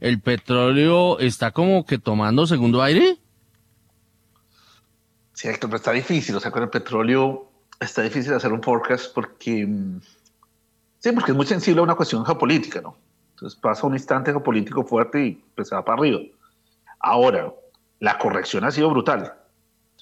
[0.00, 3.18] ¿El petróleo está como que tomando segundo aire?
[5.32, 6.36] Sí, Héctor, pero está difícil.
[6.36, 7.50] O sea, con el petróleo
[7.80, 9.66] está difícil hacer un forecast porque...
[9.66, 10.00] Mm,
[10.98, 12.98] sí, porque es muy sensible a una cuestión geopolítica, ¿no?
[13.44, 16.18] Entonces pasa un instante geopolítico fuerte y pues se va para arriba.
[16.98, 17.52] Ahora,
[18.00, 19.34] la corrección ha sido brutal.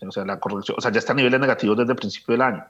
[0.00, 2.42] O sea, la corrección, o sea, ya está a niveles negativos desde el principio del
[2.42, 2.64] año.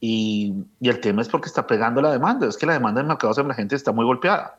[0.00, 2.46] Y, y, el tema es porque está pegando la demanda.
[2.46, 4.58] Es que la demanda en mercados emergentes está muy golpeada.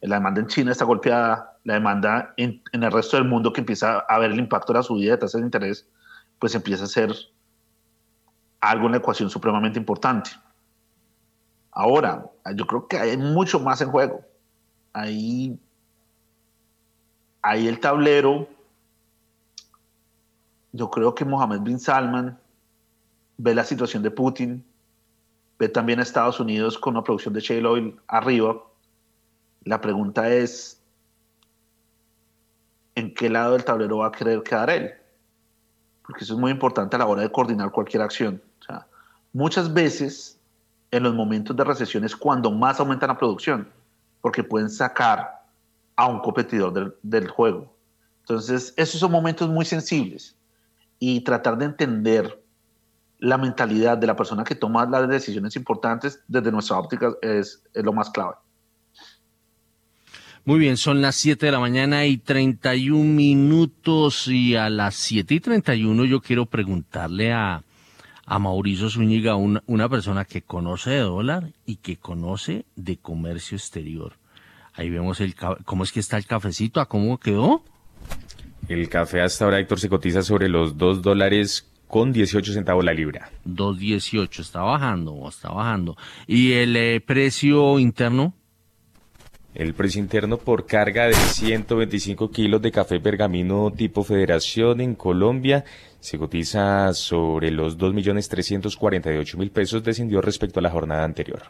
[0.00, 3.60] La demanda en China está golpeada, la demanda en, en, el resto del mundo que
[3.60, 5.88] empieza a ver el impacto de la subida de tasas de interés,
[6.40, 7.14] pues empieza a ser
[8.58, 10.30] algo en la ecuación supremamente importante.
[11.70, 12.26] Ahora,
[12.56, 14.25] yo creo que hay mucho más en juego
[14.96, 15.58] ahí,
[17.42, 18.48] ahí el tablero,
[20.72, 22.38] yo creo que Mohammed bin Salman
[23.36, 24.64] ve la situación de Putin,
[25.58, 28.56] ve también a Estados Unidos con la producción de shale oil arriba.
[29.64, 30.80] La pregunta es,
[32.94, 34.94] ¿en qué lado del tablero va a querer quedar él?
[36.06, 38.42] Porque eso es muy importante a la hora de coordinar cualquier acción.
[39.34, 40.40] muchas veces
[40.90, 43.68] en los momentos de recesión es cuando más aumenta la producción
[44.20, 45.44] porque pueden sacar
[45.96, 47.74] a un competidor del, juego.
[48.20, 50.36] Entonces, esos son momentos muy sensibles
[50.98, 52.42] y tratar de entender
[53.18, 57.92] la mentalidad de la persona que toma las decisiones importantes desde nuestra óptica es, lo
[57.92, 58.34] más clave.
[60.44, 65.34] Muy bien, son las 7 de la mañana y 31 minutos y a las 7
[65.34, 67.64] y 31 yo quiero preguntarle a,
[68.26, 73.56] a Mauricio Zúñiga, una, una persona que conoce de dólar y que conoce de comercio
[73.56, 74.14] exterior.
[74.74, 75.34] Ahí vemos el
[75.64, 77.62] cómo es que está el cafecito, a cómo quedó.
[78.68, 82.92] El café hasta ahora, Héctor, se cotiza sobre los 2 dólares con 18 centavos la
[82.92, 83.30] libra.
[83.46, 85.96] 2.18, está bajando, está bajando.
[86.26, 88.34] ¿Y el eh, precio interno?
[89.54, 95.64] El precio interno por carga de 125 kilos de café pergamino tipo Federación en Colombia
[96.00, 101.42] se cotiza sobre los 2.348.000 pesos, descendió respecto a la jornada anterior.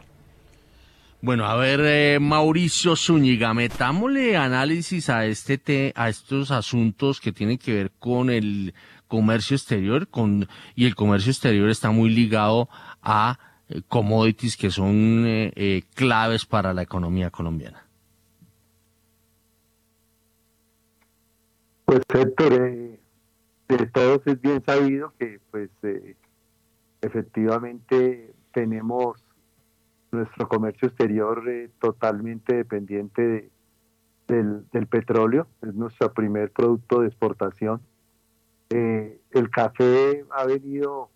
[1.19, 7.57] Bueno, a ver, eh, Mauricio Zúñiga, metámosle análisis a este a estos asuntos que tienen
[7.57, 8.75] que ver con el
[9.07, 12.69] comercio exterior, con y el comercio exterior está muy ligado
[13.01, 17.87] a eh, commodities que son eh, claves para la economía colombiana.
[21.85, 22.96] Pues Héctor,
[23.67, 25.69] de todos es bien sabido que pues
[27.01, 29.23] efectivamente tenemos
[30.11, 33.49] nuestro comercio exterior eh, totalmente dependiente
[34.27, 37.81] del, petróleo, es nuestro primer producto de exportación.
[38.69, 41.09] Eh, el café ha venido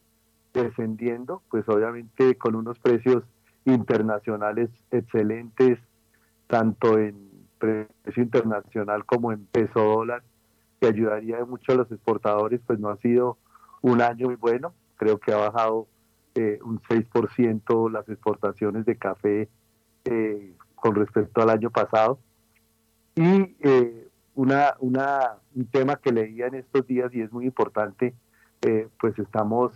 [0.53, 3.23] descendiendo, pues obviamente con unos precios
[3.65, 5.79] internacionales excelentes,
[6.47, 10.23] tanto en precio internacional como en peso dólar,
[10.81, 13.37] que ayudaría mucho a los exportadores, pues no ha sido
[13.81, 15.87] un año muy bueno, creo que ha bajado
[16.33, 19.47] eh, un 6% las exportaciones de café
[20.05, 22.19] eh, con respecto al año pasado.
[23.13, 28.15] Y eh, una, una, un tema que leía en estos días y es muy importante,
[28.99, 29.71] pues estamos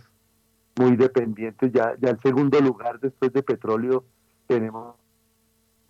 [0.78, 4.04] muy dependientes, ya, ya el segundo lugar después de petróleo
[4.46, 4.94] tenemos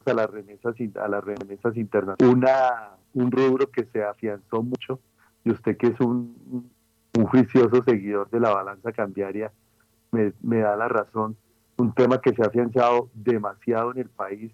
[0.06, 2.34] a las remesas, a las remesas internacionales.
[2.34, 5.00] Una, un rubro que se afianzó mucho,
[5.44, 6.70] y usted que es un,
[7.16, 9.50] un juicioso seguidor de la balanza cambiaria,
[10.12, 11.36] me, da la razón,
[11.76, 14.52] un tema que se ha afianzado demasiado en el país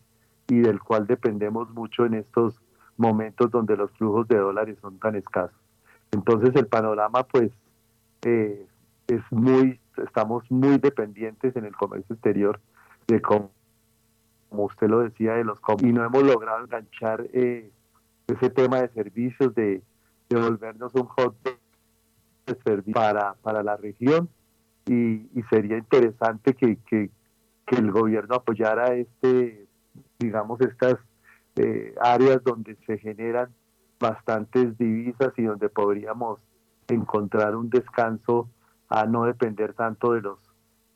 [0.48, 2.60] y del cual dependemos mucho en estos
[2.96, 5.56] momentos donde los flujos de dólares son tan escasos.
[6.10, 7.50] Entonces el panorama pues
[8.22, 8.66] eh,
[9.06, 12.60] es muy, estamos muy dependientes en el comercio exterior
[13.06, 13.50] de cómo,
[14.48, 17.70] como usted lo decía, de los y no hemos logrado enganchar eh,
[18.32, 19.82] ese tema de servicios, de,
[20.28, 21.56] de volvernos un hot de
[22.64, 24.28] servicio para, para la región
[24.86, 27.10] y, sería interesante que,
[27.68, 29.66] el gobierno apoyara este,
[30.18, 30.96] digamos, estas
[31.56, 33.48] eh, áreas donde se generan
[33.98, 36.38] bastantes divisas y donde podríamos
[36.88, 38.50] encontrar un descanso
[38.90, 40.38] a no depender tanto de los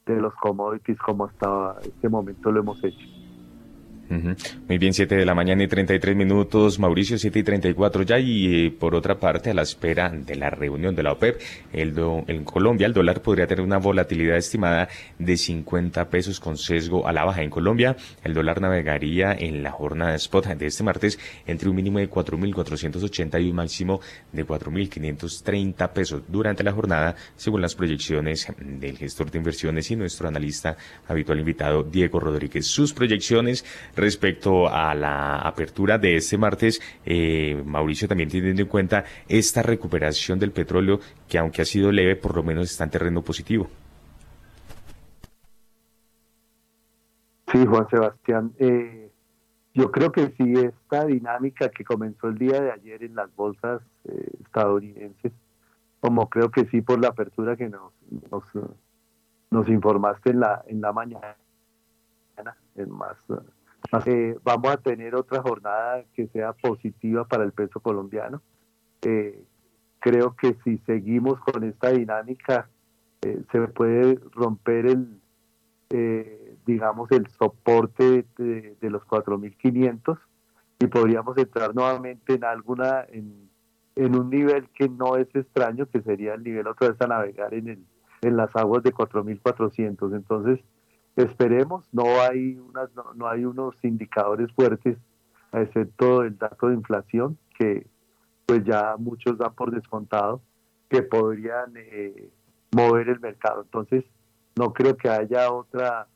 [0.05, 3.16] de los commodities como hasta este momento lo hemos hecho.
[4.09, 8.19] Muy bien, 7 de la mañana y 33 minutos, Mauricio, 7 y 34 ya.
[8.19, 11.41] Y eh, por otra parte, a la espera de la reunión de la OPEP,
[11.73, 11.97] el
[12.27, 14.89] en Colombia el dólar podría tener una volatilidad estimada
[15.19, 17.43] de 50 pesos con sesgo a la baja.
[17.43, 21.99] En Colombia, el dólar navegaría en la jornada spot de este martes entre un mínimo
[21.99, 24.01] de 4.480 y un máximo
[24.33, 30.29] de 4.530 pesos durante la jornada, según las proyecciones del gestor de inversiones y nuestro
[30.29, 30.77] analista
[31.09, 32.67] habitual invitado Diego Rodríguez.
[32.67, 33.65] Sus proyecciones
[33.97, 40.39] respecto a la apertura de este martes, eh, Mauricio, también teniendo en cuenta esta recuperación
[40.39, 43.69] del petróleo que aunque ha sido leve, por lo menos está en terreno positivo.
[47.51, 48.53] Sí, Juan Sebastián.
[48.59, 49.11] Eh,
[49.73, 53.83] yo creo que sí, esta dinámica que comenzó el día de ayer en las bolsas
[54.05, 55.33] eh, estadounidenses,
[56.01, 57.93] como creo que sí por la apertura que nos,
[59.51, 61.37] nos, informaste en la, en la mañana,
[62.75, 63.17] en más
[64.07, 68.43] eh, vamos a tener otra jornada que sea positiva para el peso colombiano.
[69.03, 69.45] Eh,
[70.01, 72.69] creo que si seguimos con esta dinámica,
[73.23, 75.21] eh, se puede romper el,
[76.67, 80.19] digamos, el soporte de, de los 4.500
[80.79, 83.49] y podríamos entrar nuevamente en alguna, en,
[83.97, 87.69] un nivel que no es extraño, que sería el nivel otra vez a navegar en,
[87.69, 87.87] el,
[88.23, 90.15] en las aguas de 4.400.
[90.15, 90.61] Entonces,
[91.17, 94.99] Esperemos, no hay, unas, no, hay unos indicadores fuertes,
[95.53, 97.87] excepto el dato de inflación, que
[98.45, 100.43] pues ya muchos dan por descontado,
[100.91, 102.29] que podrían eh,
[102.73, 103.63] mover el mercado.
[103.63, 104.05] Entonces,
[104.57, 106.07] no creo que haya otra,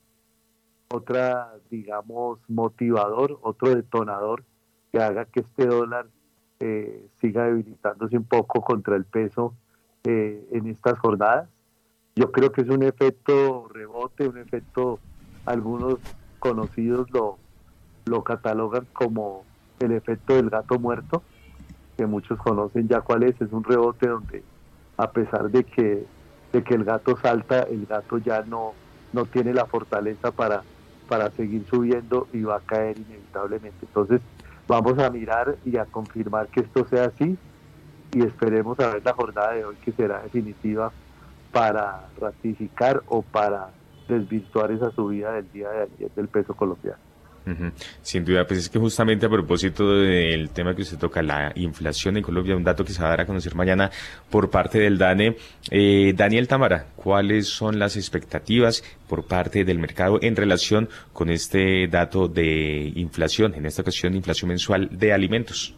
[0.91, 4.45] otra, digamos, motivador, otro detonador
[4.93, 6.09] que haga que este dólar
[6.61, 9.55] eh, siga debilitándose un poco contra el peso
[10.05, 11.49] eh, en estas jornadas
[12.17, 14.99] yo creo que es un efecto rebote, un efecto,
[15.47, 15.99] algunos
[16.39, 17.39] conocidos lo,
[18.07, 19.45] lo catalogan como
[19.79, 21.23] el efecto del gato muerto,
[21.97, 24.43] que muchos conocen ya cuál es, es un rebote donde
[24.97, 26.05] a pesar de que,
[26.53, 28.75] de que el gato salta, el gato ya no,
[29.13, 30.63] no tiene la fortaleza para,
[31.09, 33.79] para seguir subiendo y va a caer inevitablemente.
[33.87, 34.21] Entonces
[34.69, 37.39] vamos a mirar y a confirmar que esto sea así
[38.13, 40.93] y esperemos a ver la jornada de hoy que será definitiva
[41.53, 43.71] para ratificar o para
[44.09, 46.99] desvirtuar esa subida del día de ayer del peso colombiano.
[48.03, 52.17] Sin duda, pues es que justamente a propósito del tema que usted toca, la inflación
[52.17, 53.91] en Colombia, un dato que se va a dar a conocer mañana
[54.29, 55.37] por parte del DANE.
[55.71, 61.89] Eh, Daniel Tamara, ¿cuáles son las expectativas por parte del mercado en relación con este
[61.89, 65.75] dato de inflación, en esta ocasión inflación mensual de alimentos?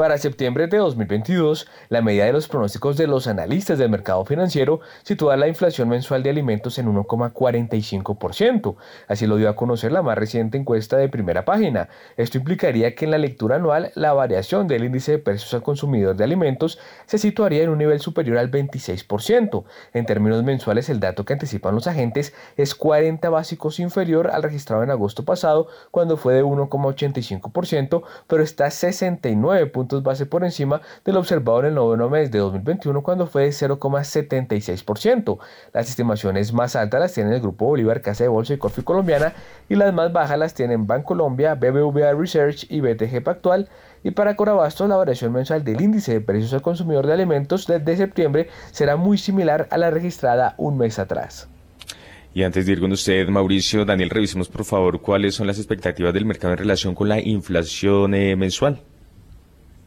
[0.00, 4.80] Para septiembre de 2022, la medida de los pronósticos de los analistas del mercado financiero
[5.02, 8.76] sitúa la inflación mensual de alimentos en 1,45%.
[9.08, 11.90] Así lo dio a conocer la más reciente encuesta de primera página.
[12.16, 16.16] Esto implicaría que en la lectura anual la variación del índice de precios al consumidor
[16.16, 19.64] de alimentos se situaría en un nivel superior al 26%.
[19.92, 24.82] En términos mensuales, el dato que anticipan los agentes es 40 básicos inferior al registrado
[24.82, 31.16] en agosto pasado, cuando fue de 1,85%, pero está 69 puntos base por encima del
[31.16, 35.38] observado en el noveno mes de 2021 cuando fue de 0,76%.
[35.72, 39.32] Las estimaciones más altas las tiene el Grupo Bolívar, Casa de Bolsa y Corfi Colombiana
[39.68, 43.68] y las más bajas las tienen Bancolombia, BBVA Research y BTG Pactual.
[44.02, 47.96] Y para Corabastos, la variación mensual del índice de precios al consumidor de alimentos desde
[47.96, 51.48] septiembre será muy similar a la registrada un mes atrás.
[52.32, 56.14] Y antes de ir con usted, Mauricio, Daniel, revisemos por favor cuáles son las expectativas
[56.14, 58.80] del mercado en relación con la inflación eh, mensual.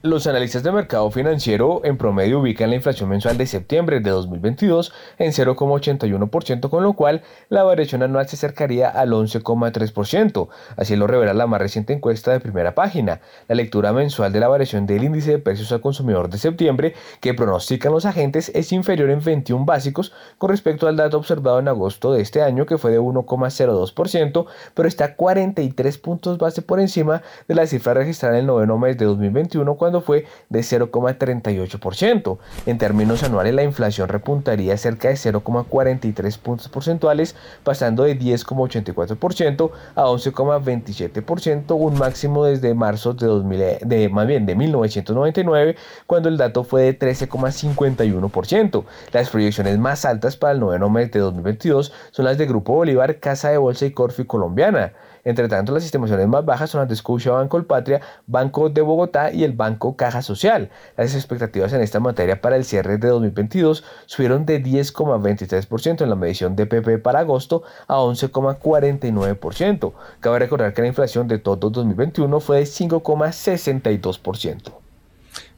[0.06, 4.92] Los analistas de mercado financiero en promedio ubican la inflación mensual de septiembre de 2022
[5.18, 10.50] en 0,81%, con lo cual la variación anual se acercaría al 11,3%.
[10.76, 13.22] Así lo revela la más reciente encuesta de primera página.
[13.48, 17.34] La lectura mensual de la variación del índice de precios al consumidor de septiembre que
[17.34, 22.12] pronostican los agentes es inferior en 21 básicos con respecto al dato observado en agosto
[22.12, 27.56] de este año que fue de 1,02%, pero está 43 puntos base por encima de
[27.56, 32.38] la cifra registrada en el noveno mes de 2021 cuando fue de 0,38%.
[32.66, 40.04] En términos anuales, la inflación repuntaría cerca de 0,43 puntos porcentuales, pasando de 10,84% a
[40.04, 45.76] 11,27%, un máximo desde marzo de, 2000, de, más bien de 1999,
[46.08, 48.84] cuando el dato fue de 13,51%.
[49.12, 53.20] Las proyecciones más altas para el noveno mes de 2022 son las de Grupo Bolívar,
[53.20, 54.94] Casa de Bolsa y Corfi Colombiana.
[55.24, 59.32] Entre tanto, las estimaciones más bajas son las de Scotia Banco Patria, Banco de Bogotá
[59.32, 60.70] y el Banco Caja Social.
[60.98, 66.16] Las expectativas en esta materia para el cierre de 2022 subieron de 10,23% en la
[66.16, 69.94] medición de PP para agosto a 11,49%.
[70.20, 74.83] Cabe recordar que la inflación de todo 2021 fue de 5,62%.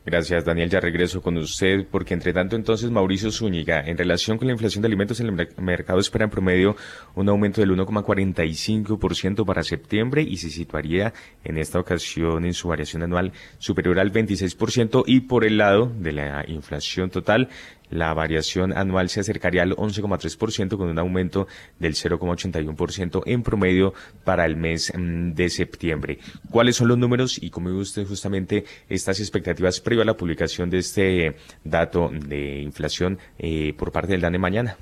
[0.05, 0.69] Gracias, Daniel.
[0.69, 4.83] Ya regreso con usted, porque entre tanto entonces Mauricio Zúñiga, en relación con la inflación
[4.83, 6.75] de alimentos en el mercado, espera en promedio
[7.15, 11.11] un aumento del 1,45% para septiembre y se situaría
[11.43, 16.11] en esta ocasión en su variación anual superior al 26% y por el lado de
[16.11, 17.49] la inflación total
[17.89, 21.47] la variación anual se acercaría al 11,3% con un aumento
[21.79, 23.93] del 0,81% en promedio
[24.23, 26.19] para el mes mm, de septiembre.
[26.49, 30.77] ¿Cuáles son los números y cómo usted justamente estas expectativas previo a la publicación de
[30.79, 34.77] este dato de inflación eh, por parte del DANE mañana?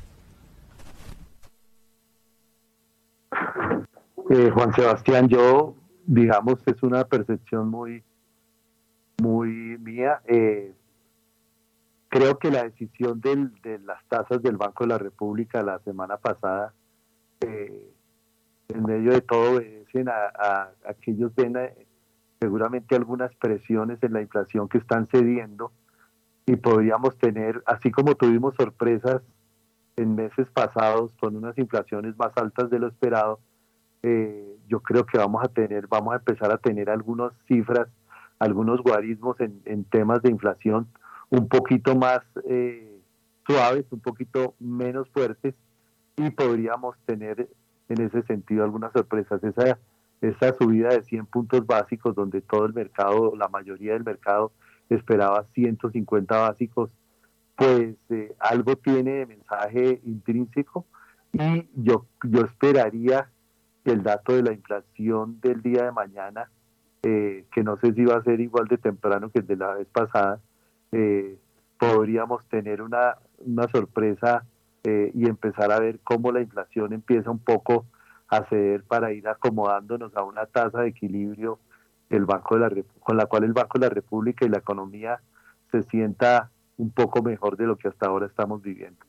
[4.29, 5.75] Eh, Juan Sebastián, yo,
[6.05, 8.03] digamos, es una percepción muy,
[9.21, 10.21] muy mía.
[10.27, 10.73] Eh,
[12.13, 16.71] Creo que la decisión de las tasas del Banco de la República la semana pasada,
[17.41, 17.91] eh,
[18.67, 20.69] en medio de todo, obedecen a,
[21.01, 21.87] que ellos ven eh,
[22.39, 25.71] seguramente algunas presiones en la inflación que están cediendo
[26.45, 29.23] y podríamos tener, así como tuvimos sorpresas
[29.95, 33.39] en meses pasados con unas inflaciones más altas de lo esperado,
[34.03, 37.87] eh, yo creo que vamos a tener, vamos a empezar a tener algunas cifras,
[38.37, 40.87] algunos guarismos en temas de inflación
[41.33, 43.01] un poquito más eh,
[43.47, 45.55] suaves, un poquito menos fuertes
[46.15, 47.49] y podríamos tener
[47.89, 49.43] en ese sentido algunas sorpresas.
[49.43, 49.79] Esa,
[50.21, 54.51] esa subida de 100 puntos básicos donde todo el mercado, la mayoría del mercado
[54.89, 56.91] esperaba 150 básicos,
[57.55, 60.85] pues eh, algo tiene de mensaje intrínseco
[61.31, 63.27] y yo, yo esperaría
[63.83, 66.51] que el dato de la inflación del día de mañana,
[67.01, 69.73] eh, que no sé si va a ser igual de temprano que el de la
[69.73, 70.39] vez pasada,
[70.93, 71.37] eh,
[71.77, 74.45] podríamos tener una, una sorpresa
[74.83, 77.85] eh, y empezar a ver cómo la inflación empieza un poco
[78.27, 81.59] a ceder para ir acomodándonos a una tasa de equilibrio
[82.09, 85.19] el Banco de la, con la cual el Banco de la República y la economía
[85.71, 89.03] se sienta un poco mejor de lo que hasta ahora estamos viviendo.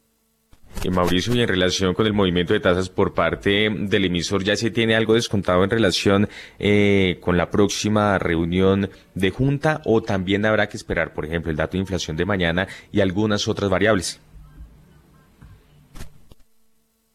[0.85, 4.55] Y Mauricio, y en relación con el movimiento de tasas por parte del emisor, ¿ya
[4.55, 6.29] se tiene algo descontado en relación
[6.59, 11.57] eh, con la próxima reunión de Junta o también habrá que esperar, por ejemplo, el
[11.57, 14.21] dato de inflación de mañana y algunas otras variables?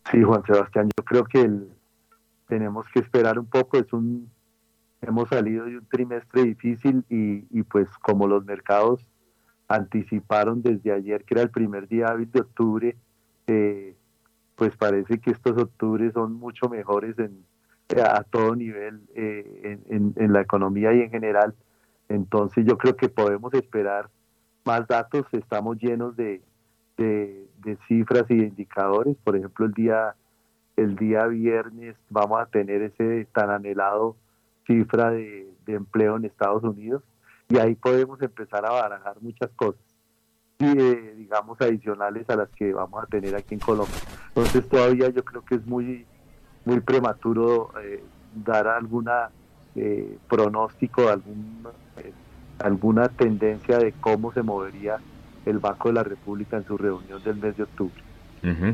[0.10, 1.48] Sí, Juan Sebastián, yo creo que
[2.48, 4.32] tenemos que esperar un poco, es un,
[5.00, 9.06] hemos salido de un trimestre difícil y, y pues como los mercados
[9.68, 12.98] anticiparon desde ayer que era el primer día de octubre,
[13.50, 13.96] eh,
[14.56, 17.44] pues parece que estos octubres son mucho mejores en,
[18.00, 21.56] a todo nivel eh, en, la economía y en general.
[22.10, 24.10] Entonces yo creo que podemos esperar
[24.66, 26.44] más datos, estamos llenos de,
[27.88, 29.18] cifras y de indicadores.
[29.24, 30.14] Por ejemplo, el día,
[30.76, 34.16] el día viernes vamos a tener ese tan anhelado
[34.68, 37.04] cifra de, empleo en Estados Unidos
[37.48, 39.82] y ahí podemos empezar a barajar muchas cosas
[40.60, 43.96] eh, digamos adicionales a las que vamos a tener aquí en Colombia.
[44.28, 46.06] Entonces todavía yo creo que es muy
[46.66, 48.04] muy prematuro eh,
[48.36, 49.30] dar alguna
[49.76, 51.66] eh, pronóstico, algún,
[52.60, 54.98] alguna tendencia de cómo se movería
[55.46, 58.09] el Banco de la República en su reunión del mes de octubre.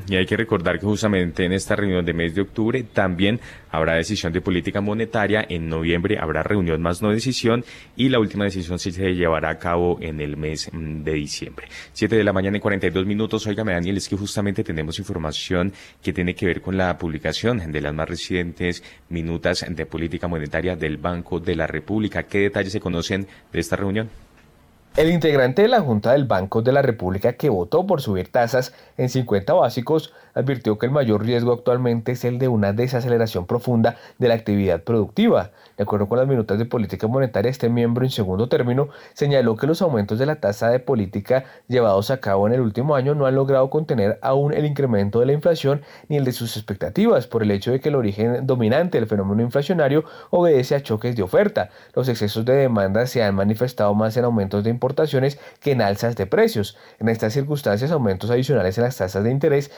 [0.08, 3.40] Y hay que recordar que justamente en esta reunión de mes de octubre también
[3.72, 7.64] habrá decisión de política monetaria, en noviembre habrá reunión más no decisión
[7.96, 11.68] y la última decisión sí se llevará a cabo en el mes mm, de diciembre.
[11.94, 13.46] Siete de la mañana y 42 minutos.
[13.48, 17.82] Óigame Daniel, es que justamente tenemos información que tiene que ver con la publicación de
[17.82, 22.24] las más recientes minutas de política monetaria del Banco de la República.
[22.24, 24.25] ¿Qué detalles se conocen de esta reunión?
[24.96, 28.74] El integrante de la Junta del Banco de la República que votó por subir tasas
[28.96, 33.98] en 50 básicos advirtió que el mayor riesgo actualmente es el de una desaceleración profunda
[34.20, 35.52] de la actividad productiva.
[35.78, 39.68] De acuerdo con las minutas de política monetaria, este miembro en segundo término señaló que
[39.68, 43.26] los aumentos de la tasa de política llevados a cabo en el último año no
[43.26, 47.44] han logrado contener aún el incremento de la inflación ni el de sus expectativas por
[47.44, 51.70] el hecho de que el origen dominante del fenómeno inflacionario obedece a choques de oferta.
[51.94, 56.16] Los excesos de demanda se han manifestado más en aumentos de importaciones que en alzas
[56.16, 56.78] de precios.
[57.00, 59.72] En estas circunstancias, aumentos adicionales en las tasas de interés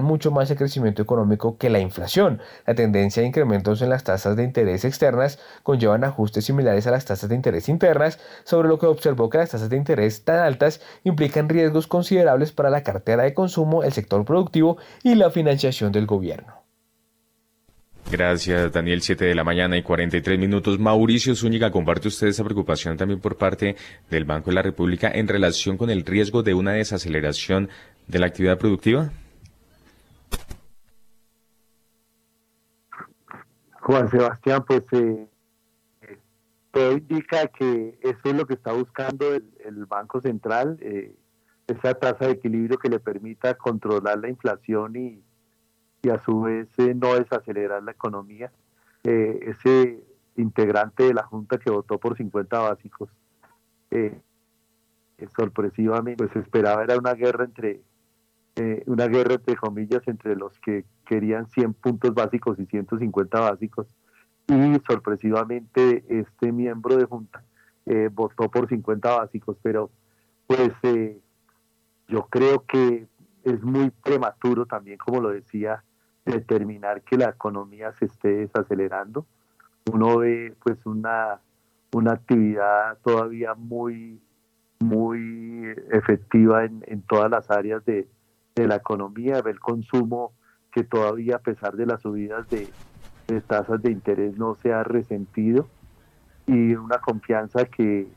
[0.00, 2.40] mucho más el crecimiento económico que la inflación.
[2.66, 7.04] La tendencia de incrementos en las tasas de interés externas conllevan ajustes similares a las
[7.04, 10.80] tasas de interés internas, sobre lo que observó que las tasas de interés tan altas
[11.04, 16.06] implican riesgos considerables para la cartera de consumo, el sector productivo y la financiación del
[16.06, 16.66] gobierno.
[18.10, 19.02] Gracias, Daniel.
[19.02, 20.78] 7 de la mañana y 43 minutos.
[20.78, 23.74] Mauricio Zúñiga, ¿comparte usted esa preocupación también por parte
[24.08, 27.68] del Banco de la República en relación con el riesgo de una desaceleración
[28.06, 29.10] de la actividad productiva?
[33.86, 35.28] Juan Sebastián, pues eh,
[36.72, 41.14] todo indica que eso es lo que está buscando el, Banco Central, eh,
[41.68, 45.22] esa tasa de equilibrio que le permita controlar la inflación y,
[46.02, 48.50] y a su vez eh, no desacelerar la economía.
[49.04, 50.02] ese
[50.34, 53.08] integrante de la Junta que votó por 50 básicos,
[55.36, 57.82] sorpresivamente, pues esperaba era una guerra entre
[58.56, 63.86] eh, una guerra entre comillas entre los que querían 100 puntos básicos y 150 básicos
[64.48, 67.44] y sorpresivamente este miembro de junta
[67.84, 69.90] eh, votó por 50 básicos, pero
[70.46, 71.20] pues eh,
[72.08, 73.08] yo creo que
[73.44, 75.84] es muy prematuro también, como lo decía,
[76.24, 79.26] determinar que la economía se esté desacelerando.
[79.92, 81.40] Uno ve pues una,
[81.92, 84.20] una actividad todavía muy,
[84.80, 88.08] muy efectiva en, en todas las áreas de,
[88.56, 90.32] de la economía, el consumo
[90.72, 92.68] que todavía a pesar de las subidas de,
[93.46, 95.68] tasas de interés no se ha resentido
[96.46, 98.08] y una confianza que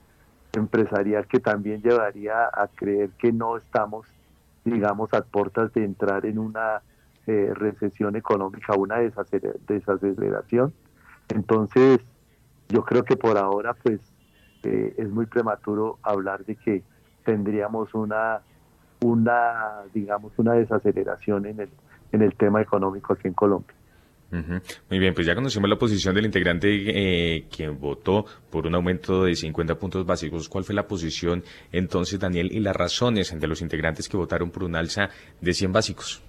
[0.54, 4.08] empresarial que también llevaría a creer que no estamos,
[4.64, 6.82] digamos, a puertas de entrar en una
[7.28, 10.74] eh, recesión económica, una desaceleración.
[11.28, 12.00] Entonces,
[12.70, 14.00] yo creo que por ahora, pues,
[14.64, 16.84] eh, es muy prematuro hablar de que
[17.24, 18.42] tendríamos una
[19.02, 21.70] una, digamos, una desaceleración en el,
[22.12, 23.76] en el tema económico aquí en Colombia.
[24.32, 29.24] Muy bien, pues ya conocimos la posición del integrante eh, quien votó por un aumento
[29.24, 30.48] de 50 puntos básicos.
[30.48, 34.64] ¿Cuál fue la posición entonces, Daniel, y las razones de los integrantes que votaron por
[34.64, 35.10] un alza
[35.42, 36.22] de 100 básicos?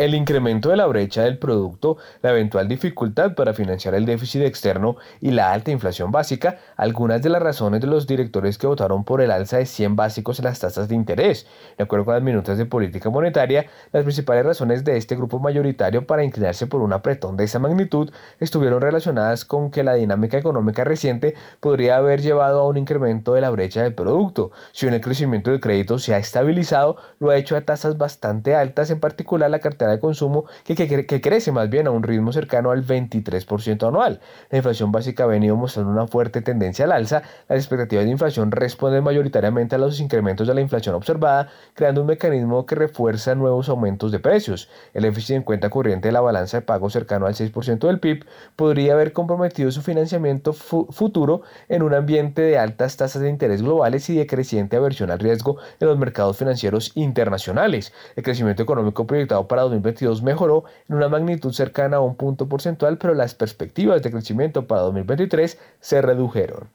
[0.00, 4.96] El incremento de la brecha del producto, la eventual dificultad para financiar el déficit externo
[5.20, 9.20] y la alta inflación básica, algunas de las razones de los directores que votaron por
[9.20, 11.46] el alza de 100 básicos en las tasas de interés.
[11.76, 16.06] De acuerdo con las minutas de política monetaria, las principales razones de este grupo mayoritario
[16.06, 20.82] para inclinarse por un apretón de esa magnitud estuvieron relacionadas con que la dinámica económica
[20.82, 24.50] reciente podría haber llevado a un incremento de la brecha del producto.
[24.72, 28.54] Si bien el crecimiento del crédito se ha estabilizado, lo ha hecho a tasas bastante
[28.54, 32.70] altas, en particular la cartera de consumo que, crece más bien a un ritmo cercano
[32.70, 34.20] al 23% anual.
[34.50, 37.22] La inflación básica ha venido mostrando una fuerte tendencia al alza.
[37.48, 42.06] Las expectativas de inflación responden mayoritariamente a los incrementos de la inflación observada, creando un
[42.08, 44.68] mecanismo que refuerza nuevos aumentos de precios.
[44.94, 48.24] El déficit en cuenta corriente de la balanza de pago cercano al 6% del PIB
[48.56, 54.08] podría haber comprometido su financiamiento futuro en un ambiente de altas tasas de interés globales
[54.10, 57.92] y de creciente aversión al riesgo en los mercados financieros internacionales.
[58.16, 62.98] El crecimiento económico proyectado para 2022 mejoró en una magnitud cercana a un punto porcentual,
[62.98, 66.68] pero las perspectivas de crecimiento para 2023 se redujeron.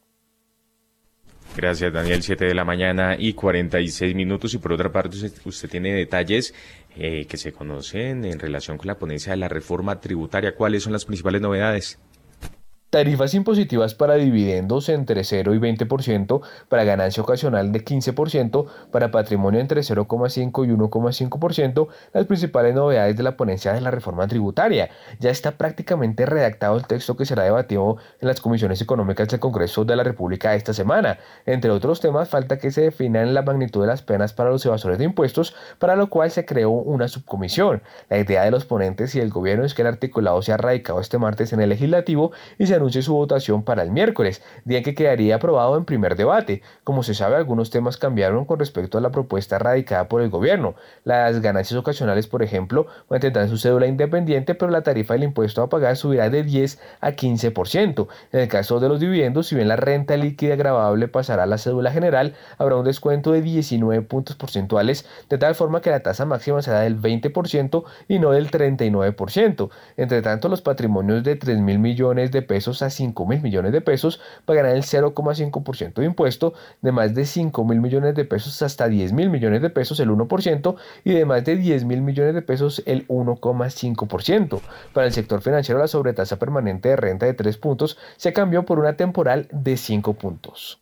[1.55, 2.21] Gracias, Daniel.
[2.21, 4.53] 7 de la mañana y 46 minutos.
[4.53, 6.53] Y por otra parte, usted, tiene detalles
[6.97, 10.53] eh, que se conocen en relación con la ponencia de la reforma tributaria.
[10.53, 11.97] ¿Cuáles son las principales novedades?
[12.91, 19.59] Tarifas impositivas para dividendos entre 0 y 20%, para ganancia ocasional de 15%, para patrimonio
[19.59, 24.91] entre 0,5 y 1,5%, las principales novedades de la ponencia de la reforma tributaria.
[25.19, 29.83] Ya está prácticamente redactado el texto que será debatido en las comisiones económicas del Congreso
[29.83, 31.17] de la República esta semana.
[31.45, 34.99] Entre otros temas, falta que se definan la magnitud de las penas para los evasores
[34.99, 37.81] de impuestos, para lo cual se creó una subcomisión.
[38.09, 41.17] La idea de los ponentes y el gobierno es que el articulado sea radicado este
[41.17, 45.35] martes en el legislativo y se anuncie su votación para el miércoles, día que quedaría
[45.35, 46.61] aprobado en primer debate.
[46.83, 50.75] Como se sabe, algunos temas cambiaron con respecto a la propuesta radicada por el gobierno.
[51.03, 55.69] Las ganancias ocasionales, por ejemplo, mantendrán su cédula independiente, pero la tarifa del impuesto a
[55.69, 58.07] pagar subirá de 10 a 15%.
[58.31, 61.57] En el caso de los dividendos, si bien la renta líquida grabable pasará a la
[61.57, 66.25] cédula general, habrá un descuento de 19 puntos porcentuales, de tal forma que la tasa
[66.25, 69.69] máxima será del 20% y no del 39%.
[69.97, 73.81] Entre tanto, los patrimonios de 3 mil millones de pesos a 5 mil millones de
[73.81, 78.87] pesos pagarán el 0,5% de impuesto, de más de 5 mil millones de pesos hasta
[78.87, 82.41] 10 mil millones de pesos el 1% y de más de 10 mil millones de
[82.41, 84.61] pesos el 1,5%.
[84.93, 88.79] Para el sector financiero la sobretasa permanente de renta de 3 puntos se cambió por
[88.79, 90.81] una temporal de 5 puntos.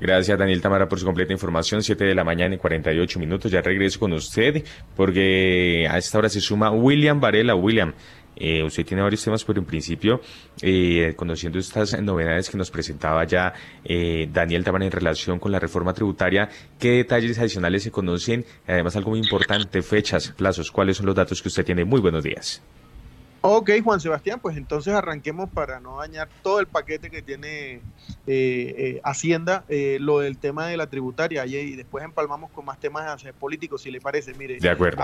[0.00, 1.82] Gracias Daniel Tamara por su completa información.
[1.82, 3.50] 7 de la mañana y 48 minutos.
[3.50, 4.64] Ya regreso con usted
[4.96, 7.54] porque a esta hora se suma William Varela.
[7.54, 7.94] William,
[8.36, 10.20] eh, usted tiene varios temas, pero en principio,
[10.62, 13.52] eh, conociendo estas novedades que nos presentaba ya
[13.84, 16.48] eh, Daniel Taban en relación con la reforma tributaria,
[16.78, 18.44] ¿qué detalles adicionales se conocen?
[18.66, 21.84] Además, algo muy importante, fechas, plazos, ¿cuáles son los datos que usted tiene?
[21.84, 22.62] Muy buenos días.
[23.46, 27.82] Ok, Juan Sebastián, pues entonces arranquemos para no dañar todo el paquete que tiene eh,
[28.26, 33.22] eh, Hacienda, eh, lo del tema de la tributaria, y, después empalmamos con más temas
[33.38, 34.32] políticos, si le parece.
[34.32, 35.02] Mire, de acuerdo.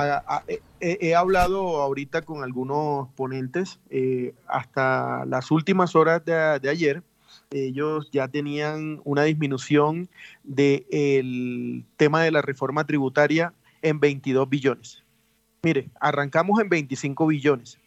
[0.80, 3.78] he hablado ahorita con algunos ponentes,
[4.46, 7.02] hasta las últimas horas de, ayer,
[7.50, 10.08] ellos ya tenían una disminución
[10.44, 13.52] del tema de la reforma tributaria
[13.82, 15.04] en 22 billones.
[15.62, 17.79] Mire, arrancamos en 25 billones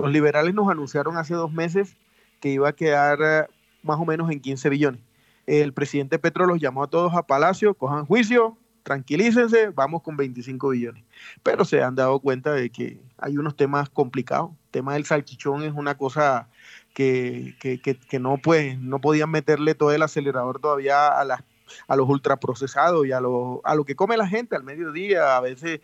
[0.00, 1.96] los liberales nos anunciaron hace dos meses
[2.40, 3.46] que iba a quedar eh,
[3.82, 5.00] más o menos en 15 billones.
[5.46, 10.70] El presidente Petro los llamó a todos a Palacio, cojan juicio, tranquilícense, vamos con 25
[10.70, 11.04] billones.
[11.42, 14.50] Pero se han dado cuenta de que hay unos temas complicados.
[14.50, 16.48] El tema del salchichón es una cosa
[16.94, 17.54] que,
[18.20, 21.42] no, pueden, no podían meterle todo el acelerador todavía a, las,
[21.88, 25.36] a los ultraprocesados y a lo, a lo que come la gente al mediodía.
[25.36, 25.80] A veces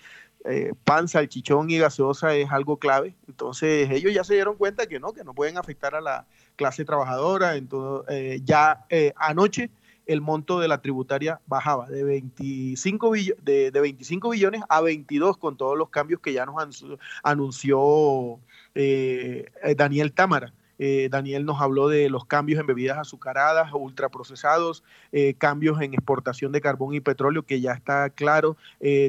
[0.48, 3.16] eh, pan, salchichón y gaseosa es algo clave.
[3.26, 6.84] Entonces ellos ya se dieron cuenta que no, que no pueden afectar a la clase
[6.84, 7.56] trabajadora.
[7.56, 9.70] Entonces eh, ya eh, anoche
[10.06, 13.12] el monto de la tributaria bajaba de 25,
[13.42, 16.84] de, 25 billones a 22 con todos los cambios que ya nos
[17.24, 18.38] anunció
[18.72, 20.52] Daniel Támara.
[21.10, 24.84] Daniel nos habló de los cambios en bebidas azucaradas, ultraprocesados,
[25.38, 28.56] cambios en exportación de carbón y petróleo, que ya está claro,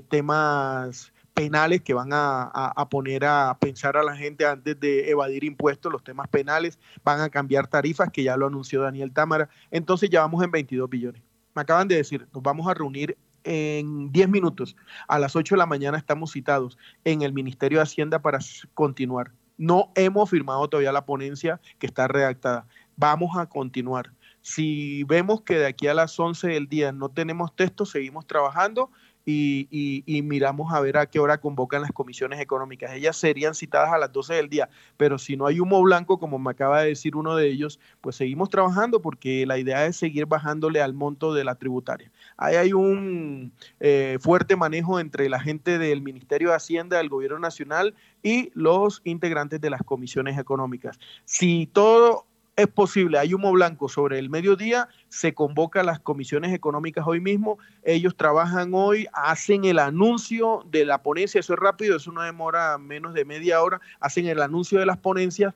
[0.09, 5.91] temas penales que van a, poner a pensar a la gente antes de evadir impuestos,
[5.91, 9.47] los temas penales, van a cambiar tarifas, que ya lo anunció Daniel Támara.
[9.69, 11.22] Entonces ya vamos en 22 billones.
[11.53, 14.76] Me acaban de decir, nos vamos a reunir en 10 minutos.
[15.07, 18.39] A las 8 de la mañana estamos citados en el Ministerio de Hacienda para
[18.73, 19.31] continuar.
[19.57, 22.68] No hemos firmado todavía la ponencia que está redactada.
[22.95, 24.11] Vamos a continuar.
[24.41, 28.89] Si vemos que de aquí a las 11 del día no tenemos texto, seguimos trabajando
[29.30, 32.94] y, miramos a ver a qué hora convocan las comisiones económicas.
[32.94, 36.40] Ellas serían citadas a las 12 del día, pero si no hay humo blanco, como
[36.40, 40.28] me acaba de decir uno de ellos, pues seguimos trabajando porque la idea es seguir
[40.28, 42.10] bajándole al monto de la tributaria.
[42.38, 43.52] Ahí hay un
[43.82, 49.02] eh, fuerte manejo entre la gente del Ministerio de Hacienda, del Gobierno Nacional y los
[49.04, 50.99] integrantes de las comisiones económicas.
[51.26, 56.55] Si todo es posible, hay humo blanco sobre el mediodía, se convoca a las comisiones
[56.55, 61.97] económicas hoy mismo, ellos trabajan hoy, hacen el anuncio de la ponencia, eso es rápido,
[61.97, 65.53] eso no demora menos de media hora, hacen el anuncio de las ponencias,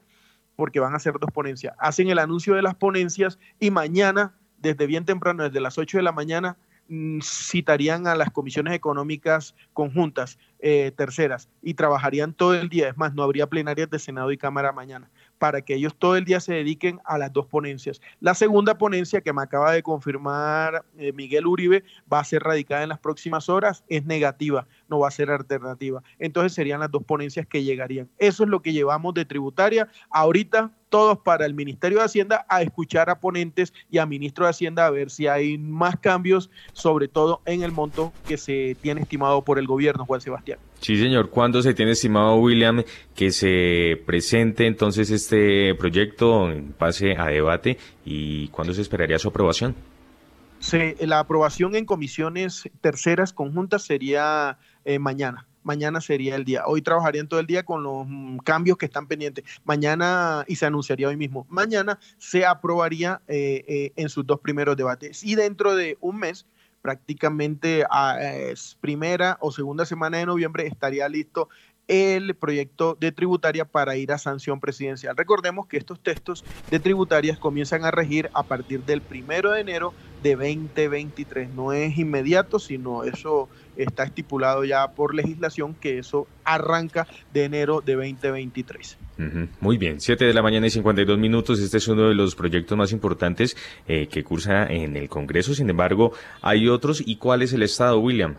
[0.55, 4.85] porque van a ser dos ponencias, hacen el anuncio de las ponencias y mañana, desde
[4.85, 6.55] bien temprano, desde las 8 de la mañana,
[6.87, 12.89] mm, citarían a las comisiones económicas conjuntas, eh, terceras, y trabajarían todo el día.
[12.89, 15.09] Es más, no habría plenarias de Senado y Cámara mañana
[15.41, 17.99] para que ellos todo el día se dediquen a las dos ponencias.
[18.19, 22.83] La segunda ponencia que me acaba de confirmar eh, Miguel Uribe va a ser radicada
[22.83, 26.03] en las próximas horas, es negativa, no va a ser alternativa.
[26.19, 28.09] Entonces serían las dos ponencias que llegarían.
[28.19, 29.87] Eso es lo que llevamos de tributaria.
[30.11, 34.51] Ahorita todos para el Ministerio de Hacienda a escuchar a ponentes y a ministro de
[34.51, 39.01] Hacienda a ver si hay más cambios, sobre todo en el monto que se tiene
[39.01, 40.59] estimado por el gobierno, Juan Sebastián.
[40.81, 41.29] Sí, señor.
[41.29, 42.83] ¿Cuándo se tiene estimado, William,
[43.15, 49.29] que se presente entonces este proyecto en pase a debate y cuándo se esperaría su
[49.29, 49.75] aprobación?
[50.61, 55.47] Sí, la aprobación en comisiones terceras conjuntas sería eh, mañana.
[55.63, 56.63] Mañana sería el día.
[56.65, 59.45] Hoy trabajarían todo el día con los mm, cambios que están pendientes.
[59.63, 64.75] Mañana, y se anunciaría hoy mismo, mañana se aprobaría eh, eh, en sus dos primeros
[64.75, 65.23] debates.
[65.23, 66.47] Y dentro de un mes
[66.81, 68.17] prácticamente a
[68.79, 71.47] primera o segunda semana de noviembre estaría listo
[71.91, 75.17] el proyecto de tributaria para ir a sanción presidencial.
[75.17, 79.93] Recordemos que estos textos de tributarias comienzan a regir a partir del primero de enero
[80.23, 81.49] de 2023.
[81.49, 87.81] No es inmediato, sino eso está estipulado ya por legislación que eso arranca de enero
[87.81, 88.97] de 2023.
[89.59, 91.59] Muy bien, 7 de la mañana y 52 minutos.
[91.59, 95.53] Este es uno de los proyectos más importantes eh, que cursa en el Congreso.
[95.53, 97.03] Sin embargo, hay otros.
[97.05, 98.37] ¿Y cuál es el estado, William?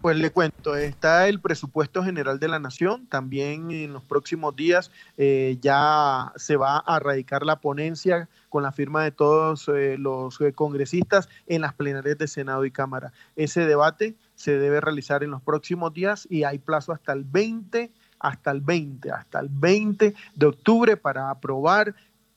[0.00, 4.90] Pues le cuento, está el presupuesto general de la nación, también en los próximos días
[5.18, 10.40] eh, ya se va a radicar la ponencia con la firma de todos eh, los
[10.40, 13.12] eh, congresistas en las plenarias de Senado y Cámara.
[13.36, 17.92] Ese debate se debe realizar en los próximos días y hay plazo hasta el 20
[18.20, 21.94] hasta el 20, hasta el 20 de octubre para aprobar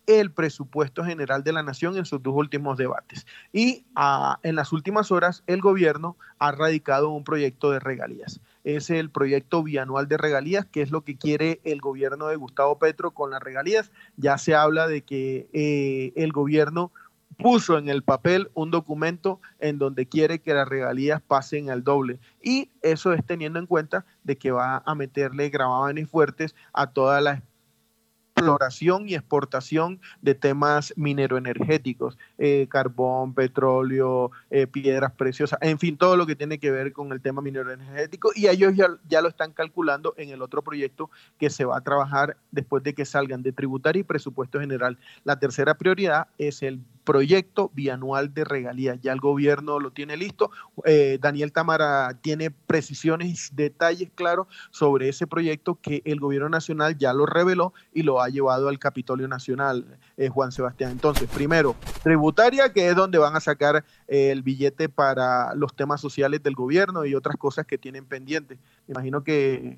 [0.08, 3.26] el presupuesto general de la nación en sus dos últimos debates.
[3.52, 8.40] Y ah, en las últimas horas el gobierno ha radicado un proyecto de regalías.
[8.64, 12.80] Es el proyecto bianual de regalías, que es lo que quiere el gobierno de Gustavo
[12.80, 13.92] Petro con las regalías.
[14.18, 16.92] Ya se habla de que eh, el gobierno
[17.38, 22.20] puso en el papel un documento en donde quiere que las regalías pasen al doble.
[22.42, 27.22] Y eso es teniendo en cuenta de que va a meterle gravámenes fuertes a todas
[27.24, 27.42] las
[28.44, 36.18] exploración y exportación de temas mineroenergéticos, eh, carbón, petróleo, eh, piedras preciosas, en fin, todo
[36.18, 39.52] lo que tiene que ver con el tema mineroenergético y ellos ya, ya, lo están
[39.52, 41.10] calculando en el otro proyecto
[41.40, 44.98] que se va a trabajar después de que salgan de tributario y presupuesto general.
[45.24, 49.00] La tercera prioridad es el proyecto bianual de regalías.
[49.02, 50.52] Ya el gobierno lo tiene listo.
[50.86, 56.98] Eh, Daniel Tamara tiene precisiones y detalles claros sobre ese proyecto que el gobierno nacional
[56.98, 59.86] ya lo reveló y lo ha llevado al Capitolio Nacional,
[60.18, 60.92] eh, Juan Sebastián.
[60.92, 66.02] Entonces, primero, tributaria, que es donde van a sacar eh, el billete para los temas
[66.02, 68.58] sociales del gobierno y otras cosas que tienen pendientes.
[68.88, 69.78] Imagino que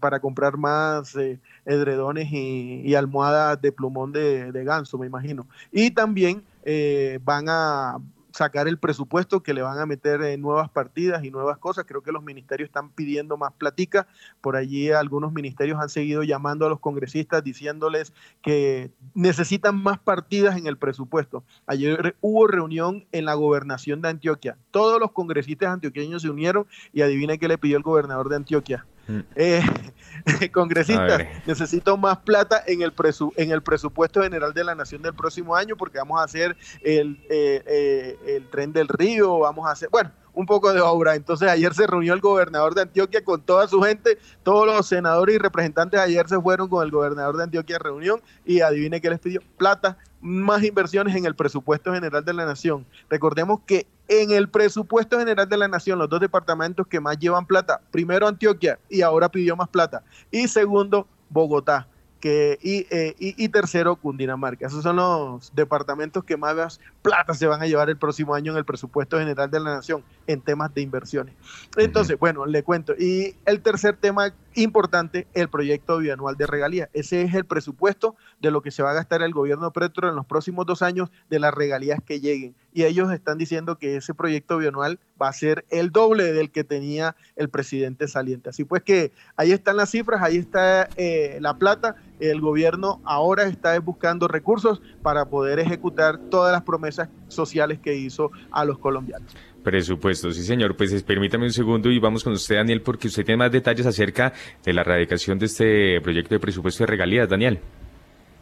[0.00, 1.16] para comprar más
[1.64, 5.46] edredones y, almohadas de plumón de, de ganso, me imagino.
[5.70, 7.98] Y también eh, van a
[8.32, 11.84] sacar el presupuesto, que le van a meter en nuevas partidas y nuevas cosas.
[11.86, 14.06] Creo que los ministerios están pidiendo más platica.
[14.40, 20.56] Por allí algunos ministerios han seguido llamando a los congresistas diciéndoles que necesitan más partidas
[20.56, 21.44] en el presupuesto.
[21.66, 24.58] Ayer hubo reunión en la gobernación de Antioquia.
[24.70, 28.86] Todos los congresistas antioqueños se unieron y adivinen qué le pidió el gobernador de Antioquia.
[29.34, 29.62] Eh,
[30.52, 32.92] congresistas, necesito más plata en el,
[33.36, 37.20] en el presupuesto general de la nación del próximo año porque vamos a hacer el,
[37.28, 41.14] eh, eh, el tren del río, vamos a hacer, bueno, un poco de obra.
[41.14, 45.36] Entonces ayer se reunió el gobernador de Antioquia con toda su gente, todos los senadores
[45.36, 49.10] y representantes ayer se fueron con el gobernador de Antioquia a reunión y adivine qué
[49.10, 52.86] les pidió, plata, más inversiones en el presupuesto general de la nación.
[53.10, 57.46] Recordemos que en el presupuesto general de la nación, los dos departamentos que más llevan
[57.46, 61.88] plata, primero Antioquia y ahora pidió más plata, y segundo Bogotá
[62.22, 64.68] que, eh, y, y, tercero Cundinamarca.
[64.68, 68.58] Esos son los departamentos que más plata se van a llevar el próximo año en
[68.58, 71.34] el presupuesto general de la nación en temas de inversiones.
[71.76, 72.94] Entonces, bueno, le cuento.
[72.96, 76.88] Y el tercer tema importante, el proyecto bianual de regalías.
[76.92, 80.14] Ese es el presupuesto de lo que se va a gastar el gobierno Petro en
[80.14, 82.54] los próximos dos años de las regalías que lleguen.
[82.72, 86.64] Y ellos están diciendo que ese proyecto bianual va a ser el doble del que
[86.64, 88.50] tenía el presidente saliente.
[88.50, 91.96] Así pues que ahí están las cifras, ahí está eh, la plata
[92.30, 98.30] el gobierno ahora está buscando recursos para poder ejecutar todas las promesas sociales que hizo
[98.50, 99.34] a los colombianos.
[99.62, 100.76] Presupuesto, sí señor.
[100.76, 104.32] Pues permítame un segundo y vamos con usted, Daniel, porque usted tiene más detalles acerca
[104.64, 107.60] de la radicación de este proyecto de presupuesto de regalías, Daniel.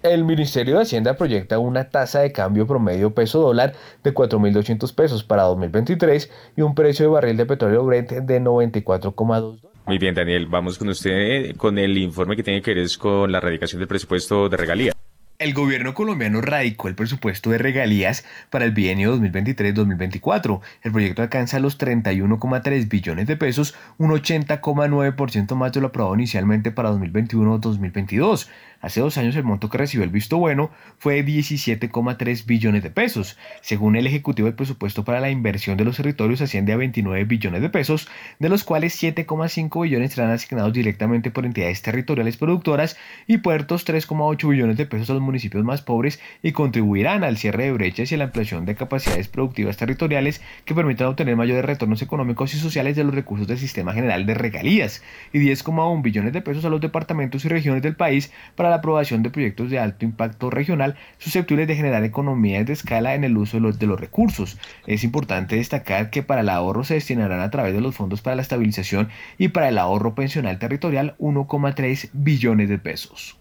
[0.02, 5.24] El Ministerio de Hacienda proyecta una tasa de cambio promedio peso dólar de 4.200 pesos
[5.24, 10.47] para 2023 y un precio de barril de petróleo Brent de 94,2 Muy bien, Daniel,
[10.47, 14.48] vamos con usted con el informe que tiene que ver con la radicación del presupuesto
[14.48, 14.99] de regalías.
[15.41, 20.61] El gobierno colombiano radicó el presupuesto de regalías para el bienio 2023-2024.
[20.83, 26.73] El proyecto alcanza los 31,3 billones de pesos, un 80,9% más de lo aprobado inicialmente
[26.73, 28.49] para 2021-2022.
[28.83, 32.91] Hace dos años el monto que recibió el visto bueno fue de 17,3 billones de
[32.91, 33.37] pesos.
[33.61, 37.61] Según el Ejecutivo, el presupuesto para la inversión de los territorios asciende a 29 billones
[37.61, 38.09] de pesos,
[38.39, 42.97] de los cuales 7,5 billones serán asignados directamente por entidades territoriales productoras
[43.27, 47.65] y puertos 3,8 billones de pesos a los municipios más pobres y contribuirán al cierre
[47.65, 52.02] de brechas y a la ampliación de capacidades productivas territoriales que permitan obtener mayores retornos
[52.02, 55.02] económicos y sociales de los recursos del sistema general de regalías
[55.32, 59.23] y 10,1 billones de pesos a los departamentos y regiones del país para la aprobación
[59.23, 63.57] de proyectos de alto impacto regional susceptibles de generar economías de escala en el uso
[63.57, 64.59] de los, de los recursos.
[64.86, 68.36] Es importante destacar que para el ahorro se destinarán a través de los fondos para
[68.36, 69.09] la estabilización
[69.39, 73.40] y para el ahorro pensional territorial 1,3 billones de pesos.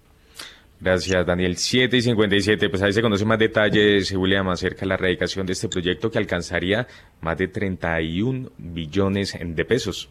[0.81, 1.57] Gracias, Daniel.
[1.57, 2.69] 7 y 57.
[2.69, 6.17] Pues ahí se conoce más detalles, William, acerca de la erradicación de este proyecto que
[6.17, 6.87] alcanzaría
[7.19, 10.09] más de 31 billones de pesos.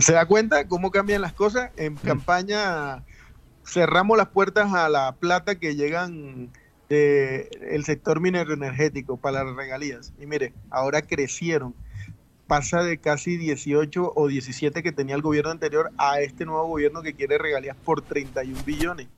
[0.00, 1.70] ¿Se da cuenta cómo cambian las cosas?
[1.76, 3.04] En campaña
[3.64, 6.50] cerramos las puertas a la plata que llegan
[6.88, 10.12] del sector minero energético para las regalías.
[10.20, 11.74] Y mire, ahora crecieron.
[12.48, 17.00] Pasa de casi 18 o 17 que tenía el gobierno anterior a este nuevo gobierno
[17.00, 19.08] que quiere regalías por 31 billones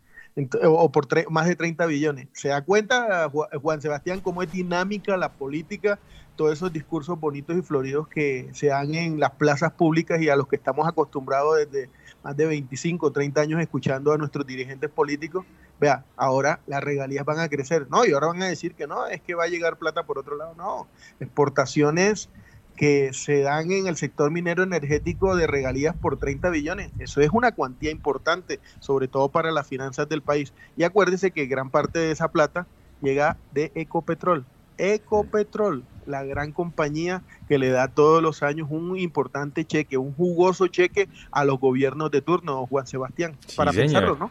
[0.62, 2.28] o por más de 30 billones.
[2.32, 5.98] ¿Se da cuenta, Juan Sebastián, cómo es dinámica la política,
[6.36, 10.36] todos esos discursos bonitos y floridos que se dan en las plazas públicas y a
[10.36, 11.88] los que estamos acostumbrados desde
[12.24, 15.44] más de 25 o 30 años escuchando a nuestros dirigentes políticos,
[15.78, 19.06] vea, ahora las regalías van a crecer, no, y ahora van a decir que no,
[19.06, 20.88] es que va a llegar plata por otro lado, no,
[21.20, 22.28] exportaciones
[22.76, 26.90] que se dan en el sector minero energético de regalías por 30 billones.
[26.98, 30.52] Eso es una cuantía importante, sobre todo para las finanzas del país.
[30.76, 32.66] Y acuérdese que gran parte de esa plata
[33.00, 34.44] llega de Ecopetrol.
[34.76, 40.66] Ecopetrol, la gran compañía que le da todos los años un importante cheque, un jugoso
[40.66, 44.30] cheque a los gobiernos de turno, Juan Sebastián, para pensarlo, ¿no?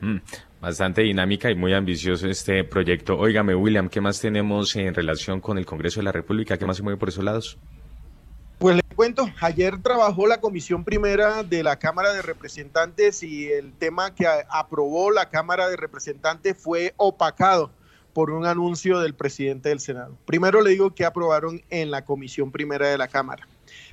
[0.00, 0.20] Mm,
[0.60, 3.16] bastante dinámica y muy ambicioso este proyecto.
[3.16, 6.58] Óigame, William, ¿qué más tenemos en relación con el Congreso de la República?
[6.58, 7.58] ¿Qué más se mueve por esos lados?
[8.58, 13.74] Pues le cuento, ayer trabajó la comisión primera de la Cámara de Representantes y el
[13.74, 17.70] tema que aprobó la Cámara de Representantes fue opacado
[18.14, 20.16] por un anuncio del presidente del Senado.
[20.24, 23.46] Primero le digo que aprobaron en la comisión primera de la Cámara.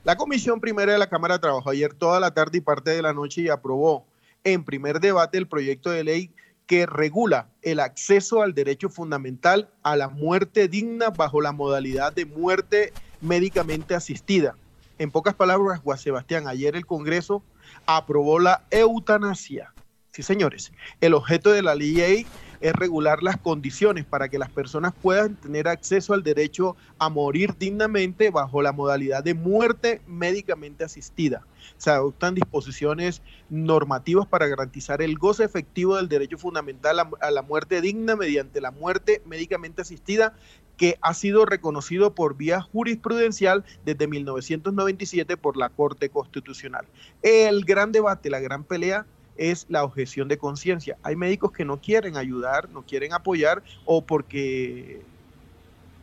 [0.06, 3.12] La comisión primera de la Cámara trabajó ayer toda la tarde y parte de la
[3.12, 4.06] noche y aprobó
[4.46, 6.32] en primer debate el proyecto de ley
[6.68, 12.26] que regula el acceso al derecho fundamental a la muerte digna bajo la modalidad de
[12.26, 14.56] muerte médicamente asistida.
[15.00, 17.42] En pocas palabras, Juan Sebastián, ayer el Congreso
[17.86, 19.74] aprobó la eutanasia.
[20.12, 20.72] Sí, señores,
[21.02, 22.28] el objeto de la ley
[22.62, 27.56] es regular las condiciones para que las personas puedan tener acceso al derecho a morir
[27.58, 31.46] dignamente bajo la modalidad de muerte médicamente asistida.
[31.78, 37.82] Se adoptan disposiciones normativas para garantizar el goce efectivo del derecho fundamental a, la muerte
[37.82, 40.34] digna mediante la muerte médicamente asistida
[40.78, 46.86] que ha sido reconocido por vía jurisprudencial desde 1997 por la Corte Constitucional.
[47.22, 49.06] El gran debate, la gran pelea
[49.38, 50.98] es la objeción de conciencia.
[51.04, 55.02] Hay médicos que no quieren ayudar, no quieren apoyar o porque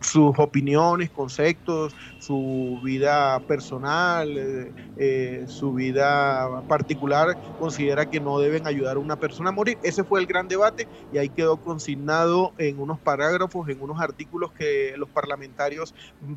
[0.00, 8.66] sus opiniones, conceptos, su vida personal, eh, eh, su vida particular, considera que no deben
[8.66, 9.78] ayudar a una persona a morir.
[9.82, 14.52] Ese fue el gran debate y ahí quedó consignado en unos parágrafos, en unos artículos
[14.52, 15.94] que los parlamentarios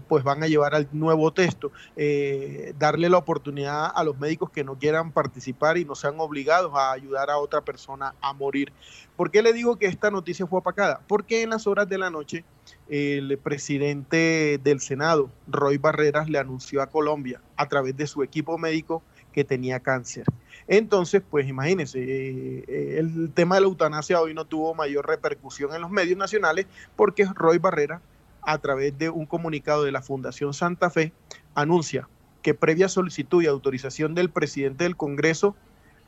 [0.07, 1.71] pues van a llevar al nuevo texto.
[1.95, 6.71] Eh, darle la oportunidad a los médicos que no quieran participar y no sean obligados
[6.75, 8.73] a ayudar a otra persona a morir.
[9.15, 11.05] ¿Por qué le digo que esta noticia fue apacada?
[11.07, 12.45] Porque en las horas de la noche
[12.89, 18.57] el presidente del Senado, Roy Barreras, le anunció a Colombia a través de su equipo
[18.57, 19.01] médico
[19.31, 20.25] que tenía cáncer.
[20.67, 25.73] Entonces, pues imagínense, eh, eh, el tema de la eutanasia hoy no tuvo mayor repercusión
[25.73, 28.01] en los medios nacionales porque Roy Barrera,
[28.41, 31.11] a través de un comunicado de la Fundación Santa Fe,
[31.55, 32.07] anuncia
[32.41, 35.55] que previa solicitud y autorización del presidente del Congreso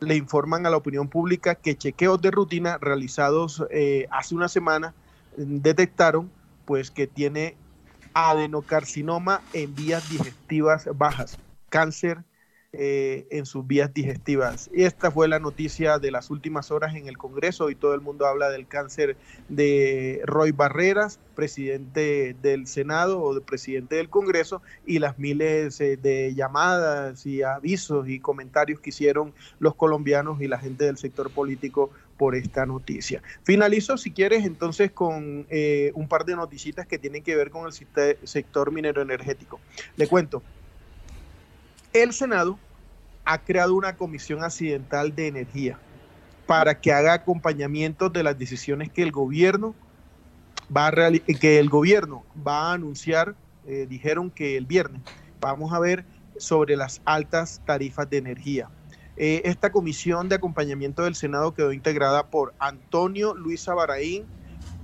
[0.01, 4.93] le informan a la opinión pública que chequeos de rutina realizados eh, hace una semana
[5.37, 6.29] mm, detectaron
[6.65, 7.55] pues que tiene
[8.13, 11.37] adenocarcinoma en vías digestivas bajas,
[11.69, 12.23] cáncer
[12.77, 14.69] eh, en sus vías digestivas.
[14.73, 18.01] Y esta fue la noticia de las últimas horas en el Congreso y todo el
[18.01, 19.15] mundo habla del cáncer
[19.47, 25.95] de Roy Barreras, presidente del Senado o de presidente del Congreso, y las miles eh,
[25.95, 31.31] de llamadas y avisos y comentarios que hicieron los colombianos y la gente del sector
[31.31, 33.21] político por esta noticia.
[33.43, 37.67] Finalizo, si quieres, entonces con eh, un par de noticitas que tienen que ver con
[37.67, 37.73] el
[38.23, 39.59] sector minero energético.
[39.97, 40.41] Le cuento,
[41.93, 42.57] el Senado
[43.25, 45.79] ha creado una comisión accidental de energía
[46.45, 49.73] para que haga acompañamiento de las decisiones que el gobierno
[50.75, 53.35] va a que el gobierno va a anunciar,
[53.65, 55.01] eh, dijeron que el viernes
[55.39, 56.05] vamos a ver
[56.37, 58.69] sobre las altas tarifas de energía.
[59.17, 64.25] Eh, esta comisión de acompañamiento del Senado quedó integrada por Antonio Luis Abaraín,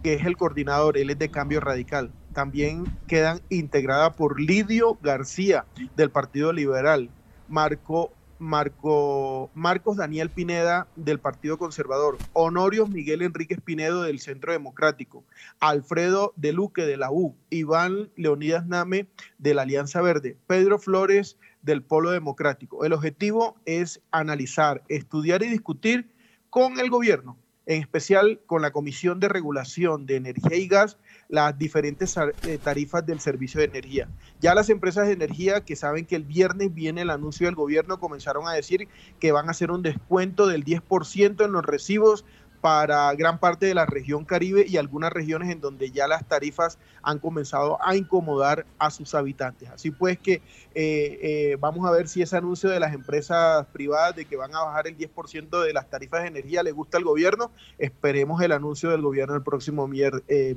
[0.04, 2.12] que es el coordinador, él es de Cambio Radical.
[2.34, 5.66] También quedan integrada por Lidio García,
[5.98, 7.10] del Partido Liberal,
[7.50, 15.24] Marco Marco, Marcos Daniel Pineda del Partido Conservador, Honorio Miguel Enríquez Pinedo del Centro Democrático,
[15.60, 21.38] Alfredo de Luque de la U, Iván Leonidas Name de la Alianza Verde, Pedro Flores
[21.62, 22.86] del Polo Democrático.
[22.86, 26.10] El objetivo es analizar, estudiar y discutir
[26.50, 30.98] con el gobierno, en especial con la Comisión de Regulación de Energía y Gas
[31.30, 34.10] las diferentes eh, tarifas del servicio de energía.
[34.42, 38.00] Ya las empresas de energía que saben que el viernes viene el anuncio del gobierno
[38.00, 38.90] comenzaron a decir
[39.20, 42.26] que van a hacer un descuento del 10% en los recibos
[42.62, 46.78] para gran parte de la región Caribe y algunas regiones en donde ya las tarifas
[47.02, 49.70] han comenzado a incomodar a sus habitantes.
[49.70, 50.34] Así pues que
[50.76, 54.54] eh, eh, vamos a ver si ese anuncio de las empresas privadas de que van
[54.54, 57.52] a bajar el 10% de las tarifas de energía le gusta al gobierno.
[57.80, 59.90] Esperemos el anuncio del gobierno el próximo,
[60.28, 60.56] eh,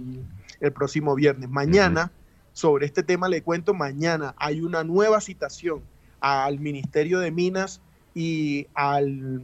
[0.60, 1.48] el próximo viernes.
[1.48, 2.12] Mañana,
[2.52, 5.82] sobre este tema le cuento, mañana hay una nueva citación
[6.20, 7.80] al Ministerio de Minas
[8.14, 9.42] y al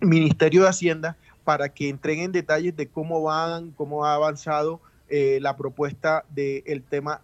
[0.00, 1.16] Ministerio de Hacienda
[1.46, 7.20] para que entreguen detalles de cómo van, cómo ha avanzado eh, la propuesta del tema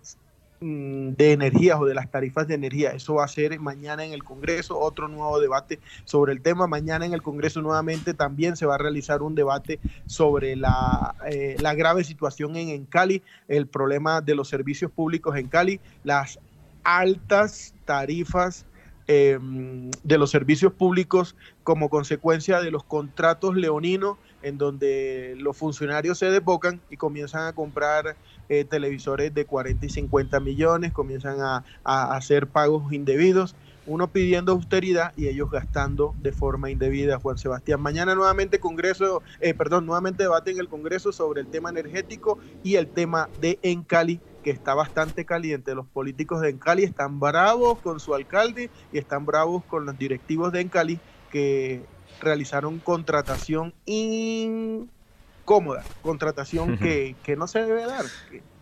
[0.61, 2.91] mm, de energías o de las tarifas de energía.
[2.91, 6.69] Eso va a ser mañana en el Congreso, otro nuevo debate sobre el tema.
[6.69, 11.57] Mañana en el Congreso nuevamente también se va a realizar un debate sobre la, eh,
[11.59, 16.39] la grave situación en Cali, el problema de los servicios públicos en Cali, las
[16.85, 18.67] altas tarifas
[19.09, 21.35] Em, de los servicios públicos
[21.65, 27.53] como consecuencia de los contratos leoninos en donde los funcionarios se desbocan y comienzan a
[27.53, 28.17] comprar
[28.49, 33.57] eh, televisores de 40 y 50 millones, comienzan a, hacer pagos indebidos,
[33.87, 37.19] uno pidiendo austeridad y ellos gastando de forma indebida.
[37.19, 41.71] Juan Sebastián, mañana nuevamente Congreso, eh, perdón, nuevamente debate en el Congreso sobre el tema
[41.71, 45.75] energético y el tema de Encali que está bastante caliente.
[45.75, 50.53] Los políticos de Encali están bravos con su alcalde y están bravos con los directivos
[50.53, 51.01] de Encali
[51.31, 51.83] que
[52.21, 58.05] realizaron contratación incómoda, contratación que, no se debe dar.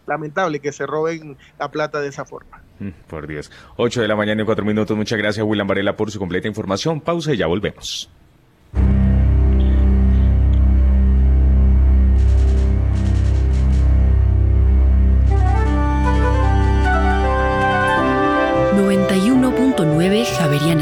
[0.07, 2.63] lamentable que se roben la plata de esa forma.
[2.81, 3.51] Mm, por Dios.
[3.77, 4.97] 8 de la mañana y 4 minutos.
[4.97, 7.01] Muchas gracias, William Varela, por su completa información.
[7.01, 8.11] Pausa y ya volvemos.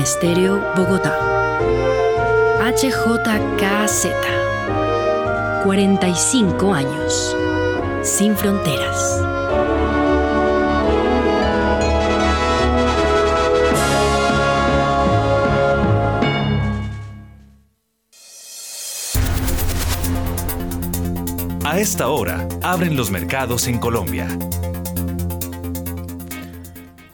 [0.08, 1.14] Estéreo, Bogotá.
[2.64, 4.06] HJKZ.
[5.64, 7.36] 45 años.
[8.02, 9.22] Sin fronteras.
[21.64, 24.26] A esta hora, abren los mercados en Colombia.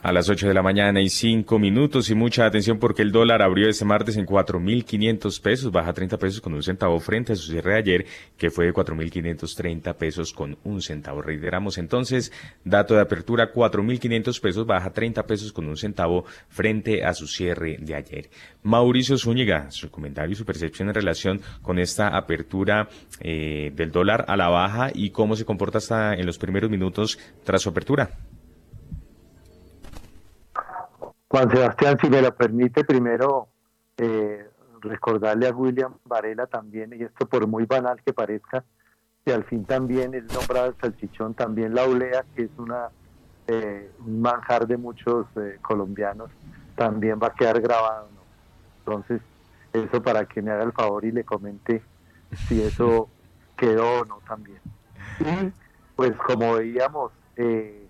[0.05, 3.41] A las 8 de la mañana y 5 minutos y mucha atención porque el dólar
[3.41, 7.51] abrió este martes en 4.500 pesos, baja 30 pesos con un centavo frente a su
[7.51, 8.05] cierre de ayer,
[8.37, 11.23] que fue de 4.530 pesos con un centavo.
[11.23, 12.31] Reiteramos entonces,
[12.63, 17.77] dato de apertura 4.500 pesos, baja 30 pesos con un centavo frente a su cierre
[17.79, 18.29] de ayer.
[18.61, 22.89] Mauricio Zúñiga, su comentario y su percepción en relación con esta apertura
[23.21, 27.17] eh, del dólar a la baja y cómo se comporta hasta en los primeros minutos
[27.43, 28.11] tras su apertura.
[31.27, 33.47] Juan Sebastián, si me lo permite, primero
[33.97, 34.47] eh,
[34.81, 38.63] recordarle a William Varela también, y esto por muy banal que parezca,
[39.25, 42.89] que al fin también el nombrado el salchichón, también la olea, que es una
[43.47, 46.31] eh, un manjar de muchos eh, colombianos,
[46.75, 48.09] también va a quedar grabado.
[48.79, 49.21] Entonces,
[49.71, 51.81] Eso para que me haga el favor y le comente
[52.47, 53.09] si eso
[53.57, 54.59] quedó o no también.
[55.19, 55.51] Y
[55.95, 57.87] pues como veíamos, eh,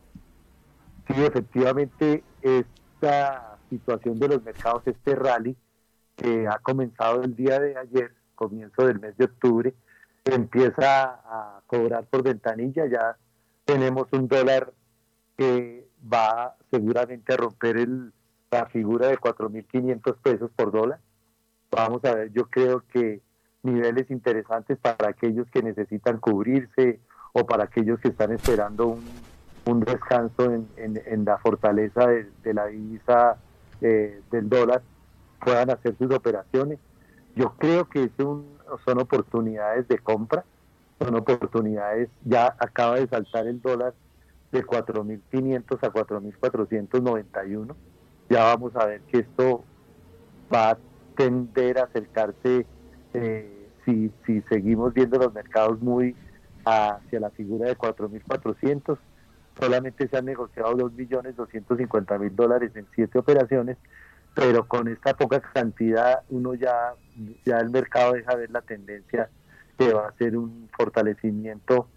[1.07, 2.23] sí, efectivamente
[3.05, 5.55] esta situación de los mercados, este rally
[6.15, 9.73] que ha comenzado el día de ayer, comienzo del mes de octubre,
[10.23, 13.17] empieza a cobrar por ventanilla, ya
[13.63, 14.73] tenemos un dólar
[15.37, 18.13] que va seguramente a romper el,
[18.49, 20.99] la figura de 4.500 pesos por dólar.
[21.71, 23.21] Vamos a ver, yo creo que
[23.63, 27.01] niveles interesantes para aquellos que necesitan cubrirse
[27.33, 29.03] o para aquellos que están esperando un,
[29.65, 33.37] un descanso en, la fortaleza de, la divisa
[33.81, 34.81] eh, del dólar,
[35.39, 36.79] puedan hacer sus operaciones.
[37.35, 40.45] Yo creo que es un, son oportunidades de compra,
[40.99, 43.93] son oportunidades, ya acaba de saltar el dólar
[44.51, 47.75] de 4.500 a 4.491.
[48.29, 49.63] Ya vamos a ver que esto
[50.53, 50.77] va a
[51.17, 52.65] tender a acercarse,
[53.13, 56.15] eh, si, si seguimos viendo los mercados muy
[56.65, 58.97] hacia la figura de 4.400.
[59.59, 63.77] Solamente se han negociado 2.250.000 dólares en siete operaciones,
[64.33, 66.93] pero con esta poca cantidad uno ya,
[67.45, 69.29] ya el mercado deja ver la tendencia
[69.77, 71.87] que va a ser un fortalecimiento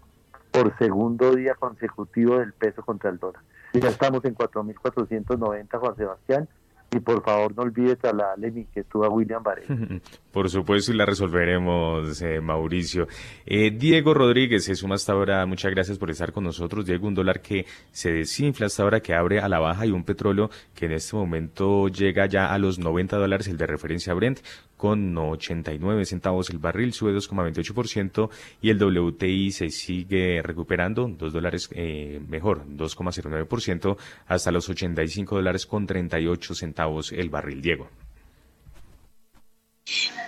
[0.51, 3.41] por segundo día consecutivo del peso contra el dólar.
[3.73, 6.47] Ya estamos en 4.490, Juan Sebastián,
[6.91, 10.01] y por favor no olvides trasladarle mi inquietud a William Varela.
[10.31, 13.07] por supuesto y la resolveremos, eh, Mauricio.
[13.45, 15.45] Eh, Diego Rodríguez se suma hasta ahora.
[15.45, 16.85] Muchas gracias por estar con nosotros.
[16.85, 20.03] Diego, un dólar que se desinfla hasta ahora, que abre a la baja y un
[20.03, 24.39] petróleo que en este momento llega ya a los 90 dólares, el de referencia Brent,
[24.77, 28.29] con 89 centavos el barril, sube 2,28%
[28.61, 33.97] y el WTI se sigue recuperando, 2 dólares eh, mejor, 2,09%
[34.27, 36.78] hasta los 85 dólares con 38 centavos
[37.11, 37.61] el barril.
[37.61, 37.87] Diego.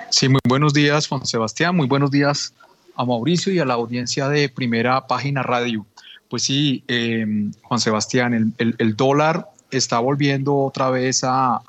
[0.10, 1.76] Sí, muy buenos días, Juan Sebastián.
[1.76, 2.53] Muy buenos días
[2.95, 5.86] a Mauricio y a la audiencia de Primera Página Radio.
[6.30, 7.26] Pues sí, eh,
[7.61, 11.61] Juan Sebastián, el, dólar está volviendo otra vez a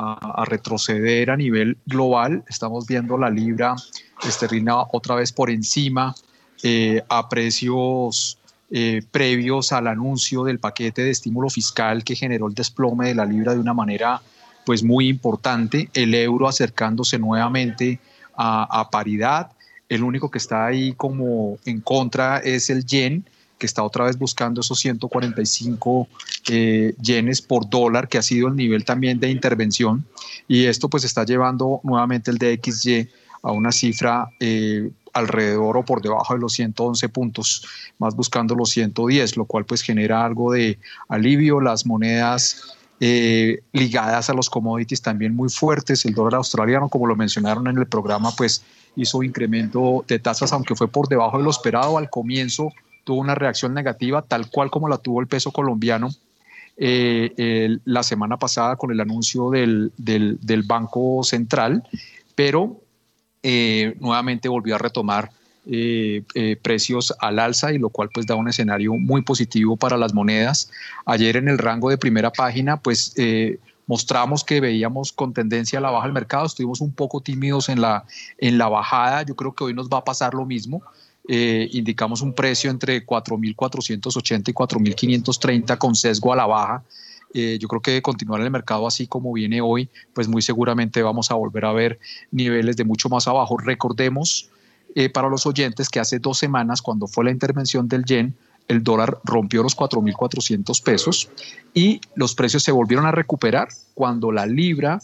[0.00, 2.44] a, retroceder a nivel global.
[2.48, 3.76] Estamos viendo la libra
[4.22, 6.14] esterlina otra vez por encima
[6.62, 8.38] eh, a precios
[8.70, 13.24] eh, previos al anuncio del paquete de estímulo fiscal que generó el desplome de la
[13.24, 14.22] libra de una manera
[14.64, 17.98] pues muy importante, el euro acercándose nuevamente
[18.36, 19.50] a, paridad,
[19.88, 23.24] el único que está ahí como en contra es el yen,
[23.58, 26.08] que está otra vez buscando esos 145
[26.48, 30.06] eh, yenes por dólar, que ha sido el nivel también de intervención.
[30.48, 33.08] Y esto pues está llevando nuevamente el DXY
[33.42, 37.66] a una cifra eh, alrededor o por debajo de los 111 puntos,
[37.98, 41.60] más buscando los 110, lo cual pues genera algo de alivio.
[41.60, 46.04] Las monedas eh, ligadas a los commodities también muy fuertes.
[46.04, 48.62] El dólar australiano, como lo mencionaron en el programa, pues
[48.96, 52.72] hizo incremento de tasas, aunque fue por debajo de lo esperado al comienzo
[53.04, 56.10] tuvo una reacción negativa, tal cual como la tuvo el peso colombiano
[56.76, 59.92] eh, la semana pasada con el anuncio del,
[60.64, 61.82] Banco Central,
[62.34, 62.80] pero
[63.42, 65.30] eh, nuevamente volvió a retomar
[65.66, 66.24] eh,
[66.62, 70.70] precios al alza y lo cual pues da un escenario muy positivo para las monedas.
[71.06, 73.14] Ayer en el rango de primera página pues
[73.86, 77.80] mostramos que veíamos con tendencia a la baja el mercado, estuvimos un poco tímidos en
[77.80, 78.04] la,
[78.38, 80.82] en la bajada, yo creo que hoy nos va a pasar lo mismo.
[81.28, 86.82] Eh, indicamos un precio entre 4.480 y 4.530 con sesgo a la baja.
[87.32, 91.30] Eh, yo creo que continuar el mercado así como viene hoy, pues muy seguramente vamos
[91.30, 91.98] a volver a ver
[92.30, 93.56] niveles de mucho más abajo.
[93.58, 94.50] Recordemos
[94.94, 98.34] eh, para los oyentes que hace dos semanas, cuando fue la intervención del yen,
[98.68, 101.28] el dólar rompió los 4.400 pesos
[101.74, 105.00] y los precios se volvieron a recuperar cuando la libra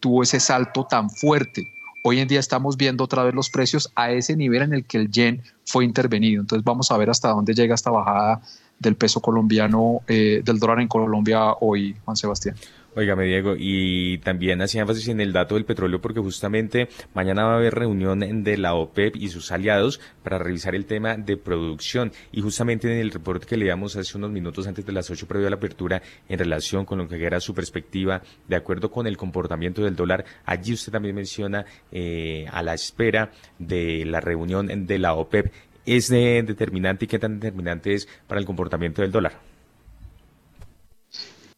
[0.00, 1.68] tuvo ese salto tan fuerte.
[2.08, 4.98] Hoy en día estamos viendo otra vez los precios a ese nivel en el que
[4.98, 6.40] el yen fue intervenido.
[6.40, 8.42] Entonces vamos a ver hasta dónde llega esta bajada
[8.78, 12.56] del peso colombiano, eh, del dólar en Colombia hoy, Juan Sebastián.
[12.98, 17.52] Óigame, Diego, y también hacía énfasis en el dato del petróleo porque justamente mañana va
[17.52, 22.10] a haber reunión de la OPEP y sus aliados para revisar el tema de producción.
[22.32, 25.46] Y justamente en el reporte que leíamos hace unos minutos antes de las ocho previo
[25.46, 29.18] a la apertura en relación con lo que era su perspectiva, de acuerdo con el
[29.18, 34.98] comportamiento del dólar, allí usted también menciona eh, a la espera de la reunión de
[34.98, 35.52] la OPEP.
[35.86, 39.40] ¿Es determinante y qué tan determinante es para el comportamiento del dólar?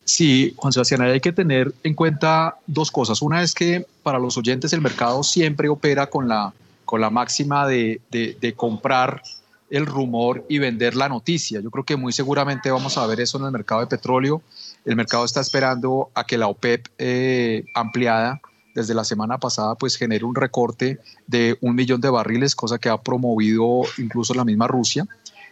[0.05, 3.21] Sí, Juan Sebastián, hay que tener en cuenta dos cosas.
[3.21, 6.53] Una es que para los oyentes el mercado siempre opera con la,
[6.85, 9.23] con la máxima de, de, comprar
[9.69, 11.61] el rumor y vender la noticia.
[11.61, 14.41] Yo creo que muy seguramente vamos a ver eso en el mercado de petróleo.
[14.87, 18.41] El mercado está esperando a que la OPEP eh, ampliada
[18.79, 22.89] desde la semana pasada pues genera un recorte de un millón de barriles, cosa que
[22.89, 25.07] ha promovido incluso la misma Rusia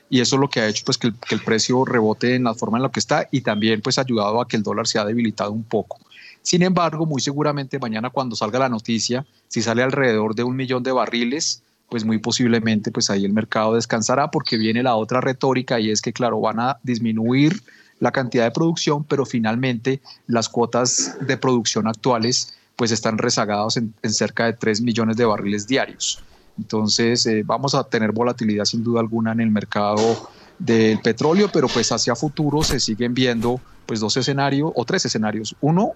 [0.09, 2.79] y eso es lo que ha hecho pues que el, precio rebote en la forma
[2.79, 5.05] en la que está y también pues ha ayudado a que el dólar se ha
[5.05, 5.99] debilitado un poco.
[6.43, 10.85] Sin embargo, muy seguramente mañana cuando salga la noticia, si sale alrededor de un millón
[10.85, 15.81] de barriles, pues muy posiblemente pues ahí el mercado descansará porque viene la otra retórica
[15.81, 17.63] y es que claro, van a disminuir
[17.99, 23.95] la cantidad de producción, pero finalmente las cuotas de producción actuales pues están rezagadas en,
[24.05, 26.23] cerca de 3 millones de barriles diarios.
[26.59, 31.69] Entonces eh, vamos a tener volatilidad sin duda alguna en el mercado del petróleo, pero
[31.69, 35.55] pues hacia futuro se siguen viendo pues dos escenarios o tres escenarios.
[35.61, 35.95] Uno,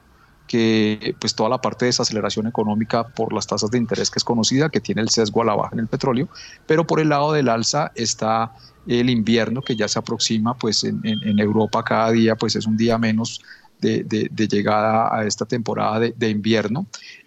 [0.50, 4.24] que pues toda la parte de desaceleración económica por las tasas de interés que es
[4.24, 6.28] conocida, que tiene el sesgo a la baja en el petróleo,
[6.66, 8.50] pero por el lado del alza está
[8.88, 12.98] el invierno que ya se aproxima, pues en, Europa cada día pues es un día
[12.98, 13.40] menos
[13.80, 16.86] de, llegada a esta temporada de, invierno.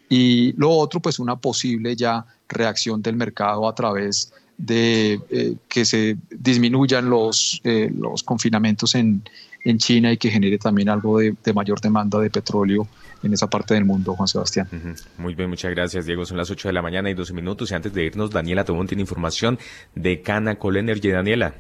[0.09, 5.85] Y lo otro, pues una posible ya reacción del mercado a través de eh, que
[5.85, 9.23] se disminuyan los, eh, los confinamientos en,
[9.63, 12.87] en China y que genere también algo de, mayor demanda de petróleo
[13.21, 14.67] en esa parte del mundo, Juan Sebastián.
[15.17, 16.25] Muy bien, muchas gracias, Diego.
[16.25, 17.71] Son las 8 de la mañana y 12 minutos.
[17.71, 19.57] Y antes de irnos, Daniela Tobón tiene información
[19.95, 21.09] de Canacol Energy.
[21.09, 21.55] Daniela.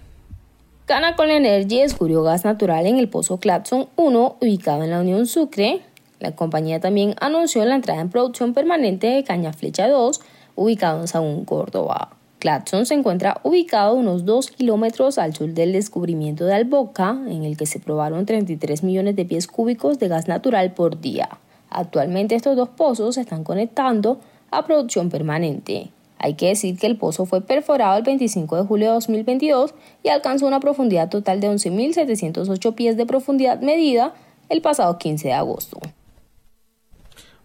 [0.85, 5.79] Canacol Energy descubrió gas natural en el pozo Clapson 1, ubicado en la Unión Sucre.
[6.19, 10.19] La compañía también anunció la entrada en producción permanente de Caña Flecha 2,
[10.57, 12.17] ubicado en Sagún, Córdoba.
[12.39, 17.55] Clatson se encuentra ubicado unos 2 kilómetros al sur del descubrimiento de Alboca, en el
[17.55, 21.29] que se probaron 33 millones de pies cúbicos de gas natural por día.
[21.69, 24.19] Actualmente estos dos pozos se están conectando
[24.51, 25.91] a producción permanente.
[26.23, 30.07] Hay que decir que el pozo fue perforado el 25 de julio de 2022 y
[30.07, 34.13] alcanzó una profundidad total de 11.708 pies de profundidad medida
[34.47, 35.81] el pasado 15 de agosto.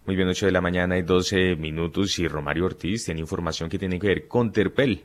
[0.05, 3.77] Muy bien, 8 de la mañana y 12 minutos y Romario Ortiz tiene información que
[3.77, 5.03] tiene que ver con Terpel.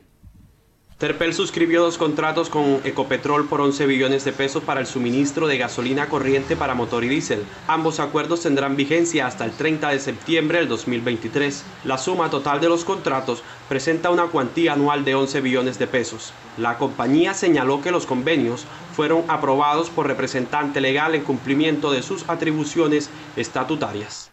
[0.97, 5.57] Terpel suscribió dos contratos con Ecopetrol por 11 billones de pesos para el suministro de
[5.57, 7.43] gasolina corriente para motor y diésel.
[7.67, 11.65] Ambos acuerdos tendrán vigencia hasta el 30 de septiembre del 2023.
[11.83, 16.31] La suma total de los contratos presenta una cuantía anual de 11 billones de pesos.
[16.57, 18.65] La compañía señaló que los convenios
[18.95, 24.31] fueron aprobados por representante legal en cumplimiento de sus atribuciones estatutarias.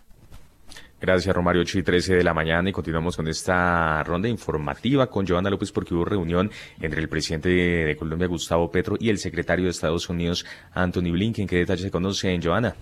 [1.03, 1.63] Gracias, Romario.
[1.63, 5.73] 8 y 13 de la mañana y continuamos con esta ronda informativa con Joana López
[5.73, 6.49] porque hubo reunión
[6.81, 11.49] entre el presidente de Colombia, Gustavo Petro, y el secretario de Estados Unidos, Anthony Blinken.
[11.49, 12.77] ¿Qué detalles se conocen, Joana?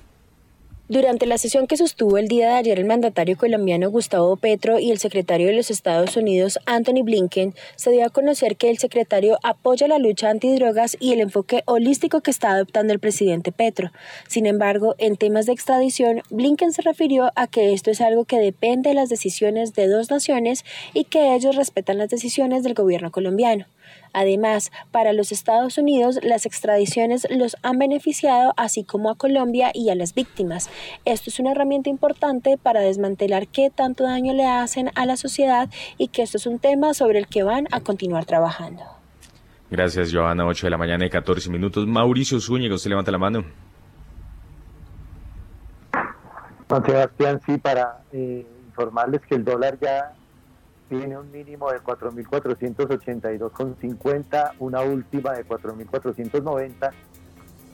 [0.91, 4.91] Durante la sesión que sostuvo el día de ayer el mandatario colombiano Gustavo Petro y
[4.91, 9.39] el secretario de los Estados Unidos Anthony Blinken, se dio a conocer que el secretario
[9.45, 13.93] apoya la lucha antidrogas y el enfoque holístico que está adoptando el presidente Petro.
[14.27, 18.41] Sin embargo, en temas de extradición, Blinken se refirió a que esto es algo que
[18.41, 23.13] depende de las decisiones de dos naciones y que ellos respetan las decisiones del gobierno
[23.13, 23.67] colombiano.
[24.13, 29.91] Además, para los Estados Unidos, las extradiciones los han beneficiado, así como a Colombia y
[29.91, 30.71] a las víctimas.
[31.05, 35.69] Esto es una herramienta importante para desmantelar qué tanto daño le hacen a la sociedad
[35.99, 38.83] y que esto es un tema sobre el que van a continuar trabajando.
[39.71, 40.45] Gracias, Joana.
[40.47, 41.87] 8 de la mañana y 14 minutos.
[41.87, 43.45] Mauricio Zúñiga, usted levanta la mano.
[46.69, 50.13] Juan Sebastián, sí, para eh, informarles que el dólar ya
[50.91, 56.91] tiene un mínimo de 4.482,50, una última de 4.490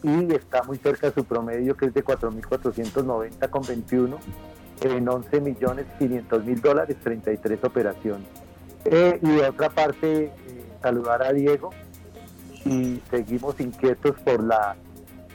[0.02, 4.18] y está muy cerca de su promedio que es de 4.490,21
[4.82, 8.28] en 11 millones 500 mil dólares, 33 operaciones.
[8.84, 10.32] Eh, y de otra parte, eh,
[10.82, 11.70] saludar a Diego
[12.66, 14.76] y seguimos inquietos por la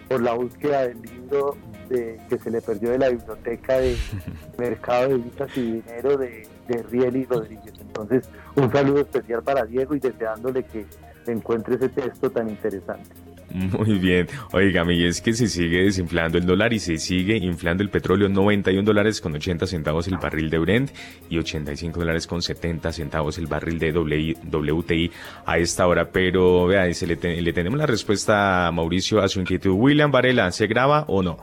[0.08, 3.96] por la búsqueda del libro de, que se le perdió de la biblioteca de
[4.58, 7.74] Mercado de Visas y Dinero de de Riel Rodríguez.
[7.80, 10.86] Entonces, un saludo especial para Diego y deseándole que
[11.28, 13.10] encuentre ese texto tan interesante.
[13.54, 14.28] Muy bien.
[14.54, 18.30] Oiga, y es que se sigue desinflando el dólar y se sigue inflando el petróleo.
[18.30, 20.92] 91 dólares con 80 centavos el barril de Brent
[21.30, 25.12] y 85 dólares con 70 centavos el barril de WTI
[25.46, 26.10] a esta hora.
[26.12, 29.72] Pero vea, le, le tenemos la respuesta a Mauricio a su inquietud.
[29.72, 31.38] William Varela, ¿se graba o no?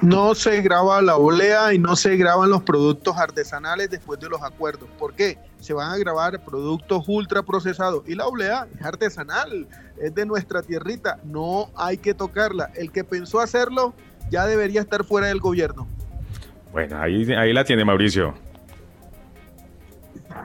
[0.00, 4.42] No se graba la olea y no se graban los productos artesanales después de los
[4.42, 4.88] acuerdos.
[4.98, 5.38] ¿Por qué?
[5.60, 9.66] Se van a grabar productos ultra procesados y la olea es artesanal,
[10.00, 12.70] es de nuestra tierrita, no hay que tocarla.
[12.74, 13.94] El que pensó hacerlo
[14.30, 15.86] ya debería estar fuera del gobierno.
[16.72, 18.34] Bueno, ahí, ahí la tiene Mauricio.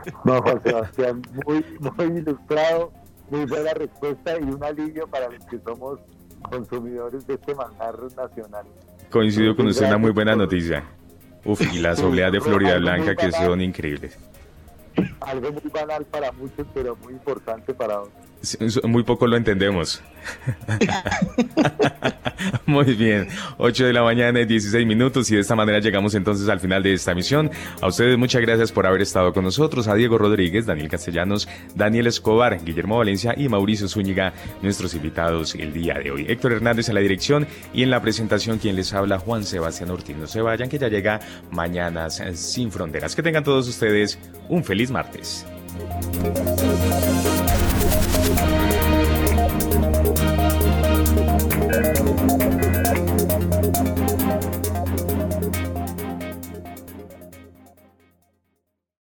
[0.24, 2.92] No, Juan Sebastián, muy, muy ilustrado,
[3.30, 6.00] muy buena respuesta y un alivio para los que somos
[6.42, 8.66] consumidores de este manjar nacional.
[9.14, 10.82] Coincido con usted, una muy buena noticia.
[11.44, 14.18] Uf, y las obleas de Florida Blanca que son increíbles.
[15.20, 18.33] Algo muy banal para muchos, pero muy importante para otros.
[18.84, 20.02] Muy poco lo entendemos.
[22.66, 26.48] Muy bien, 8 de la mañana y 16 minutos y de esta manera llegamos entonces
[26.48, 27.50] al final de esta misión.
[27.80, 32.06] A ustedes muchas gracias por haber estado con nosotros, a Diego Rodríguez, Daniel Castellanos, Daniel
[32.06, 36.26] Escobar, Guillermo Valencia y Mauricio Zúñiga, nuestros invitados el día de hoy.
[36.28, 40.16] Héctor Hernández en la dirección y en la presentación quien les habla Juan Sebastián Ortiz.
[40.16, 43.14] No se vayan que ya llega Mañanas sin Fronteras.
[43.14, 44.18] Que tengan todos ustedes
[44.48, 45.46] un feliz martes.